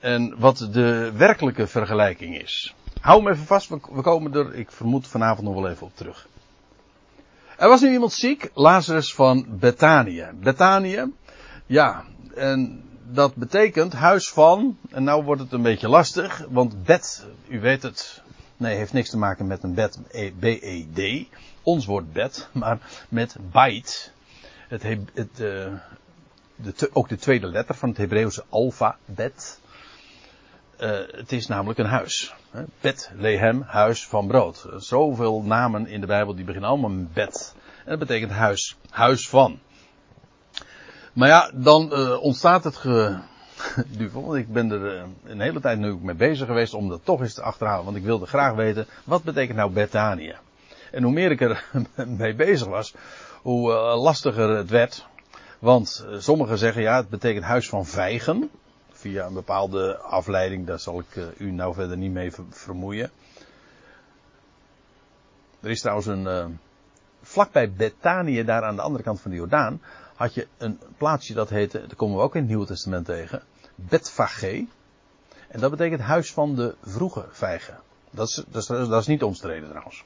En 0.05 0.35
wat 0.39 0.69
de 0.71 1.13
werkelijke 1.17 1.67
vergelijking 1.67 2.41
is. 2.43 2.75
Hou 3.01 3.23
hem 3.23 3.33
even 3.33 3.47
vast, 3.47 3.69
we 3.69 4.03
komen 4.03 4.35
er, 4.35 4.55
ik 4.55 4.71
vermoed 4.71 5.07
vanavond 5.07 5.47
nog 5.47 5.55
wel 5.55 5.71
even 5.71 5.87
op 5.87 5.97
terug. 5.97 6.29
Er 7.57 7.69
was 7.69 7.81
nu 7.81 7.93
iemand 7.93 8.13
ziek, 8.13 8.51
Lazarus 8.55 9.15
van 9.15 9.47
Betanië. 9.49 10.27
Betanië, 10.41 11.13
ja, 11.67 12.05
en 12.35 12.85
dat 13.11 13.35
betekent 13.35 13.93
huis 13.93 14.31
van, 14.31 14.79
en 14.91 15.05
nou 15.05 15.25
wordt 15.25 15.41
het 15.41 15.53
een 15.53 15.63
beetje 15.63 15.89
lastig, 15.89 16.47
want 16.49 16.85
bed, 16.85 17.27
u 17.49 17.61
weet 17.61 17.83
het, 17.83 18.23
nee, 18.57 18.77
heeft 18.77 18.93
niks 18.93 19.11
te 19.11 19.19
maken 19.19 19.47
met 19.47 19.63
een 19.63 19.75
bed, 19.75 19.99
B-E-D, 20.39 21.29
ons 21.63 21.87
woord 21.87 22.13
bed, 22.13 22.49
maar 22.53 22.79
met 23.09 23.37
bait. 23.51 24.13
Het, 24.69 24.83
het, 25.15 25.41
uh, 25.41 25.73
de, 26.57 26.91
ook 26.93 27.09
de 27.09 27.17
tweede 27.17 27.47
letter 27.47 27.75
van 27.75 27.89
het 27.89 27.99
Hebreeuwse 27.99 28.45
alfabet. 28.49 29.63
Uh, 30.81 30.91
het 31.11 31.33
is 31.33 31.47
namelijk 31.47 31.79
een 31.79 31.87
huis. 31.87 32.35
Bethlehem, 32.81 33.63
huis 33.67 34.07
van 34.07 34.27
brood. 34.27 34.67
Zoveel 34.77 35.43
namen 35.43 35.87
in 35.87 36.01
de 36.01 36.07
Bijbel 36.07 36.35
die 36.35 36.45
beginnen 36.45 36.71
allemaal 36.71 36.91
met 36.91 37.13
bed. 37.13 37.55
En 37.85 37.91
dat 37.91 37.99
betekent 37.99 38.31
huis, 38.31 38.77
huis 38.91 39.29
van. 39.29 39.59
Maar 41.13 41.29
ja, 41.29 41.51
dan 41.55 41.91
uh, 41.93 42.23
ontstaat 42.23 42.65
het 42.65 42.85
ik 44.35 44.53
ben 44.53 44.71
er 44.71 44.97
uh, 44.97 45.03
een 45.25 45.41
hele 45.41 45.61
tijd 45.61 45.79
nu 45.79 45.97
mee 46.01 46.15
bezig 46.15 46.47
geweest 46.47 46.75
om 46.75 46.89
dat 46.89 47.05
toch 47.05 47.21
eens 47.21 47.35
te 47.35 47.43
achterhalen. 47.43 47.85
Want 47.85 47.97
ik 47.97 48.05
wilde 48.05 48.27
graag 48.27 48.55
weten, 48.55 48.87
wat 49.05 49.23
betekent 49.23 49.57
nou 49.57 49.71
Bethanië? 49.71 50.35
En 50.91 51.03
hoe 51.03 51.13
meer 51.13 51.31
ik 51.31 51.41
er 51.41 51.65
mee 52.19 52.35
bezig 52.35 52.67
was, 52.69 52.95
hoe 53.43 53.73
lastiger 53.97 54.49
het 54.49 54.71
werd. 54.71 55.07
Want 55.59 56.07
sommigen 56.19 56.59
zeggen, 56.59 56.83
ja, 56.83 56.97
het 56.97 57.09
betekent 57.09 57.45
huis 57.45 57.69
van 57.69 57.87
vijgen. 57.87 58.51
Via 59.05 59.27
een 59.27 59.35
bepaalde 59.35 59.97
afleiding, 59.97 60.67
daar 60.67 60.79
zal 60.81 60.99
ik 60.99 61.35
u 61.39 61.51
nou 61.51 61.75
verder 61.75 61.97
niet 61.97 62.13
mee 62.13 62.33
vermoeien. 62.51 63.11
Er 65.61 65.71
is 65.71 65.81
trouwens 65.81 66.07
een, 66.07 66.59
vlakbij 67.23 67.73
Bethanië, 67.73 68.45
daar 68.45 68.63
aan 68.63 68.77
de 68.77 68.83
andere 68.83 69.05
kant 69.05 69.21
van 69.21 69.31
de 69.31 69.37
Jordaan, 69.37 69.81
had 70.15 70.35
je 70.35 70.47
een 70.59 70.81
plaatsje 70.97 71.35
dat 71.35 71.49
heette, 71.49 71.81
dat 71.81 71.95
komen 71.95 72.17
we 72.17 72.23
ook 72.23 72.35
in 72.35 72.41
het 72.41 72.49
Nieuwe 72.49 72.67
Testament 72.67 73.07
tegen, 73.07 73.43
Betfage. 73.75 74.67
En 75.49 75.61
dat 75.61 75.71
betekent 75.71 76.01
huis 76.01 76.33
van 76.33 76.55
de 76.55 76.75
vroege 76.83 77.25
vijgen. 77.31 77.81
Dat 78.11 78.29
is, 78.29 78.45
dat 78.49 78.63
is, 78.63 78.67
dat 78.67 79.01
is 79.01 79.07
niet 79.07 79.23
omstreden 79.23 79.69
trouwens. 79.69 80.05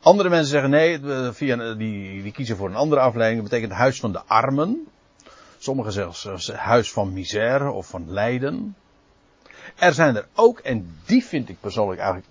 Andere 0.00 0.28
mensen 0.28 0.50
zeggen 0.50 0.70
nee, 0.70 1.00
via, 1.32 1.74
die, 1.74 2.22
die 2.22 2.32
kiezen 2.32 2.56
voor 2.56 2.68
een 2.68 2.76
andere 2.76 3.00
afleiding. 3.00 3.40
Dat 3.40 3.50
betekent 3.50 3.78
huis 3.78 4.00
van 4.00 4.12
de 4.12 4.22
armen. 4.26 4.86
Sommigen 5.58 5.92
zeggen 6.14 6.54
huis 6.54 6.92
van 6.92 7.12
misère 7.12 7.70
of 7.70 7.88
van 7.88 8.12
lijden. 8.12 8.76
Er 9.76 9.92
zijn 9.92 10.16
er 10.16 10.28
ook, 10.34 10.58
en 10.58 10.96
die 11.04 11.24
vind 11.24 11.48
ik 11.48 11.60
persoonlijk 11.60 12.00
eigenlijk. 12.00 12.28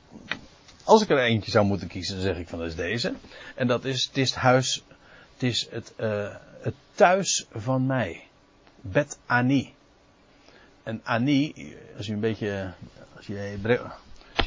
Als 0.83 1.01
ik 1.01 1.09
er 1.09 1.19
eentje 1.19 1.51
zou 1.51 1.65
moeten 1.65 1.87
kiezen, 1.87 2.15
dan 2.15 2.23
zeg 2.23 2.37
ik 2.37 2.47
van 2.47 2.59
dat 2.59 2.67
is 2.67 2.75
deze. 2.75 3.13
En 3.55 3.67
dat 3.67 3.85
is, 3.85 4.05
het 4.05 4.17
is 4.17 4.29
het 4.29 4.39
huis, 4.39 4.83
het 5.33 5.43
is 5.43 5.67
het, 5.71 5.93
uh, 5.97 6.35
het 6.59 6.73
thuis 6.93 7.45
van 7.51 7.85
mij. 7.85 8.27
Bet 8.81 9.17
Ani. 9.25 9.73
En 10.83 11.01
Ani, 11.03 11.53
als 11.97 12.05
je 12.05 12.13
een 12.13 12.19
beetje, 12.19 12.73
als 13.15 13.25
je, 13.27 13.89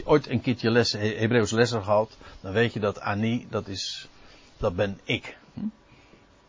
ooit 0.05 0.29
een 0.29 0.41
keertje 0.41 0.71
les, 0.71 0.93
Hebreeuws 0.93 1.51
les 1.51 1.71
gehad, 1.71 2.17
dan 2.41 2.53
weet 2.53 2.73
je 2.73 2.81
dat 2.81 3.01
Ani, 3.01 3.47
dat 3.51 3.69
is, 3.69 4.09
dat 4.57 4.77
ben 4.77 5.01
ik. 5.05 5.37
Hm? 5.55 5.61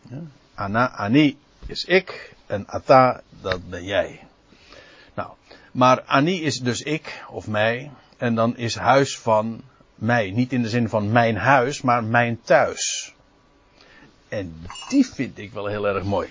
Ja? 0.01 0.21
Ana, 0.53 0.91
Ani 0.91 1.37
is 1.69 1.85
ik 1.85 2.35
en 2.45 2.67
Ata, 2.67 3.21
dat 3.41 3.69
ben 3.69 3.83
jij. 3.83 4.27
Nou, 5.13 5.29
maar 5.71 6.01
Ani 6.01 6.43
is 6.43 6.59
dus 6.59 6.81
ik 6.81 7.23
of 7.29 7.47
mij 7.47 7.91
en 8.17 8.35
dan 8.35 8.57
is 8.57 8.75
huis 8.75 9.17
van 9.17 9.61
mij. 9.95 10.31
Niet 10.31 10.53
in 10.53 10.61
de 10.61 10.69
zin 10.69 10.89
van 10.89 11.11
mijn 11.11 11.37
huis, 11.37 11.81
maar 11.81 12.03
mijn 12.03 12.41
thuis. 12.41 13.13
En 14.27 14.65
die 14.89 15.05
vind 15.05 15.37
ik 15.37 15.53
wel 15.53 15.65
heel 15.65 15.87
erg 15.87 16.03
mooi. 16.03 16.29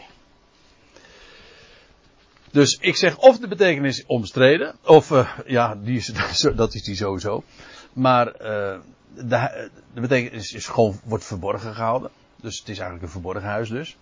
Dus 2.51 2.79
ik 2.81 2.97
zeg 2.97 3.19
of 3.19 3.39
de 3.39 3.49
betekenis 3.49 4.07
omstreden, 4.07 4.77
of 4.85 5.11
uh, 5.11 5.39
ja, 5.47 5.75
die 5.75 5.97
is, 5.97 6.07
dat 6.57 6.75
is 6.75 6.83
die 6.83 6.97
sowieso. 6.97 7.45
Maar 7.93 8.27
uh, 8.27 8.79
de, 9.15 9.71
de, 9.95 10.01
betekenis 10.01 10.53
is 10.53 10.67
gewoon, 10.67 11.01
wordt 11.05 11.25
verborgen 11.25 11.75
gehouden. 11.75 12.11
Dus 12.37 12.59
het 12.59 12.69
is 12.69 12.79
eigenlijk 12.79 13.03
een 13.03 13.13
verborgen 13.13 13.49
huis 13.49 13.69
dus. 13.69 13.97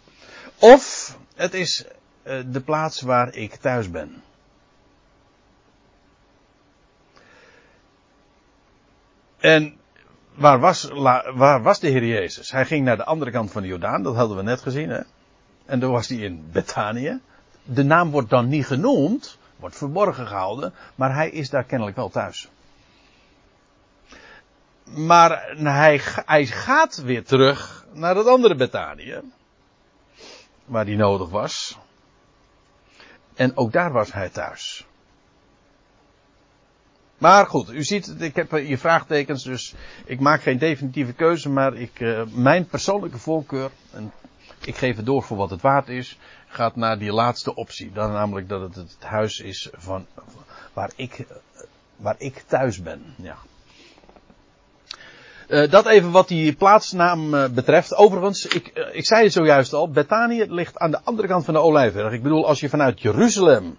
Of 0.58 1.16
het 1.34 1.54
is 1.54 1.84
uh, 2.24 2.42
de 2.46 2.60
plaats 2.60 3.00
waar 3.00 3.34
ik 3.34 3.54
thuis 3.54 3.90
ben. 3.90 4.22
En 9.38 9.76
waar 10.34 10.58
was, 10.58 10.90
waar 11.34 11.62
was 11.62 11.80
de 11.80 11.88
Heer 11.88 12.04
Jezus? 12.04 12.50
Hij 12.50 12.66
ging 12.66 12.84
naar 12.84 12.96
de 12.96 13.04
andere 13.04 13.30
kant 13.30 13.50
van 13.50 13.62
de 13.62 13.68
Jordaan, 13.68 14.02
dat 14.02 14.14
hadden 14.14 14.36
we 14.36 14.42
net 14.42 14.60
gezien. 14.60 14.90
Hè? 14.90 15.00
En 15.64 15.80
daar 15.80 15.90
was 15.90 16.08
hij 16.08 16.18
in 16.18 16.48
Bethanië. 16.52 17.20
De 17.62 17.82
naam 17.82 18.10
wordt 18.10 18.30
dan 18.30 18.48
niet 18.48 18.66
genoemd, 18.66 19.38
wordt 19.56 19.76
verborgen 19.76 20.26
gehouden, 20.26 20.74
maar 20.94 21.14
hij 21.14 21.30
is 21.30 21.50
daar 21.50 21.64
kennelijk 21.64 21.96
wel 21.96 22.08
thuis. 22.08 22.48
Maar 24.84 25.54
hij, 25.56 26.00
hij 26.26 26.46
gaat 26.46 27.02
weer 27.02 27.24
terug 27.24 27.86
naar 27.92 28.16
het 28.16 28.26
andere 28.26 28.54
Bethanië, 28.54 29.20
waar 30.66 30.84
hij 30.84 30.94
nodig 30.94 31.28
was. 31.28 31.78
En 33.34 33.56
ook 33.56 33.72
daar 33.72 33.92
was 33.92 34.12
hij 34.12 34.28
thuis. 34.28 34.86
Maar 37.18 37.46
goed, 37.46 37.70
u 37.70 37.84
ziet, 37.84 38.14
ik 38.20 38.36
heb 38.36 38.50
hier 38.50 38.78
vraagtekens, 38.78 39.42
dus 39.42 39.74
ik 40.04 40.20
maak 40.20 40.42
geen 40.42 40.58
definitieve 40.58 41.12
keuze, 41.12 41.48
maar 41.48 41.74
ik, 41.74 42.00
uh, 42.00 42.22
mijn 42.26 42.66
persoonlijke 42.66 43.18
voorkeur, 43.18 43.70
en 43.90 44.12
ik 44.60 44.76
geef 44.76 44.96
het 44.96 45.06
door 45.06 45.22
voor 45.22 45.36
wat 45.36 45.50
het 45.50 45.60
waard 45.60 45.88
is, 45.88 46.18
gaat 46.48 46.76
naar 46.76 46.98
die 46.98 47.12
laatste 47.12 47.54
optie. 47.54 47.92
Dan 47.92 48.12
namelijk 48.12 48.48
dat 48.48 48.60
het 48.60 48.74
het 48.74 48.96
huis 49.00 49.40
is 49.40 49.68
van, 49.72 50.06
waar 50.72 50.90
ik, 50.96 51.26
waar 51.96 52.16
ik 52.18 52.44
thuis 52.46 52.82
ben. 52.82 53.14
Ja. 53.16 53.36
Uh, 55.48 55.70
dat 55.70 55.86
even 55.86 56.10
wat 56.10 56.28
die 56.28 56.52
plaatsnaam 56.52 57.34
uh, 57.34 57.48
betreft. 57.48 57.94
Overigens, 57.94 58.46
ik, 58.46 58.72
uh, 58.74 58.84
ik 58.92 59.06
zei 59.06 59.22
het 59.22 59.32
zojuist 59.32 59.72
al, 59.72 59.90
Bethanië 59.90 60.44
ligt 60.48 60.78
aan 60.78 60.90
de 60.90 61.00
andere 61.04 61.28
kant 61.28 61.44
van 61.44 61.54
de 61.54 61.60
Olijfberg. 61.60 62.12
Ik 62.12 62.22
bedoel, 62.22 62.46
als 62.46 62.60
je 62.60 62.68
vanuit 62.68 63.00
Jeruzalem 63.00 63.76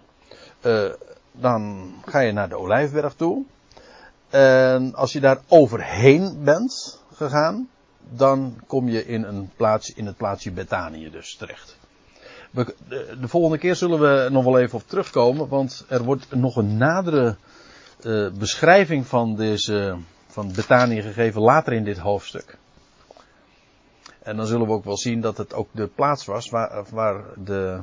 dan 1.40 1.92
ga 2.04 2.20
je 2.20 2.32
naar 2.32 2.48
de 2.48 2.58
Olijfberg 2.58 3.14
toe. 3.14 3.44
En 4.28 4.94
als 4.94 5.12
je 5.12 5.20
daar 5.20 5.40
overheen 5.48 6.40
bent 6.44 7.02
gegaan, 7.14 7.68
dan 8.10 8.60
kom 8.66 8.88
je 8.88 9.06
in, 9.06 9.22
een 9.22 9.50
plaats, 9.56 9.94
in 9.94 10.06
het 10.06 10.16
plaatsje 10.16 10.50
Bethanië 10.50 11.10
dus 11.10 11.36
terecht. 11.36 11.76
de, 12.50 12.74
de, 13.20 13.28
volgende 13.28 13.58
keer 13.58 13.76
zullen 13.76 14.00
we 14.00 14.28
nog 14.30 14.44
wel 14.44 14.58
even 14.58 14.78
op 14.78 14.88
terugkomen, 14.88 15.48
want 15.48 15.84
er 15.88 16.02
wordt 16.02 16.34
nog 16.34 16.56
een 16.56 16.76
nadere 16.76 17.36
beschrijving 18.38 19.06
van 19.06 19.36
deze, 19.36 19.96
van 20.38 20.52
Bethanië 20.52 21.02
gegeven 21.02 21.40
later 21.40 21.72
in 21.72 21.84
dit 21.84 21.98
hoofdstuk. 21.98 22.58
En 24.22 24.36
dan 24.36 24.46
zullen 24.46 24.66
we 24.66 24.72
ook 24.72 24.84
wel 24.84 24.96
zien 24.96 25.20
dat 25.20 25.36
het 25.36 25.54
ook 25.54 25.68
de 25.72 25.86
plaats 25.86 26.24
was 26.24 26.50
waar, 26.50 26.84
waar, 26.90 27.24
de, 27.36 27.80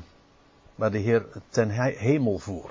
waar 0.75 0.91
de 0.91 0.97
Heer 0.97 1.25
ten 1.49 1.69
hemel 1.97 2.37
voer. 2.37 2.69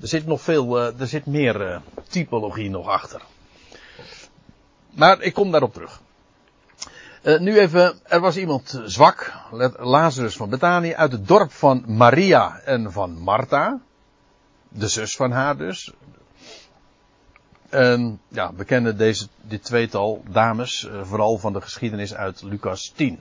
Er 0.00 0.08
zit 0.08 0.26
nog 0.26 0.40
veel, 0.40 0.80
uh, 0.80 1.00
er 1.00 1.06
zit 1.06 1.26
meer 1.26 1.60
uh, 1.60 1.78
typologie 2.08 2.70
nog 2.70 2.88
achter. 2.88 3.22
Maar 4.90 5.20
ik 5.20 5.34
kom 5.34 5.50
daarop 5.50 5.72
terug. 5.72 6.00
Uh, 7.22 7.38
nu 7.38 7.58
even, 7.58 7.98
er 8.02 8.20
was 8.20 8.36
iemand 8.36 8.82
zwak, 8.84 9.32
Lazarus 9.78 10.36
van 10.36 10.48
Betanië, 10.48 10.94
uit 10.94 11.12
het 11.12 11.28
dorp 11.28 11.52
van 11.52 11.84
Maria 11.86 12.60
en 12.64 12.92
van 12.92 13.18
Martha. 13.18 13.80
De 14.68 14.88
zus 14.88 15.16
van 15.16 15.30
haar 15.30 15.56
dus. 15.56 15.92
En 17.74 18.20
ja, 18.28 18.54
we 18.54 18.64
kennen 18.64 18.96
deze, 18.96 19.26
dit 19.40 19.64
tweetal 19.64 20.22
dames, 20.28 20.88
vooral 21.02 21.38
van 21.38 21.52
de 21.52 21.60
geschiedenis 21.60 22.14
uit 22.14 22.42
Lucas 22.42 22.92
10. 22.96 23.20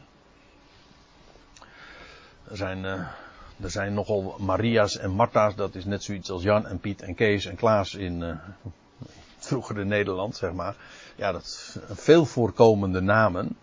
Er 2.49 2.58
zijn 2.58 2.86
er 3.62 3.72
zijn 3.72 3.93
nogal 3.93 4.36
Maria's 4.39 4.97
en 4.97 5.12
Martha's, 5.12 5.56
dat 5.56 5.76
is 5.76 5.86
net 5.86 6.04
zoiets 6.04 6.30
als 6.30 6.43
Jan 6.43 6.68
en 6.68 6.80
Piet 6.80 7.01
en 7.01 7.16
Kees 7.16 7.45
en 7.45 7.56
Klaas 7.56 7.93
in 7.93 8.22
uh, 8.22 8.36
vroegere 9.38 9.86
Nederland, 9.86 10.36
zeg 10.36 10.54
maar. 10.54 10.76
Ja, 11.16 11.32
dat 11.32 11.78
veel 11.91 12.26
voorkomende 12.26 13.01
namen. 13.01 13.58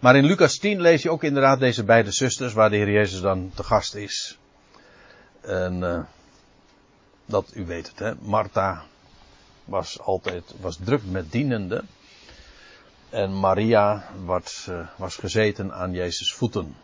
Maar 0.00 0.16
in 0.16 0.24
Lucas 0.24 0.58
10 0.58 0.80
lees 0.80 1.02
je 1.02 1.10
ook 1.10 1.22
inderdaad 1.22 1.58
deze 1.58 1.84
beide 1.84 2.12
zusters, 2.12 2.52
waar 2.52 2.70
de 2.70 2.76
Heer 2.76 2.90
Jezus 2.90 3.20
dan 3.20 3.50
te 3.54 3.62
gast 3.62 3.94
is. 3.94 4.38
En 5.40 6.06
dat, 7.26 7.50
u 7.54 7.66
weet 7.66 7.88
het, 7.88 7.98
hè. 7.98 8.12
Martha 8.20 8.84
was 9.64 10.00
altijd, 10.00 10.54
was 10.60 10.76
druk 10.76 11.04
met 11.04 11.32
dienenden. 11.32 11.88
En 13.10 13.40
Maria 13.40 14.04
was, 14.24 14.66
uh, 14.70 14.88
was 14.96 15.16
gezeten 15.16 15.74
aan 15.74 15.92
Jezus' 15.92 16.34
voeten. 16.34 16.76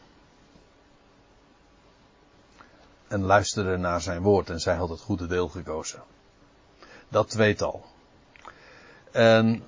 En 3.09 3.23
luisterde 3.23 3.77
naar 3.77 4.01
zijn 4.01 4.23
woord 4.23 4.51
en 4.51 4.61
zij 4.61 4.75
had 4.75 4.89
het 4.89 5.01
goede 5.01 5.27
deel 5.27 5.49
gekozen. 5.49 6.03
Dat 7.09 7.29
tweetal. 7.29 7.85
En 9.11 9.63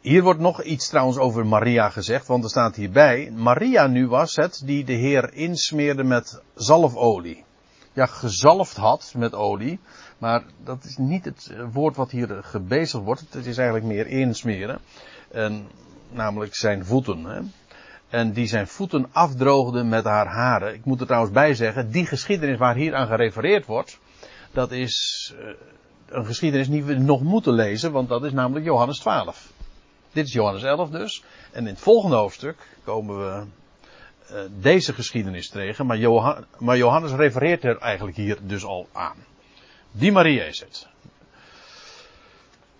hier 0.00 0.22
wordt 0.22 0.40
nog 0.40 0.62
iets 0.62 0.88
trouwens 0.88 1.18
over 1.18 1.46
Maria 1.46 1.90
gezegd, 1.90 2.26
want 2.26 2.44
er 2.44 2.50
staat 2.50 2.76
hierbij, 2.76 3.30
Maria 3.30 3.86
nu 3.86 4.08
was 4.08 4.36
het 4.36 4.62
die 4.64 4.84
de 4.84 4.92
Heer 4.92 5.32
insmeerde 5.32 6.04
met 6.04 6.42
zalfolie. 6.54 7.44
Ja, 7.92 8.06
gezalfd 8.06 8.76
had 8.76 9.12
met 9.16 9.34
olie, 9.34 9.78
maar 10.18 10.42
dat 10.64 10.84
is 10.84 10.96
niet 10.96 11.24
het 11.24 11.52
woord 11.72 11.96
wat 11.96 12.10
hier 12.10 12.38
gebezigd 12.42 13.04
wordt, 13.04 13.20
het 13.30 13.46
is 13.46 13.56
eigenlijk 13.56 13.86
meer 13.86 14.06
insmeren. 14.06 14.80
En, 15.30 15.68
namelijk 16.10 16.54
zijn 16.54 16.84
voeten. 16.84 17.24
Hè? 17.24 17.40
En 18.08 18.32
die 18.32 18.46
zijn 18.46 18.66
voeten 18.66 19.06
afdroogde 19.12 19.84
met 19.84 20.04
haar 20.04 20.26
haren. 20.26 20.74
Ik 20.74 20.84
moet 20.84 21.00
er 21.00 21.06
trouwens 21.06 21.34
bij 21.34 21.54
zeggen, 21.54 21.90
die 21.90 22.06
geschiedenis 22.06 22.58
waar 22.58 22.74
hier 22.74 22.94
aan 22.94 23.06
gerefereerd 23.06 23.66
wordt, 23.66 23.98
dat 24.52 24.70
is 24.70 25.34
uh, 25.38 25.48
een 26.08 26.26
geschiedenis 26.26 26.68
die 26.68 26.84
we 26.84 26.94
nog 26.94 27.22
moeten 27.22 27.52
lezen, 27.52 27.92
want 27.92 28.08
dat 28.08 28.24
is 28.24 28.32
namelijk 28.32 28.64
Johannes 28.64 28.98
12. 28.98 29.52
Dit 30.12 30.26
is 30.26 30.32
Johannes 30.32 30.62
11 30.62 30.90
dus. 30.90 31.24
En 31.52 31.66
in 31.66 31.72
het 31.72 31.80
volgende 31.80 32.16
hoofdstuk 32.16 32.56
komen 32.84 33.18
we 33.18 33.44
deze 34.50 34.92
geschiedenis 34.92 35.48
tegen. 35.48 35.86
Maar, 35.86 36.44
maar, 36.58 36.76
Johannes 36.76 37.12
refereert 37.12 37.64
er 37.64 37.78
eigenlijk 37.78 38.16
hier 38.16 38.38
dus 38.42 38.64
al 38.64 38.88
aan. 38.92 39.16
Die 39.92 40.12
Maria 40.12 40.44
is 40.44 40.60
het. 40.60 40.88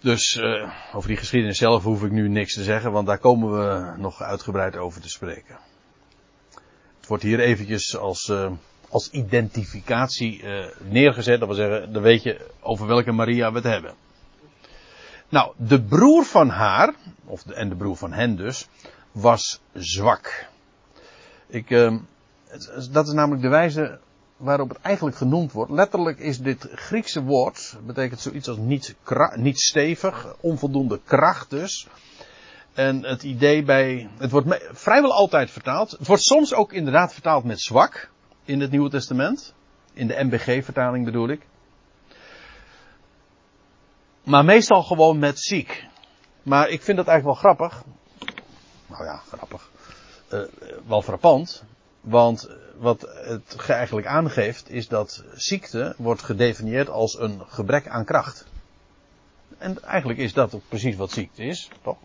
Dus 0.00 0.34
uh, 0.34 0.70
over 0.94 1.08
die 1.08 1.16
geschiedenis 1.16 1.58
zelf 1.58 1.82
hoef 1.82 2.02
ik 2.02 2.10
nu 2.10 2.28
niks 2.28 2.54
te 2.54 2.62
zeggen, 2.62 2.92
want 2.92 3.06
daar 3.06 3.18
komen 3.18 3.50
we 3.50 3.92
nog 3.96 4.22
uitgebreid 4.22 4.76
over 4.76 5.00
te 5.00 5.08
spreken. 5.08 5.58
Het 6.96 7.08
wordt 7.08 7.22
hier 7.22 7.40
eventjes 7.40 7.96
als, 7.96 8.28
uh, 8.28 8.50
als 8.88 9.10
identificatie 9.10 10.44
neergezet. 10.78 11.38
Dat 11.38 11.48
wil 11.48 11.56
zeggen, 11.56 11.92
dan 11.92 12.02
weet 12.02 12.22
je 12.22 12.46
over 12.60 12.86
welke 12.86 13.12
Maria 13.12 13.50
we 13.50 13.56
het 13.56 13.66
hebben. 13.66 13.94
Nou, 15.30 15.52
de 15.56 15.82
broer 15.82 16.24
van 16.24 16.48
haar, 16.48 16.94
of 17.24 17.46
en 17.46 17.68
de 17.68 17.76
broer 17.76 17.96
van 17.96 18.12
hen 18.12 18.36
dus, 18.36 18.68
was 19.12 19.60
zwak. 19.72 20.48
Ik, 21.50 21.70
uh, 21.70 21.96
dat 22.90 23.06
is 23.06 23.12
namelijk 23.12 23.42
de 23.42 23.48
wijze 23.48 23.98
waarop 24.36 24.68
het 24.68 24.78
eigenlijk 24.80 25.16
genoemd 25.16 25.52
wordt. 25.52 25.70
Letterlijk 25.70 26.18
is 26.18 26.38
dit 26.38 26.68
Griekse 26.74 27.22
woord, 27.22 27.76
betekent 27.86 28.20
zoiets 28.20 28.48
als 28.48 28.58
niet, 28.58 28.94
niet 29.34 29.60
stevig, 29.60 30.34
onvoldoende 30.40 31.00
kracht 31.04 31.50
dus. 31.50 31.86
En 32.72 33.04
het 33.04 33.22
idee 33.22 33.62
bij, 33.62 34.10
het 34.18 34.30
wordt 34.30 34.70
vrijwel 34.72 35.12
altijd 35.12 35.50
vertaald. 35.50 35.90
Het 35.90 36.06
wordt 36.06 36.22
soms 36.22 36.54
ook 36.54 36.72
inderdaad 36.72 37.12
vertaald 37.12 37.44
met 37.44 37.60
zwak 37.60 38.10
in 38.44 38.60
het 38.60 38.70
Nieuwe 38.70 38.90
Testament. 38.90 39.54
In 39.92 40.06
de 40.06 40.24
MBG-vertaling 40.24 41.04
bedoel 41.04 41.28
ik. 41.28 41.46
Maar 44.24 44.44
meestal 44.44 44.82
gewoon 44.82 45.18
met 45.18 45.40
ziek. 45.40 45.86
Maar 46.42 46.68
ik 46.68 46.82
vind 46.82 46.96
dat 46.96 47.06
eigenlijk 47.06 47.42
wel 47.42 47.52
grappig. 47.52 47.82
Nou 48.86 49.04
ja, 49.04 49.16
grappig. 49.16 49.69
Uh, 50.32 50.40
wel 50.86 51.02
frappant. 51.02 51.64
Want 52.00 52.48
wat 52.78 53.00
het 53.00 53.56
eigenlijk 53.68 54.06
aangeeft 54.06 54.70
is 54.70 54.88
dat 54.88 55.24
ziekte 55.34 55.94
wordt 55.96 56.22
gedefinieerd 56.22 56.88
als 56.88 57.18
een 57.18 57.42
gebrek 57.48 57.88
aan 57.88 58.04
kracht. 58.04 58.46
En 59.58 59.82
eigenlijk 59.82 60.18
is 60.18 60.32
dat 60.32 60.54
ook 60.54 60.62
precies 60.68 60.96
wat 60.96 61.10
ziekte 61.10 61.42
is, 61.42 61.68
toch? 61.82 61.96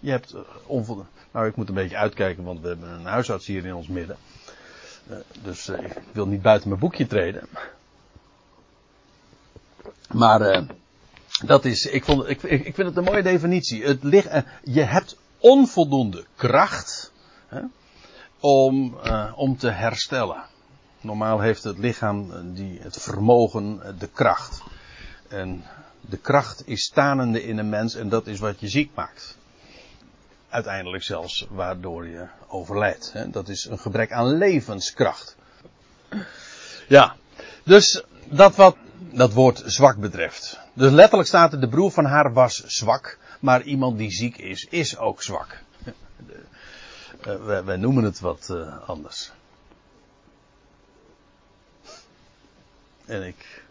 Je 0.00 0.10
hebt 0.10 0.34
uh, 0.34 0.40
onvoldoende. 0.66 1.10
Nou, 1.32 1.46
ik 1.46 1.56
moet 1.56 1.68
een 1.68 1.74
beetje 1.74 1.96
uitkijken, 1.96 2.44
want 2.44 2.60
we 2.60 2.68
hebben 2.68 2.88
een 2.88 3.04
huisarts 3.04 3.46
hier 3.46 3.64
in 3.64 3.74
ons 3.74 3.86
midden. 3.86 4.16
Uh, 5.10 5.16
dus 5.42 5.68
ik 5.68 5.98
wil 6.12 6.26
niet 6.26 6.42
buiten 6.42 6.68
mijn 6.68 6.80
boekje 6.80 7.06
treden. 7.06 7.48
Maar 10.12 10.66
dat 11.44 11.64
is, 11.64 11.86
ik, 11.86 12.04
vond, 12.04 12.28
ik, 12.28 12.42
ik 12.42 12.74
vind 12.74 12.88
het 12.88 12.96
een 12.96 13.04
mooie 13.04 13.22
definitie. 13.22 13.84
Het 13.84 14.02
ligt, 14.02 14.28
je 14.64 14.82
hebt 14.82 15.16
onvoldoende 15.38 16.24
kracht 16.36 17.12
om, 18.40 18.98
uh, 19.04 19.32
om 19.34 19.56
te 19.56 19.70
herstellen. 19.70 20.42
Normaal 21.00 21.40
heeft 21.40 21.64
het 21.64 21.78
lichaam 21.78 22.30
uh, 22.30 22.36
die, 22.42 22.78
het 22.80 22.96
vermogen, 23.02 23.96
de 23.98 24.08
kracht. 24.08 24.62
En 25.28 25.64
de 26.00 26.16
kracht 26.16 26.68
is 26.68 26.82
stanende 26.82 27.44
in 27.44 27.58
een 27.58 27.68
mens 27.68 27.94
en 27.94 28.08
dat 28.08 28.26
is 28.26 28.38
wat 28.38 28.60
je 28.60 28.68
ziek 28.68 28.90
maakt. 28.94 29.36
Uiteindelijk 30.48 31.02
zelfs 31.02 31.46
waardoor 31.50 32.06
je 32.06 32.26
overlijdt. 32.46 33.12
Hè. 33.12 33.30
Dat 33.30 33.48
is 33.48 33.64
een 33.64 33.78
gebrek 33.78 34.12
aan 34.12 34.26
levenskracht. 34.26 35.36
Ja, 36.88 37.16
dus 37.62 38.02
dat 38.24 38.56
wat 38.56 38.76
dat 39.16 39.32
woord 39.32 39.62
zwak 39.64 39.96
betreft. 39.96 40.58
Dus 40.72 40.90
letterlijk 40.90 41.28
staat 41.28 41.52
er, 41.52 41.60
de 41.60 41.68
broer 41.68 41.90
van 41.90 42.04
haar 42.04 42.32
was 42.32 42.64
zwak, 42.66 43.18
maar 43.40 43.62
iemand 43.62 43.98
die 43.98 44.10
ziek 44.10 44.36
is, 44.36 44.66
is 44.70 44.98
ook 44.98 45.22
zwak. 45.22 45.64
Uh, 47.26 47.64
wij, 47.64 47.76
noemen 47.76 48.04
het 48.04 48.20
wat 48.20 48.48
uh, 48.52 48.88
anders. 48.88 49.32
En 53.04 53.26
ik. 53.26 53.64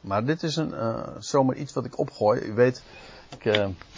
Maar 0.00 0.24
dit 0.24 0.42
is 0.42 0.56
een, 0.56 0.70
uh, 0.70 1.08
zomaar 1.18 1.56
iets 1.56 1.72
wat 1.72 1.84
ik 1.84 1.98
opgooi. 1.98 2.40
U 2.40 2.52
weet, 2.52 2.82
ik, 3.28 3.44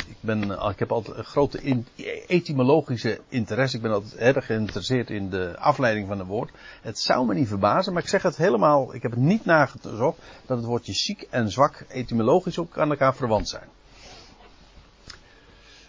ik, 0.09 0.17
ben, 0.21 0.51
ik 0.51 0.79
heb 0.79 0.93
altijd 0.93 1.17
een 1.17 1.25
grote 1.25 1.85
etymologische 2.27 3.21
interesse. 3.29 3.77
Ik 3.77 3.83
ben 3.83 3.93
altijd 3.93 4.17
erg 4.17 4.47
geïnteresseerd 4.47 5.11
in 5.11 5.31
de 5.31 5.59
afleiding 5.59 6.09
van 6.09 6.21
een 6.21 6.27
woord. 6.27 6.51
Het 6.83 6.99
zou 6.99 7.27
me 7.27 7.35
niet 7.35 7.49
verbazen, 7.49 7.93
maar 7.93 8.03
ik 8.03 8.09
zeg 8.09 8.23
het 8.23 8.37
helemaal, 8.37 8.95
ik 8.95 9.03
heb 9.03 9.11
het 9.11 9.21
niet 9.21 9.45
nagezocht, 9.45 10.19
dat 10.47 10.57
het 10.57 10.67
woordje 10.67 10.93
ziek 10.93 11.27
en 11.31 11.51
zwak 11.51 11.85
etymologisch 11.89 12.59
ook 12.59 12.79
aan 12.79 12.91
elkaar 12.91 13.15
verwant 13.15 13.49
zijn. 13.49 13.69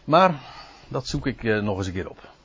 Maar, 0.03 0.41
dat 0.87 1.07
zoek 1.07 1.27
ik 1.27 1.43
nog 1.43 1.77
eens 1.77 1.87
een 1.87 1.93
keer 1.93 2.09
op. 2.09 2.35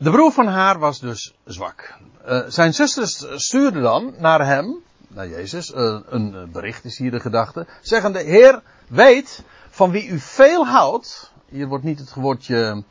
De 0.00 0.10
broer 0.10 0.32
van 0.32 0.46
haar 0.46 0.78
was 0.78 1.00
dus 1.00 1.34
zwak. 1.44 1.94
Uh, 2.26 2.40
zijn 2.48 2.74
zusters 2.74 3.24
stuurden 3.34 3.82
dan 3.82 4.14
naar 4.18 4.46
hem, 4.46 4.76
naar 5.08 5.28
Jezus, 5.28 5.70
uh, 5.70 6.00
een 6.06 6.48
bericht 6.52 6.84
is 6.84 6.98
hier 6.98 7.10
de 7.10 7.20
gedachte, 7.20 7.66
zeggende, 7.80 8.18
Heer, 8.18 8.62
weet 8.88 9.42
van 9.70 9.90
wie 9.90 10.06
u 10.08 10.18
veel 10.18 10.66
houdt. 10.66 11.32
Hier 11.48 11.66
wordt 11.66 11.84
niet 11.84 11.98
het 11.98 12.14
woordje 12.14 12.84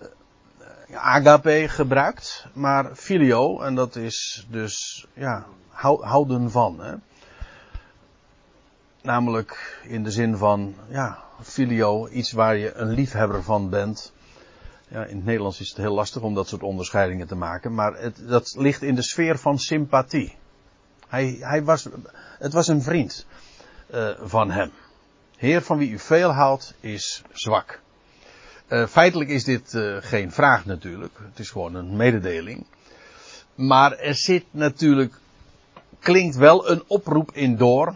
uh, 0.00 0.96
agape 0.96 1.68
gebruikt, 1.68 2.46
maar 2.52 2.94
filio, 2.94 3.60
en 3.60 3.74
dat 3.74 3.96
is 3.96 4.46
dus, 4.50 5.06
ja, 5.12 5.46
houden 6.00 6.50
van. 6.50 6.80
Hè. 6.80 6.94
Namelijk 9.02 9.80
in 9.82 10.02
de 10.02 10.10
zin 10.10 10.36
van, 10.36 10.74
ja, 10.88 11.18
filio, 11.42 12.08
iets 12.08 12.32
waar 12.32 12.56
je 12.56 12.74
een 12.74 12.90
liefhebber 12.90 13.42
van 13.42 13.68
bent. 13.68 14.12
Ja, 14.88 15.04
in 15.04 15.16
het 15.16 15.24
Nederlands 15.24 15.60
is 15.60 15.68
het 15.68 15.76
heel 15.76 15.94
lastig 15.94 16.22
om 16.22 16.34
dat 16.34 16.48
soort 16.48 16.62
onderscheidingen 16.62 17.26
te 17.26 17.34
maken, 17.34 17.74
maar 17.74 17.94
het, 17.94 18.28
dat 18.28 18.54
ligt 18.58 18.82
in 18.82 18.94
de 18.94 19.02
sfeer 19.02 19.38
van 19.38 19.58
sympathie. 19.58 20.34
Hij, 21.08 21.36
hij 21.40 21.64
was, 21.64 21.88
het 22.38 22.52
was 22.52 22.68
een 22.68 22.82
vriend 22.82 23.26
uh, 23.94 24.10
van 24.20 24.50
hem. 24.50 24.70
Heer 25.36 25.62
van 25.62 25.78
wie 25.78 25.90
u 25.90 25.98
veel 25.98 26.30
houdt 26.30 26.74
is 26.80 27.22
zwak. 27.32 27.80
Uh, 28.68 28.86
feitelijk 28.86 29.30
is 29.30 29.44
dit 29.44 29.72
uh, 29.72 29.96
geen 30.00 30.32
vraag 30.32 30.64
natuurlijk. 30.64 31.18
Het 31.28 31.38
is 31.38 31.50
gewoon 31.50 31.74
een 31.74 31.96
mededeling. 31.96 32.66
Maar 33.54 33.92
er 33.92 34.14
zit 34.14 34.44
natuurlijk, 34.50 35.14
klinkt 35.98 36.36
wel 36.36 36.70
een 36.70 36.82
oproep 36.86 37.30
in 37.32 37.56
door 37.56 37.94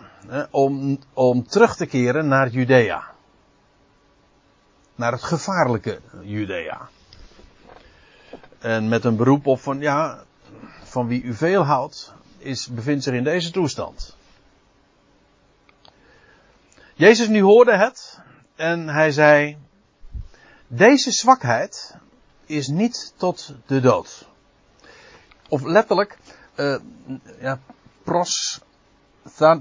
om, 0.51 0.99
om 1.13 1.47
terug 1.47 1.77
te 1.77 1.87
keren 1.87 2.29
naar 2.29 2.49
Judea. 2.49 3.12
Naar 5.03 5.13
het 5.13 5.23
gevaarlijke 5.23 6.01
Judea. 6.21 6.89
En 8.59 8.89
met 8.89 9.05
een 9.05 9.17
beroep 9.17 9.47
op 9.47 9.61
van 9.61 9.81
ja, 9.81 10.25
van 10.83 11.07
wie 11.07 11.23
u 11.23 11.35
veel 11.35 11.63
houdt, 11.63 12.13
is, 12.39 12.69
bevindt 12.69 13.05
zich 13.05 13.15
in 13.15 13.25
deze 13.25 13.51
toestand. 13.51 14.17
Jezus 16.95 17.29
nu 17.29 17.43
hoorde 17.43 17.77
het 17.77 18.21
en 18.55 18.89
hij 18.89 19.11
zei, 19.11 19.59
deze 20.67 21.11
zwakheid 21.11 21.97
is 22.47 22.69
niet 22.69 23.13
tot 23.17 23.55
de 23.67 23.81
dood. 23.81 24.29
Of 25.49 25.63
letterlijk, 25.63 26.19
uh, 26.57 26.77
ja, 27.41 27.61
pros 28.03 28.61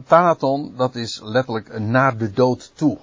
thanaton, 0.07 0.75
dat 0.75 0.95
is 0.95 1.19
letterlijk 1.23 1.79
naar 1.79 2.17
de 2.17 2.31
dood 2.31 2.71
toe. 2.75 2.97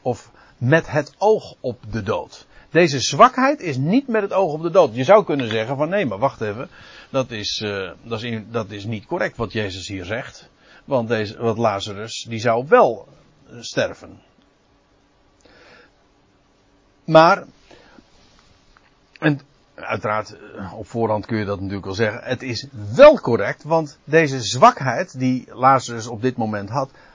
Of 0.00 0.30
met 0.60 0.90
het 0.90 1.14
oog 1.18 1.54
op 1.60 1.78
de 1.90 2.02
dood. 2.02 2.46
Deze 2.70 3.00
zwakheid 3.00 3.60
is 3.60 3.76
niet 3.76 4.08
met 4.08 4.22
het 4.22 4.32
oog 4.32 4.52
op 4.52 4.62
de 4.62 4.70
dood. 4.70 4.94
Je 4.94 5.04
zou 5.04 5.24
kunnen 5.24 5.48
zeggen 5.48 5.76
van 5.76 5.88
nee, 5.88 6.06
maar 6.06 6.18
wacht 6.18 6.40
even. 6.40 6.68
Dat 7.10 7.30
is, 7.30 7.60
uh, 7.64 7.90
dat 8.02 8.22
is, 8.22 8.42
dat 8.50 8.70
is 8.70 8.84
niet 8.84 9.06
correct 9.06 9.36
wat 9.36 9.52
Jezus 9.52 9.88
hier 9.88 10.04
zegt. 10.04 10.48
Want 10.84 11.08
deze, 11.08 11.38
wat 11.38 11.58
Lazarus, 11.58 12.26
die 12.28 12.38
zou 12.38 12.66
wel 12.68 13.08
sterven. 13.60 14.20
Maar, 17.04 17.44
en 19.18 19.40
uiteraard, 19.74 20.36
eh, 20.36 20.74
op 20.74 20.86
voorhand 20.86 21.26
kun 21.26 21.38
je 21.38 21.44
dat 21.44 21.58
natuurlijk 21.58 21.84
wel 21.84 21.94
zeggen. 21.94 22.22
Het 22.22 22.42
is 22.42 22.66
wel 22.94 23.20
correct, 23.20 23.62
want 23.62 23.98
deze 24.04 24.40
zwakheid 24.40 25.18
die 25.18 25.48
Lazarus 25.52 26.06
op 26.06 26.22
dit 26.22 26.36
moment 26.36 26.68
had, 26.68 26.90
eh, 26.90 27.09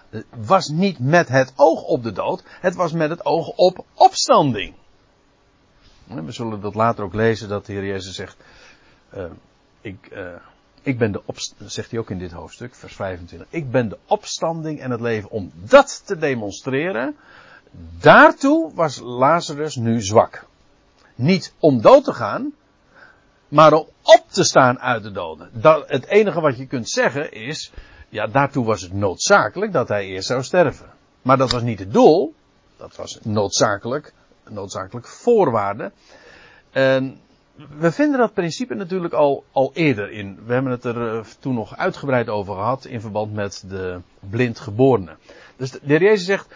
was 0.46 0.68
niet 0.68 1.00
met 1.00 1.28
het 1.28 1.54
oog 1.56 1.82
op 1.82 2.04
de 2.04 2.12
dood. 2.12 2.44
Het 2.46 2.76
was 2.76 2.92
met 2.92 3.10
het 3.10 3.26
oog 3.26 3.48
op 3.48 3.86
opstanding. 3.94 4.74
We 6.04 6.32
zullen 6.32 6.62
dat 6.62 6.76
later 6.76 7.04
ook 7.04 7.14
lezen, 7.14 7.50
dat 7.50 7.66
de 7.66 7.74
Heer 7.74 7.86
Jezus 7.86 8.16
zegt, 8.16 8.38
uh, 9.16 9.24
ik, 9.82 10.10
uh, 10.14 10.28
ik 10.82 10.98
ben 10.98 11.12
de 11.12 11.22
opstanding, 11.26 11.72
zegt 11.72 11.92
hij 11.92 12.00
ook 12.00 12.10
in 12.10 12.20
dit 12.20 12.32
hoofdstuk, 12.32 12.76
vers 12.76 12.96
25. 12.96 13.48
Ik 13.50 13.72
ben 13.72 13.90
de 13.90 13.98
opstanding 14.06 14.80
en 14.80 14.92
het 14.92 15.02
leven 15.02 15.30
om 15.30 15.52
dat 15.54 16.02
te 16.06 16.18
demonstreren. 16.18 17.16
Daartoe 18.00 18.72
was 18.74 19.00
Lazarus 19.00 19.76
nu 19.76 20.02
zwak. 20.02 20.46
Niet 21.16 21.54
om 21.60 21.82
dood 21.82 22.04
te 22.04 22.14
gaan, 22.14 22.54
maar 23.48 23.74
om 23.74 23.88
op 24.02 24.26
te 24.28 24.44
staan 24.44 24.80
uit 24.80 25.04
de 25.04 25.12
doden. 25.12 25.50
Dat, 25.54 25.90
het 25.90 26.06
enige 26.06 26.42
wat 26.42 26.58
je 26.58 26.66
kunt 26.66 26.90
zeggen 26.90 27.32
is, 27.32 27.72
ja, 28.10 28.28
daartoe 28.28 28.66
was 28.66 28.82
het 28.82 28.94
noodzakelijk 28.94 29.72
dat 29.72 29.88
hij 29.88 30.06
eerst 30.06 30.28
zou 30.28 30.44
sterven. 30.44 30.94
Maar 31.22 31.38
dat 31.38 31.52
was 31.52 31.62
niet 31.62 31.80
het 31.80 31.94
doel, 31.94 32.34
dat 32.78 32.96
was 32.96 33.20
noodzakelijk, 33.24 34.14
noodzakelijk 34.50 35.08
voorwaarde. 35.08 35.92
En 36.72 37.20
we 37.78 37.92
vinden 37.92 38.20
dat 38.20 38.34
principe 38.34 38.74
natuurlijk 38.74 39.14
al, 39.14 39.44
al 39.52 39.72
eerder 39.74 40.12
in. 40.12 40.40
We 40.46 40.54
hebben 40.54 40.72
het 40.72 40.84
er 40.84 41.18
eh, 41.18 41.24
toen 41.40 41.54
nog 41.54 41.78
uitgebreid 41.78 42.30
over 42.30 42.54
gehad 42.56 42.86
in 42.86 43.02
verband 43.02 43.34
met 43.34 43.64
de 43.68 44.00
blindgeborene. 44.20 45.16
Dus 45.58 45.72
de 45.72 45.80
heer 45.84 46.02
Jezus 46.02 46.26
zegt, 46.26 46.48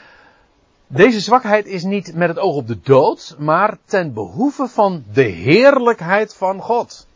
deze 0.87 1.19
zwakheid 1.19 1.65
is 1.65 1.83
niet 1.83 2.15
met 2.15 2.29
het 2.29 2.39
oog 2.39 2.55
op 2.55 2.67
de 2.67 2.79
dood, 2.81 3.35
maar 3.39 3.77
ten 3.85 4.13
behoeve 4.13 4.67
van 4.67 5.03
de 5.13 5.21
heerlijkheid 5.23 6.35
van 6.35 6.61
God. 6.61 7.07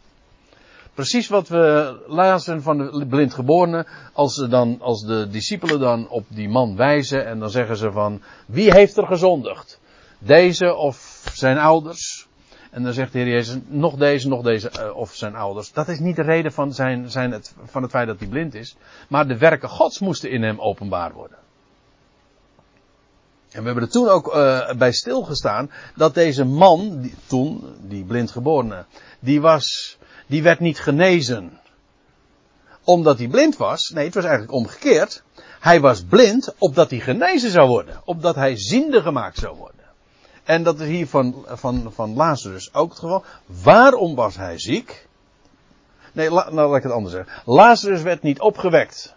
Precies 0.93 1.27
wat 1.27 1.47
we 1.47 1.95
lazen 2.07 2.61
van 2.61 2.77
de 2.77 3.05
blindgeborene, 3.05 3.85
als, 4.13 4.33
ze 4.33 4.47
dan, 4.47 4.77
als 4.81 5.01
de 5.01 5.27
discipelen 5.27 5.79
dan 5.79 6.09
op 6.09 6.25
die 6.27 6.49
man 6.49 6.75
wijzen 6.75 7.25
en 7.25 7.39
dan 7.39 7.49
zeggen 7.49 7.77
ze 7.77 7.91
van, 7.91 8.21
wie 8.45 8.71
heeft 8.73 8.97
er 8.97 9.07
gezondigd? 9.07 9.79
Deze 10.19 10.75
of 10.75 11.23
zijn 11.33 11.57
ouders? 11.57 12.27
En 12.71 12.83
dan 12.83 12.93
zegt 12.93 13.11
de 13.11 13.19
Heer 13.19 13.27
Jezus, 13.27 13.57
nog 13.67 13.95
deze, 13.95 14.27
nog 14.27 14.41
deze, 14.41 14.71
uh, 14.79 14.95
of 14.95 15.13
zijn 15.13 15.35
ouders. 15.35 15.71
Dat 15.71 15.87
is 15.87 15.99
niet 15.99 16.15
de 16.15 16.21
reden 16.21 16.51
van, 16.51 16.73
zijn, 16.73 17.11
zijn 17.11 17.31
het, 17.31 17.55
van 17.63 17.81
het 17.81 17.91
feit 17.91 18.07
dat 18.07 18.19
hij 18.19 18.27
blind 18.27 18.55
is. 18.55 18.75
Maar 19.07 19.27
de 19.27 19.37
werken 19.37 19.69
Gods 19.69 19.99
moesten 19.99 20.31
in 20.31 20.43
hem 20.43 20.59
openbaar 20.59 21.13
worden. 21.13 21.37
En 23.51 23.59
we 23.59 23.65
hebben 23.65 23.83
er 23.83 23.89
toen 23.89 24.09
ook 24.09 24.35
uh, 24.35 24.71
bij 24.71 24.91
stilgestaan 24.91 25.71
dat 25.95 26.13
deze 26.13 26.45
man, 26.45 27.01
die, 27.01 27.15
toen, 27.27 27.75
die 27.81 28.03
blindgeborene, 28.03 28.85
die 29.19 29.41
was, 29.41 29.97
die 30.27 30.43
werd 30.43 30.59
niet 30.59 30.79
genezen. 30.79 31.59
Omdat 32.83 33.17
hij 33.17 33.27
blind 33.27 33.57
was. 33.57 33.91
Nee, 33.93 34.05
het 34.05 34.13
was 34.13 34.23
eigenlijk 34.23 34.53
omgekeerd. 34.53 35.23
Hij 35.59 35.81
was 35.81 36.03
blind 36.03 36.53
opdat 36.57 36.89
hij 36.89 36.99
genezen 36.99 37.51
zou 37.51 37.67
worden. 37.67 38.01
Opdat 38.05 38.35
hij 38.35 38.57
ziende 38.57 39.01
gemaakt 39.01 39.37
zou 39.37 39.57
worden. 39.57 39.81
En 40.43 40.63
dat 40.63 40.79
is 40.79 40.87
hier 40.87 41.07
van, 41.07 41.45
van, 41.47 41.91
van 41.93 42.15
Lazarus 42.15 42.73
ook 42.73 42.89
het 42.89 42.99
geval. 42.99 43.23
Waarom 43.63 44.15
was 44.15 44.35
hij 44.35 44.59
ziek? 44.59 45.07
Nee, 46.11 46.29
nou 46.29 46.53
laat 46.53 46.77
ik 46.77 46.83
het 46.83 46.91
anders 46.91 47.13
zeggen. 47.13 47.41
Lazarus 47.45 48.01
werd 48.01 48.21
niet 48.21 48.39
opgewekt 48.39 49.15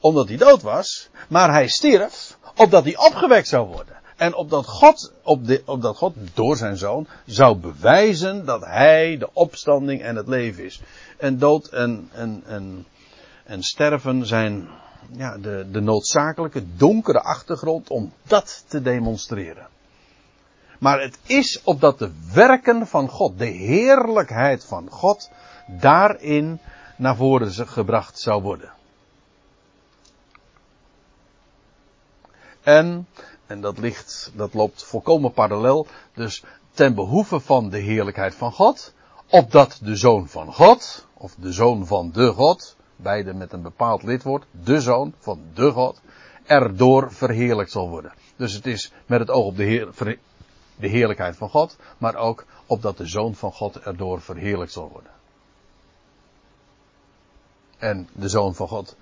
omdat 0.00 0.28
hij 0.28 0.36
dood 0.36 0.62
was, 0.62 1.08
maar 1.28 1.50
hij 1.50 1.68
stierf 1.68 2.38
opdat 2.56 2.84
hij 2.84 2.96
opgewekt 2.96 3.48
zou 3.48 3.66
worden. 3.66 3.96
En 4.16 4.34
opdat 4.34 4.66
God, 4.66 5.12
op 5.22 5.46
de, 5.46 5.62
opdat 5.64 5.96
God 5.96 6.14
door 6.34 6.56
zijn 6.56 6.76
zoon 6.76 7.06
zou 7.26 7.56
bewijzen 7.56 8.44
dat 8.44 8.64
hij 8.64 9.16
de 9.18 9.28
opstanding 9.32 10.02
en 10.02 10.16
het 10.16 10.28
leven 10.28 10.64
is. 10.64 10.80
En 11.18 11.38
dood 11.38 11.66
en, 11.66 12.10
en, 12.12 12.42
en, 12.46 12.86
en 13.44 13.62
sterven 13.62 14.26
zijn 14.26 14.68
ja, 15.10 15.38
de, 15.38 15.66
de 15.70 15.80
noodzakelijke 15.80 16.76
donkere 16.76 17.22
achtergrond 17.22 17.90
om 17.90 18.12
dat 18.22 18.64
te 18.68 18.82
demonstreren. 18.82 19.66
Maar 20.78 21.00
het 21.00 21.18
is 21.26 21.62
opdat 21.62 21.98
de 21.98 22.12
werken 22.32 22.86
van 22.86 23.08
God, 23.08 23.38
de 23.38 23.44
heerlijkheid 23.44 24.64
van 24.64 24.88
God, 24.90 25.30
daarin 25.66 26.60
naar 26.96 27.16
voren 27.16 27.68
gebracht 27.68 28.18
zou 28.18 28.42
worden. 28.42 28.72
En, 32.62 33.06
en 33.46 33.60
dat 33.60 33.78
ligt, 33.78 34.32
dat 34.34 34.54
loopt 34.54 34.84
volkomen 34.84 35.32
parallel, 35.32 35.86
dus 36.14 36.44
ten 36.70 36.94
behoeve 36.94 37.40
van 37.40 37.70
de 37.70 37.78
heerlijkheid 37.78 38.34
van 38.34 38.52
God, 38.52 38.94
opdat 39.30 39.78
de 39.82 39.96
zoon 39.96 40.28
van 40.28 40.52
God, 40.52 41.06
of 41.14 41.34
de 41.38 41.52
zoon 41.52 41.86
van 41.86 42.10
de 42.12 42.32
God, 42.32 42.76
beide 42.96 43.34
met 43.34 43.52
een 43.52 43.62
bepaald 43.62 44.02
lidwoord, 44.02 44.44
de 44.50 44.80
zoon 44.80 45.14
van 45.18 45.40
de 45.54 45.70
God, 45.70 46.00
erdoor 46.44 47.12
verheerlijkt 47.12 47.70
zal 47.70 47.88
worden. 47.88 48.12
Dus 48.36 48.52
het 48.52 48.66
is 48.66 48.92
met 49.06 49.20
het 49.20 49.30
oog 49.30 49.46
op 49.46 49.56
de, 49.56 50.18
de 50.76 50.88
heerlijkheid 50.88 51.36
van 51.36 51.48
God, 51.48 51.76
maar 51.98 52.14
ook 52.14 52.44
opdat 52.66 52.96
de 52.96 53.06
zoon 53.06 53.34
van 53.34 53.52
God 53.52 53.78
erdoor 53.78 54.20
verheerlijkt 54.20 54.72
zal 54.72 54.90
worden. 54.92 55.10
En 57.78 58.08
de 58.12 58.28
zoon 58.28 58.54
van 58.54 58.68
God 58.68 58.96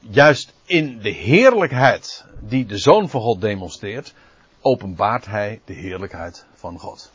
juist 0.00 0.52
in 0.64 0.98
de 0.98 1.10
heerlijkheid 1.10 2.24
die 2.40 2.66
de 2.66 2.78
Zoon 2.78 3.08
van 3.08 3.20
God 3.20 3.40
demonstreert, 3.40 4.14
openbaart 4.60 5.26
hij 5.26 5.60
de 5.64 5.72
heerlijkheid 5.72 6.44
van 6.54 6.78
God. 6.78 7.12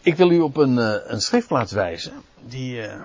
Ik 0.00 0.16
wil 0.16 0.30
u 0.30 0.40
op 0.40 0.56
een, 0.56 0.76
uh, 0.78 0.94
een 1.04 1.20
schriftplaats 1.20 1.72
wijzen 1.72 2.12
die, 2.48 2.76
uh, 2.76 3.00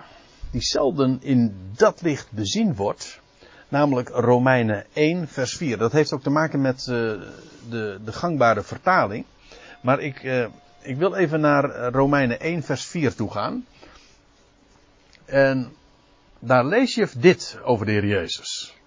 die 0.52 0.62
zelden 0.62 1.18
in 1.22 1.56
dat 1.76 2.02
licht 2.02 2.32
bezien 2.32 2.76
wordt. 2.76 3.20
Namelijk 3.68 4.10
Romeinen 4.10 4.86
1 4.94 5.28
vers 5.28 5.56
4. 5.56 5.78
Dat 5.78 5.92
heeft 5.92 6.14
ook 6.14 6.24
te 6.24 6.30
maken 6.30 6.62
met 6.62 6.80
uh, 6.80 6.96
de, 7.70 8.00
de 8.04 8.12
gangbare 8.12 8.64
vertaling. 8.64 9.26
Maar 9.82 10.00
ik, 10.00 10.48
ik 10.82 10.98
wil 10.98 11.16
even 11.16 11.40
naar 11.40 11.90
Romeinen 11.92 12.40
1 12.40 12.64
vers 12.64 12.86
4 12.86 13.16
toe 13.16 13.32
gaan. 13.32 13.66
En 15.32 15.76
daar 16.40 16.66
lees 16.66 16.96
je 16.96 17.08
dit 17.18 17.58
over 17.64 17.86
de 17.86 17.92
Heer 17.92 18.06
Jezus. 18.06 18.78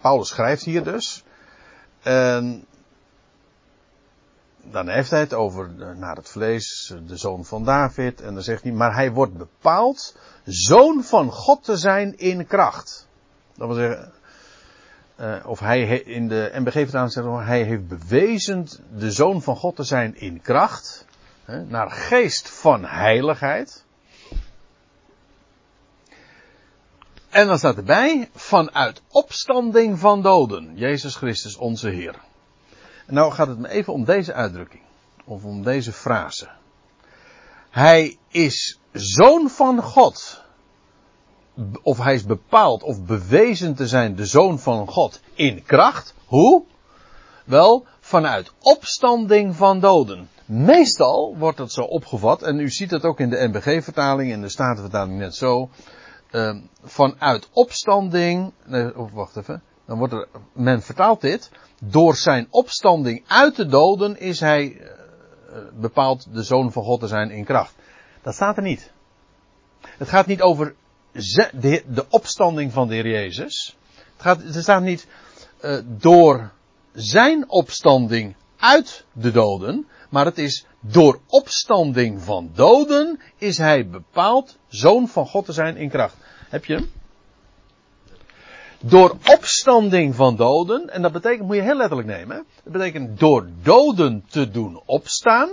Paulus 0.00 0.28
schrijft 0.28 0.64
hier 0.64 0.84
dus. 0.84 1.24
En 2.02 2.66
dan 4.62 4.88
heeft 4.88 5.10
hij 5.10 5.20
het 5.20 5.34
over 5.34 5.70
naar 5.96 6.16
het 6.16 6.28
vlees, 6.28 6.94
de 7.06 7.16
zoon 7.16 7.44
van 7.44 7.64
David. 7.64 8.20
En 8.20 8.34
dan 8.34 8.42
zegt 8.42 8.62
hij, 8.62 8.72
maar 8.72 8.94
hij 8.94 9.12
wordt 9.12 9.36
bepaald 9.36 10.16
zoon 10.44 11.04
van 11.04 11.30
God 11.32 11.64
te 11.64 11.76
zijn 11.76 12.18
in 12.18 12.46
kracht. 12.46 13.08
Dat 13.54 13.66
wil 13.66 13.76
zeggen, 13.76 14.12
uh, 15.20 15.46
of 15.46 15.60
hij 15.60 16.00
in 16.00 16.28
de 16.28 16.50
MBG-vertaling 16.54 17.12
zegt, 17.12 17.26
hij 17.26 17.62
heeft 17.62 17.88
bewezen 17.88 18.66
de 18.96 19.12
zoon 19.12 19.42
van 19.42 19.56
God 19.56 19.76
te 19.76 19.84
zijn 19.84 20.16
in 20.16 20.40
kracht 20.40 21.06
naar 21.48 21.90
geest 21.90 22.50
van 22.50 22.84
heiligheid. 22.84 23.84
En 27.28 27.46
dan 27.46 27.58
staat 27.58 27.76
erbij, 27.76 28.30
vanuit 28.34 29.02
opstanding 29.08 29.98
van 29.98 30.22
doden, 30.22 30.76
Jezus 30.76 31.16
Christus 31.16 31.56
onze 31.56 31.88
Heer. 31.88 32.14
En 33.06 33.14
nou 33.14 33.32
gaat 33.32 33.48
het 33.48 33.58
me 33.58 33.68
even 33.68 33.92
om 33.92 34.04
deze 34.04 34.32
uitdrukking, 34.32 34.82
of 35.24 35.44
om 35.44 35.62
deze 35.62 35.92
frase. 35.92 36.48
Hij 37.70 38.18
is 38.28 38.78
zoon 38.92 39.50
van 39.50 39.82
God. 39.82 40.42
Of 41.82 41.98
hij 41.98 42.14
is 42.14 42.24
bepaald 42.24 42.82
of 42.82 43.04
bewezen 43.04 43.74
te 43.74 43.86
zijn 43.86 44.16
de 44.16 44.26
zoon 44.26 44.58
van 44.58 44.88
God 44.88 45.20
in 45.34 45.62
kracht. 45.62 46.14
Hoe? 46.26 46.64
Wel, 47.44 47.86
vanuit 48.00 48.52
opstanding 48.60 49.56
van 49.56 49.80
doden. 49.80 50.28
Meestal 50.48 51.36
wordt 51.36 51.56
dat 51.56 51.72
zo 51.72 51.80
opgevat, 51.80 52.42
en 52.42 52.58
u 52.58 52.68
ziet 52.68 52.90
het 52.90 53.04
ook 53.04 53.20
in 53.20 53.30
de 53.30 53.48
NBG-vertaling, 53.48 54.32
in 54.32 54.40
de 54.40 54.48
Statenvertaling 54.48 55.18
net 55.18 55.34
zo. 55.34 55.70
Uh, 56.30 56.56
vanuit 56.82 57.48
opstanding, 57.52 58.52
nee, 58.64 58.98
oh, 58.98 59.12
wacht 59.12 59.36
even, 59.36 59.62
dan 59.86 59.98
wordt 59.98 60.12
er, 60.12 60.28
men 60.52 60.82
vertaalt 60.82 61.20
dit, 61.20 61.50
door 61.84 62.16
zijn 62.16 62.46
opstanding 62.50 63.24
uit 63.26 63.56
de 63.56 63.66
doden 63.66 64.20
is 64.20 64.40
hij 64.40 64.76
uh, 64.76 65.58
bepaald 65.74 66.34
de 66.34 66.42
zoon 66.42 66.72
van 66.72 66.82
God 66.82 67.00
te 67.00 67.06
zijn 67.06 67.30
in 67.30 67.44
kracht. 67.44 67.74
Dat 68.22 68.34
staat 68.34 68.56
er 68.56 68.62
niet. 68.62 68.92
Het 69.80 70.08
gaat 70.08 70.26
niet 70.26 70.42
over 70.42 70.74
de, 71.12 71.82
de 71.86 72.04
opstanding 72.08 72.72
van 72.72 72.88
de 72.88 72.94
Heer 72.94 73.08
Jezus. 73.08 73.76
Het, 73.94 74.22
gaat, 74.22 74.42
het 74.42 74.62
staat 74.62 74.82
niet 74.82 75.06
uh, 75.60 75.78
door 75.84 76.52
zijn 76.92 77.48
opstanding 77.48 78.34
uit 78.56 79.04
de 79.12 79.30
doden, 79.30 79.86
maar 80.08 80.24
het 80.24 80.38
is 80.38 80.66
door 80.80 81.20
opstanding 81.26 82.22
van 82.22 82.50
doden 82.54 83.20
is 83.36 83.58
hij 83.58 83.88
bepaald 83.88 84.58
zoon 84.68 85.08
van 85.08 85.26
God 85.26 85.44
te 85.44 85.52
zijn 85.52 85.76
in 85.76 85.88
kracht. 85.88 86.16
Heb 86.48 86.64
je 86.64 86.74
hem? 86.74 86.90
door 88.80 89.16
opstanding 89.24 90.14
van 90.14 90.36
doden, 90.36 90.90
en 90.90 91.02
dat 91.02 91.12
betekent, 91.12 91.46
moet 91.46 91.56
je 91.56 91.62
heel 91.62 91.76
letterlijk 91.76 92.08
nemen, 92.08 92.46
dat 92.64 92.72
betekent 92.72 93.18
door 93.18 93.48
doden 93.62 94.24
te 94.28 94.50
doen 94.50 94.82
opstaan, 94.84 95.50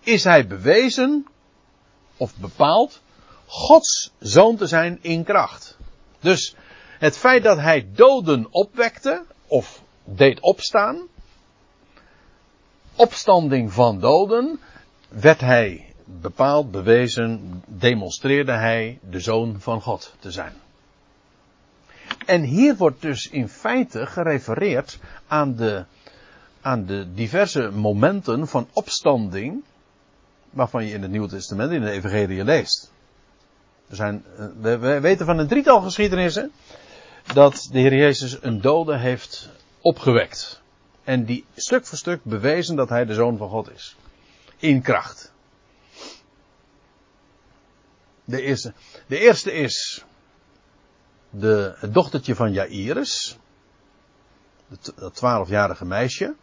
is 0.00 0.24
hij 0.24 0.46
bewezen, 0.46 1.26
of 2.16 2.36
bepaald, 2.36 3.02
Gods 3.46 4.12
zoon 4.18 4.56
te 4.56 4.66
zijn 4.66 4.98
in 5.02 5.24
kracht. 5.24 5.76
Dus 6.20 6.54
het 6.98 7.16
feit 7.16 7.42
dat 7.42 7.58
hij 7.58 7.88
doden 7.94 8.46
opwekte, 8.50 9.24
of 9.46 9.82
deed 10.04 10.40
opstaan, 10.40 11.08
opstanding 12.96 13.72
van 13.72 14.00
doden, 14.00 14.60
werd 15.08 15.40
hij 15.40 15.94
bepaald, 16.04 16.70
bewezen, 16.70 17.62
demonstreerde 17.66 18.52
hij 18.52 18.98
de 19.10 19.20
zoon 19.20 19.56
van 19.58 19.80
God 19.80 20.14
te 20.18 20.30
zijn. 20.30 20.52
En 22.26 22.42
hier 22.42 22.76
wordt 22.76 23.02
dus 23.02 23.28
in 23.28 23.48
feite 23.48 24.06
gerefereerd 24.06 24.98
aan 25.26 25.56
de, 25.56 25.84
aan 26.60 26.86
de 26.86 27.06
diverse 27.14 27.70
momenten 27.70 28.48
van 28.48 28.68
opstanding, 28.72 29.62
waarvan 30.50 30.86
je 30.86 30.94
in 30.94 31.02
het 31.02 31.10
Nieuwe 31.10 31.28
Testament, 31.28 31.72
in 31.72 31.80
de 31.80 31.90
Evangelie 31.90 32.44
leest. 32.44 32.92
Er 33.88 33.96
zijn, 33.96 34.24
we, 34.60 34.78
we 34.78 35.00
weten 35.00 35.26
van 35.26 35.38
een 35.38 35.48
drietal 35.48 35.80
geschiedenissen 35.80 36.52
dat 37.32 37.68
de 37.72 37.78
Heer 37.78 37.94
Jezus 37.94 38.42
een 38.42 38.60
dode 38.60 38.96
heeft 38.96 39.48
opgewekt. 39.80 40.62
En 41.04 41.24
die 41.24 41.44
stuk 41.54 41.86
voor 41.86 41.98
stuk 41.98 42.24
bewezen 42.24 42.76
dat 42.76 42.88
hij 42.88 43.04
de 43.04 43.14
zoon 43.14 43.36
van 43.36 43.48
God 43.48 43.70
is. 43.70 43.96
In 44.56 44.82
kracht. 44.82 45.32
De 48.24 48.40
eerste, 48.42 48.72
de 49.06 49.18
eerste 49.18 49.52
is 49.52 50.04
de, 51.30 51.74
het 51.76 51.94
dochtertje 51.94 52.34
van 52.34 52.52
Jairus. 52.52 53.38
Dat 54.68 55.14
twaalfjarige 55.14 55.84
meisje. 55.84 56.34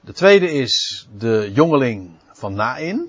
De 0.00 0.12
tweede 0.12 0.50
is 0.50 1.06
de 1.16 1.50
jongeling 1.54 2.10
van 2.32 2.54
Nain. 2.54 3.08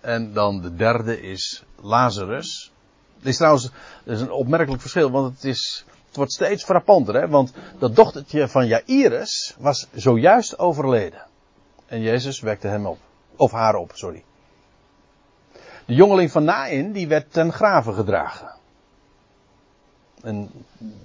En 0.00 0.32
dan 0.32 0.60
de 0.60 0.74
derde 0.74 1.20
is 1.20 1.64
Lazarus. 1.80 2.72
Dit 3.16 3.26
is 3.26 3.36
trouwens 3.36 3.70
is 4.04 4.20
een 4.20 4.30
opmerkelijk 4.30 4.80
verschil, 4.80 5.10
want 5.10 5.34
het, 5.34 5.44
is, 5.44 5.84
het 6.14 6.22
wordt 6.22 6.32
steeds 6.32 6.64
frappanter. 6.64 7.14
Hè? 7.14 7.28
Want 7.28 7.52
dat 7.78 7.96
dochtertje 7.96 8.48
van 8.48 8.66
Jairus 8.66 9.54
was 9.58 9.86
zojuist 9.92 10.58
overleden. 10.58 11.26
En 11.86 12.00
Jezus 12.00 12.40
wekte 12.40 12.68
hem 12.68 12.86
op. 12.86 12.98
Of 13.36 13.50
haar 13.50 13.74
op, 13.74 13.90
sorry. 13.94 14.24
De 15.86 15.94
jongeling 15.94 16.30
van 16.30 16.44
Nain, 16.44 16.92
die 16.92 17.08
werd 17.08 17.32
ten 17.32 17.52
graven 17.52 17.94
gedragen. 17.94 18.54
En, 20.22 20.50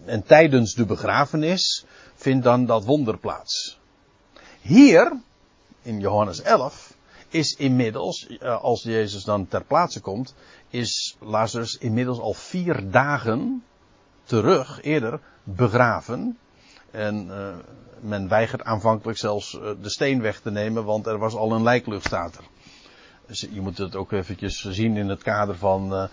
en 0.05 0.23
tijdens 0.23 0.73
de 0.73 0.85
begrafenis 0.85 1.85
vindt 2.15 2.43
dan 2.43 2.65
dat 2.65 2.85
wonder 2.85 3.17
plaats. 3.17 3.79
Hier, 4.61 5.19
in 5.81 5.99
Johannes 5.99 6.41
11, 6.41 6.93
is 7.29 7.53
inmiddels, 7.53 8.27
eh, 8.27 8.61
als 8.61 8.83
Jezus 8.83 9.23
dan 9.23 9.47
ter 9.47 9.63
plaatse 9.63 9.99
komt, 9.99 10.35
is 10.69 11.15
Lazarus 11.19 11.77
inmiddels 11.77 12.19
al 12.19 12.33
vier 12.33 12.91
dagen 12.91 13.63
terug, 14.29 14.81
eerder, 14.81 15.19
begraven. 15.43 16.37
En 16.91 17.25
uh, 17.27 17.55
men 17.99 18.27
weigert 18.27 18.63
aanvankelijk 18.63 19.17
zelfs 19.17 19.53
uh, 19.53 19.61
de 19.81 19.89
steen 19.89 20.21
weg 20.21 20.39
te 20.39 20.51
nemen, 20.51 20.83
want 20.85 21.07
er 21.07 21.17
was 21.17 21.35
al 21.35 21.51
een 21.51 21.63
lijklucht 21.63 22.05
staat 22.05 22.35
er. 22.35 22.43
Dus 23.25 23.47
je 23.51 23.61
moet 23.61 23.77
het 23.77 23.95
ook 23.95 24.11
eventjes 24.11 24.63
zien 24.69 24.97
in 24.97 25.09
het 25.09 25.23
kader 25.23 25.57
van, 25.57 25.93
uh, 25.93 26.03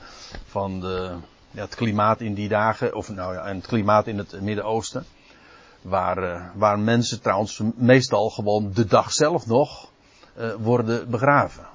van 0.46 0.80
de, 0.80 1.14
ja, 1.50 1.60
het 1.60 1.74
klimaat 1.74 2.20
in 2.20 2.34
die 2.34 2.48
dagen, 2.48 2.94
of 2.94 3.08
nou 3.08 3.34
ja, 3.34 3.44
en 3.44 3.56
het 3.56 3.66
klimaat 3.66 4.06
in 4.06 4.18
het 4.18 4.40
Midden-Oosten. 4.40 5.04
Waar, 5.82 6.50
waar 6.54 6.78
mensen 6.78 7.20
trouwens 7.20 7.60
meestal 7.74 8.30
gewoon 8.30 8.72
de 8.72 8.84
dag 8.84 9.12
zelf 9.12 9.46
nog 9.46 9.90
worden 10.58 11.10
begraven. 11.10 11.66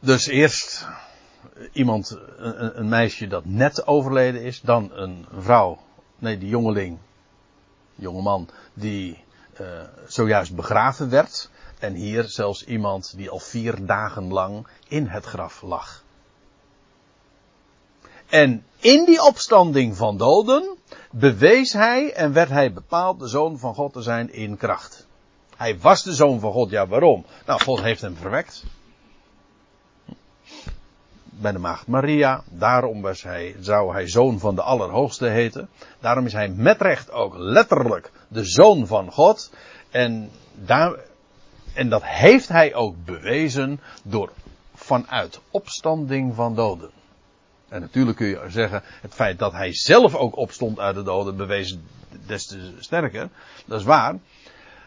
Dus 0.00 0.26
eerst 0.26 0.86
iemand, 1.72 2.18
een, 2.36 2.78
een, 2.78 2.88
meisje 2.88 3.26
dat 3.26 3.44
net 3.44 3.86
overleden 3.86 4.42
is, 4.42 4.60
dan 4.60 4.90
een 4.92 5.26
vrouw, 5.38 5.78
nee, 6.18 6.38
die 6.38 6.48
jongeling, 6.48 6.98
jongeman, 7.94 8.48
die 8.74 9.24
uh, 9.60 9.66
zojuist 10.06 10.54
begraven 10.54 11.10
werd. 11.10 11.50
En 11.78 11.94
hier 11.94 12.24
zelfs 12.24 12.64
iemand 12.64 13.16
die 13.16 13.30
al 13.30 13.38
vier 13.38 13.86
dagen 13.86 14.32
lang 14.32 14.66
in 14.88 15.06
het 15.06 15.24
graf 15.24 15.62
lag. 15.62 16.04
En 18.26 18.64
in 18.76 19.04
die 19.04 19.22
opstanding 19.22 19.96
van 19.96 20.16
doden 20.16 20.76
bewees 21.10 21.72
hij 21.72 22.12
en 22.12 22.32
werd 22.32 22.48
hij 22.48 22.72
bepaald 22.72 23.18
de 23.18 23.28
zoon 23.28 23.58
van 23.58 23.74
God 23.74 23.92
te 23.92 24.02
zijn 24.02 24.32
in 24.32 24.56
kracht. 24.56 25.06
Hij 25.56 25.78
was 25.78 26.02
de 26.02 26.14
zoon 26.14 26.40
van 26.40 26.52
God, 26.52 26.70
ja 26.70 26.86
waarom? 26.86 27.24
Nou, 27.46 27.60
God 27.60 27.80
heeft 27.80 28.00
hem 28.00 28.16
verwekt 28.16 28.64
bij 31.40 31.52
de 31.52 31.58
maagd 31.58 31.86
Maria. 31.86 32.42
Daarom 32.50 33.02
was 33.02 33.22
hij, 33.22 33.56
zou 33.60 33.92
hij 33.92 34.08
zoon 34.08 34.38
van 34.38 34.54
de 34.54 34.62
Allerhoogste 34.62 35.26
heten. 35.26 35.68
Daarom 36.00 36.26
is 36.26 36.32
hij 36.32 36.48
met 36.48 36.80
recht 36.80 37.10
ook 37.10 37.34
letterlijk 37.36 38.10
de 38.28 38.44
zoon 38.44 38.86
van 38.86 39.12
God. 39.12 39.52
En, 39.90 40.30
daar, 40.54 40.94
en 41.74 41.88
dat 41.88 42.04
heeft 42.04 42.48
hij 42.48 42.74
ook 42.74 43.04
bewezen 43.04 43.80
door 44.02 44.32
vanuit 44.74 45.40
opstanding 45.50 46.34
van 46.34 46.54
doden. 46.54 46.90
En 47.68 47.80
natuurlijk 47.80 48.16
kun 48.16 48.26
je 48.26 48.44
zeggen, 48.48 48.82
het 48.84 49.14
feit 49.14 49.38
dat 49.38 49.52
hij 49.52 49.74
zelf 49.74 50.14
ook 50.14 50.36
opstond 50.36 50.78
uit 50.78 50.94
de 50.94 51.02
doden 51.02 51.36
bewees 51.36 51.78
des 52.26 52.46
te 52.46 52.72
sterker. 52.78 53.28
Dat 53.66 53.80
is 53.80 53.86
waar. 53.86 54.18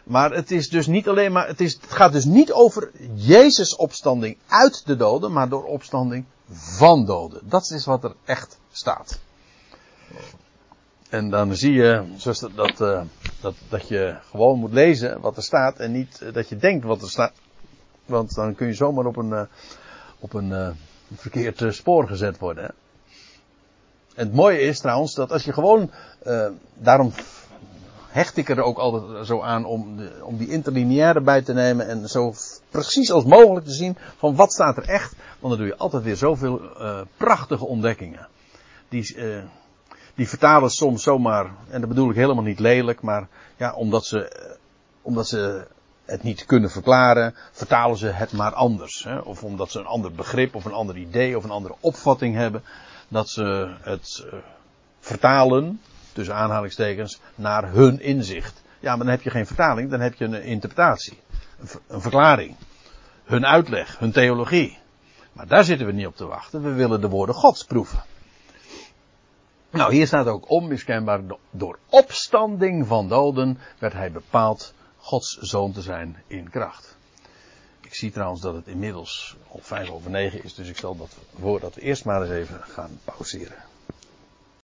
Maar 0.03 0.31
het 0.31 0.51
is 0.51 0.69
dus 0.69 0.87
niet 0.87 1.07
alleen 1.07 1.31
maar, 1.31 1.47
het, 1.47 1.61
is, 1.61 1.73
het 1.73 1.91
gaat 1.91 2.11
dus 2.11 2.25
niet 2.25 2.51
over 2.51 2.91
Jezus 3.15 3.75
opstanding 3.75 4.37
uit 4.47 4.85
de 4.85 4.95
doden, 4.95 5.31
maar 5.31 5.49
door 5.49 5.63
opstanding 5.63 6.25
van 6.53 7.05
doden. 7.05 7.41
Dat 7.43 7.71
is 7.71 7.85
wat 7.85 8.03
er 8.03 8.15
echt 8.25 8.59
staat. 8.71 9.19
En 11.09 11.29
dan 11.29 11.55
zie 11.55 11.73
je, 11.73 12.03
dat, 12.55 12.81
uh, 12.81 13.01
dat, 13.41 13.55
dat 13.69 13.87
je 13.87 14.17
gewoon 14.29 14.59
moet 14.59 14.73
lezen 14.73 15.21
wat 15.21 15.37
er 15.37 15.43
staat 15.43 15.77
en 15.77 15.91
niet 15.91 16.19
uh, 16.23 16.33
dat 16.33 16.49
je 16.49 16.57
denkt 16.57 16.85
wat 16.85 17.01
er 17.01 17.09
staat. 17.09 17.33
Want 18.05 18.35
dan 18.35 18.55
kun 18.55 18.67
je 18.67 18.73
zomaar 18.73 19.05
op 19.05 19.17
een, 19.17 19.29
uh, 19.29 19.41
op 20.19 20.33
een 20.33 20.75
verkeerd 21.15 21.75
spoor 21.75 22.07
gezet 22.07 22.37
worden. 22.39 22.73
En 24.15 24.25
het 24.25 24.33
mooie 24.33 24.59
is 24.59 24.79
trouwens 24.79 25.13
dat 25.13 25.31
als 25.31 25.43
je 25.43 25.53
gewoon, 25.53 25.91
daarom 26.73 27.13
hecht 28.13 28.37
ik 28.37 28.49
er 28.49 28.61
ook 28.61 28.77
altijd 28.77 29.27
zo 29.27 29.41
aan 29.41 29.65
om, 29.65 29.99
om 30.21 30.37
die 30.37 30.49
interlineaire 30.49 31.21
bij 31.21 31.41
te 31.41 31.53
nemen 31.53 31.87
en 31.87 32.09
zo 32.09 32.33
precies 32.69 33.11
als 33.11 33.23
mogelijk 33.23 33.65
te 33.65 33.71
zien 33.71 33.97
van 34.17 34.35
wat 34.35 34.51
staat 34.51 34.77
er 34.77 34.87
echt. 34.87 35.15
Want 35.39 35.53
dan 35.53 35.57
doe 35.57 35.67
je 35.73 35.77
altijd 35.77 36.03
weer 36.03 36.15
zoveel 36.15 36.61
uh, 36.61 37.01
prachtige 37.17 37.65
ontdekkingen. 37.65 38.27
Die, 38.89 39.15
uh, 39.15 39.43
die 40.15 40.29
vertalen 40.29 40.69
soms 40.69 41.03
zomaar, 41.03 41.51
en 41.69 41.79
dat 41.79 41.89
bedoel 41.89 42.09
ik 42.09 42.15
helemaal 42.15 42.43
niet 42.43 42.59
lelijk, 42.59 43.01
maar 43.01 43.27
ja, 43.57 43.73
omdat 43.73 44.05
ze, 44.05 44.49
omdat 45.01 45.27
ze 45.27 45.67
het 46.05 46.23
niet 46.23 46.45
kunnen 46.45 46.69
verklaren, 46.69 47.35
vertalen 47.51 47.97
ze 47.97 48.07
het 48.07 48.31
maar 48.31 48.53
anders. 48.53 49.03
Hè? 49.03 49.17
Of 49.17 49.43
omdat 49.43 49.71
ze 49.71 49.79
een 49.79 49.85
ander 49.85 50.11
begrip 50.11 50.55
of 50.55 50.65
een 50.65 50.73
ander 50.73 50.97
idee 50.97 51.37
of 51.37 51.43
een 51.43 51.51
andere 51.51 51.75
opvatting 51.79 52.35
hebben, 52.35 52.63
dat 53.07 53.29
ze 53.29 53.75
het 53.81 54.25
vertalen 54.99 55.79
tussen 56.13 56.35
aanhalingstekens, 56.35 57.19
naar 57.35 57.71
hun 57.71 57.99
inzicht. 57.99 58.61
Ja, 58.79 58.89
maar 58.89 59.05
dan 59.05 59.15
heb 59.15 59.21
je 59.21 59.29
geen 59.29 59.47
vertaling, 59.47 59.89
dan 59.89 59.99
heb 59.99 60.13
je 60.13 60.25
een 60.25 60.43
interpretatie. 60.43 61.17
Een, 61.87 62.01
verklaring. 62.01 62.55
Hun 63.23 63.45
uitleg, 63.45 63.99
hun 63.99 64.11
theologie. 64.11 64.77
Maar 65.33 65.47
daar 65.47 65.63
zitten 65.63 65.85
we 65.85 65.93
niet 65.93 66.07
op 66.07 66.15
te 66.15 66.25
wachten. 66.25 66.63
We 66.63 66.71
willen 66.71 67.01
de 67.01 67.09
woorden 67.09 67.35
Gods 67.35 67.63
proeven. 67.63 68.03
Nou, 69.69 69.93
hier 69.93 70.07
staat 70.07 70.27
ook 70.27 70.49
onmiskenbaar, 70.49 71.21
door 71.51 71.79
opstanding 71.89 72.87
van 72.87 73.07
doden 73.07 73.59
werd 73.79 73.93
hij 73.93 74.11
bepaald 74.11 74.73
Gods 74.97 75.37
zoon 75.37 75.71
te 75.71 75.81
zijn 75.81 76.23
in 76.27 76.49
kracht. 76.49 76.97
Ik 77.81 77.95
zie 77.95 78.11
trouwens 78.11 78.41
dat 78.41 78.55
het 78.55 78.67
inmiddels 78.67 79.35
al 79.51 79.59
vijf 79.61 79.89
over 79.89 80.11
negen 80.11 80.43
is, 80.43 80.53
dus 80.53 80.69
ik 80.69 80.77
stel 80.77 80.97
dat 80.97 81.17
voor 81.39 81.59
dat 81.59 81.75
we 81.75 81.81
eerst 81.81 82.05
maar 82.05 82.21
eens 82.21 82.31
even 82.31 82.61
gaan 82.61 82.99
pauzeren. 83.03 83.57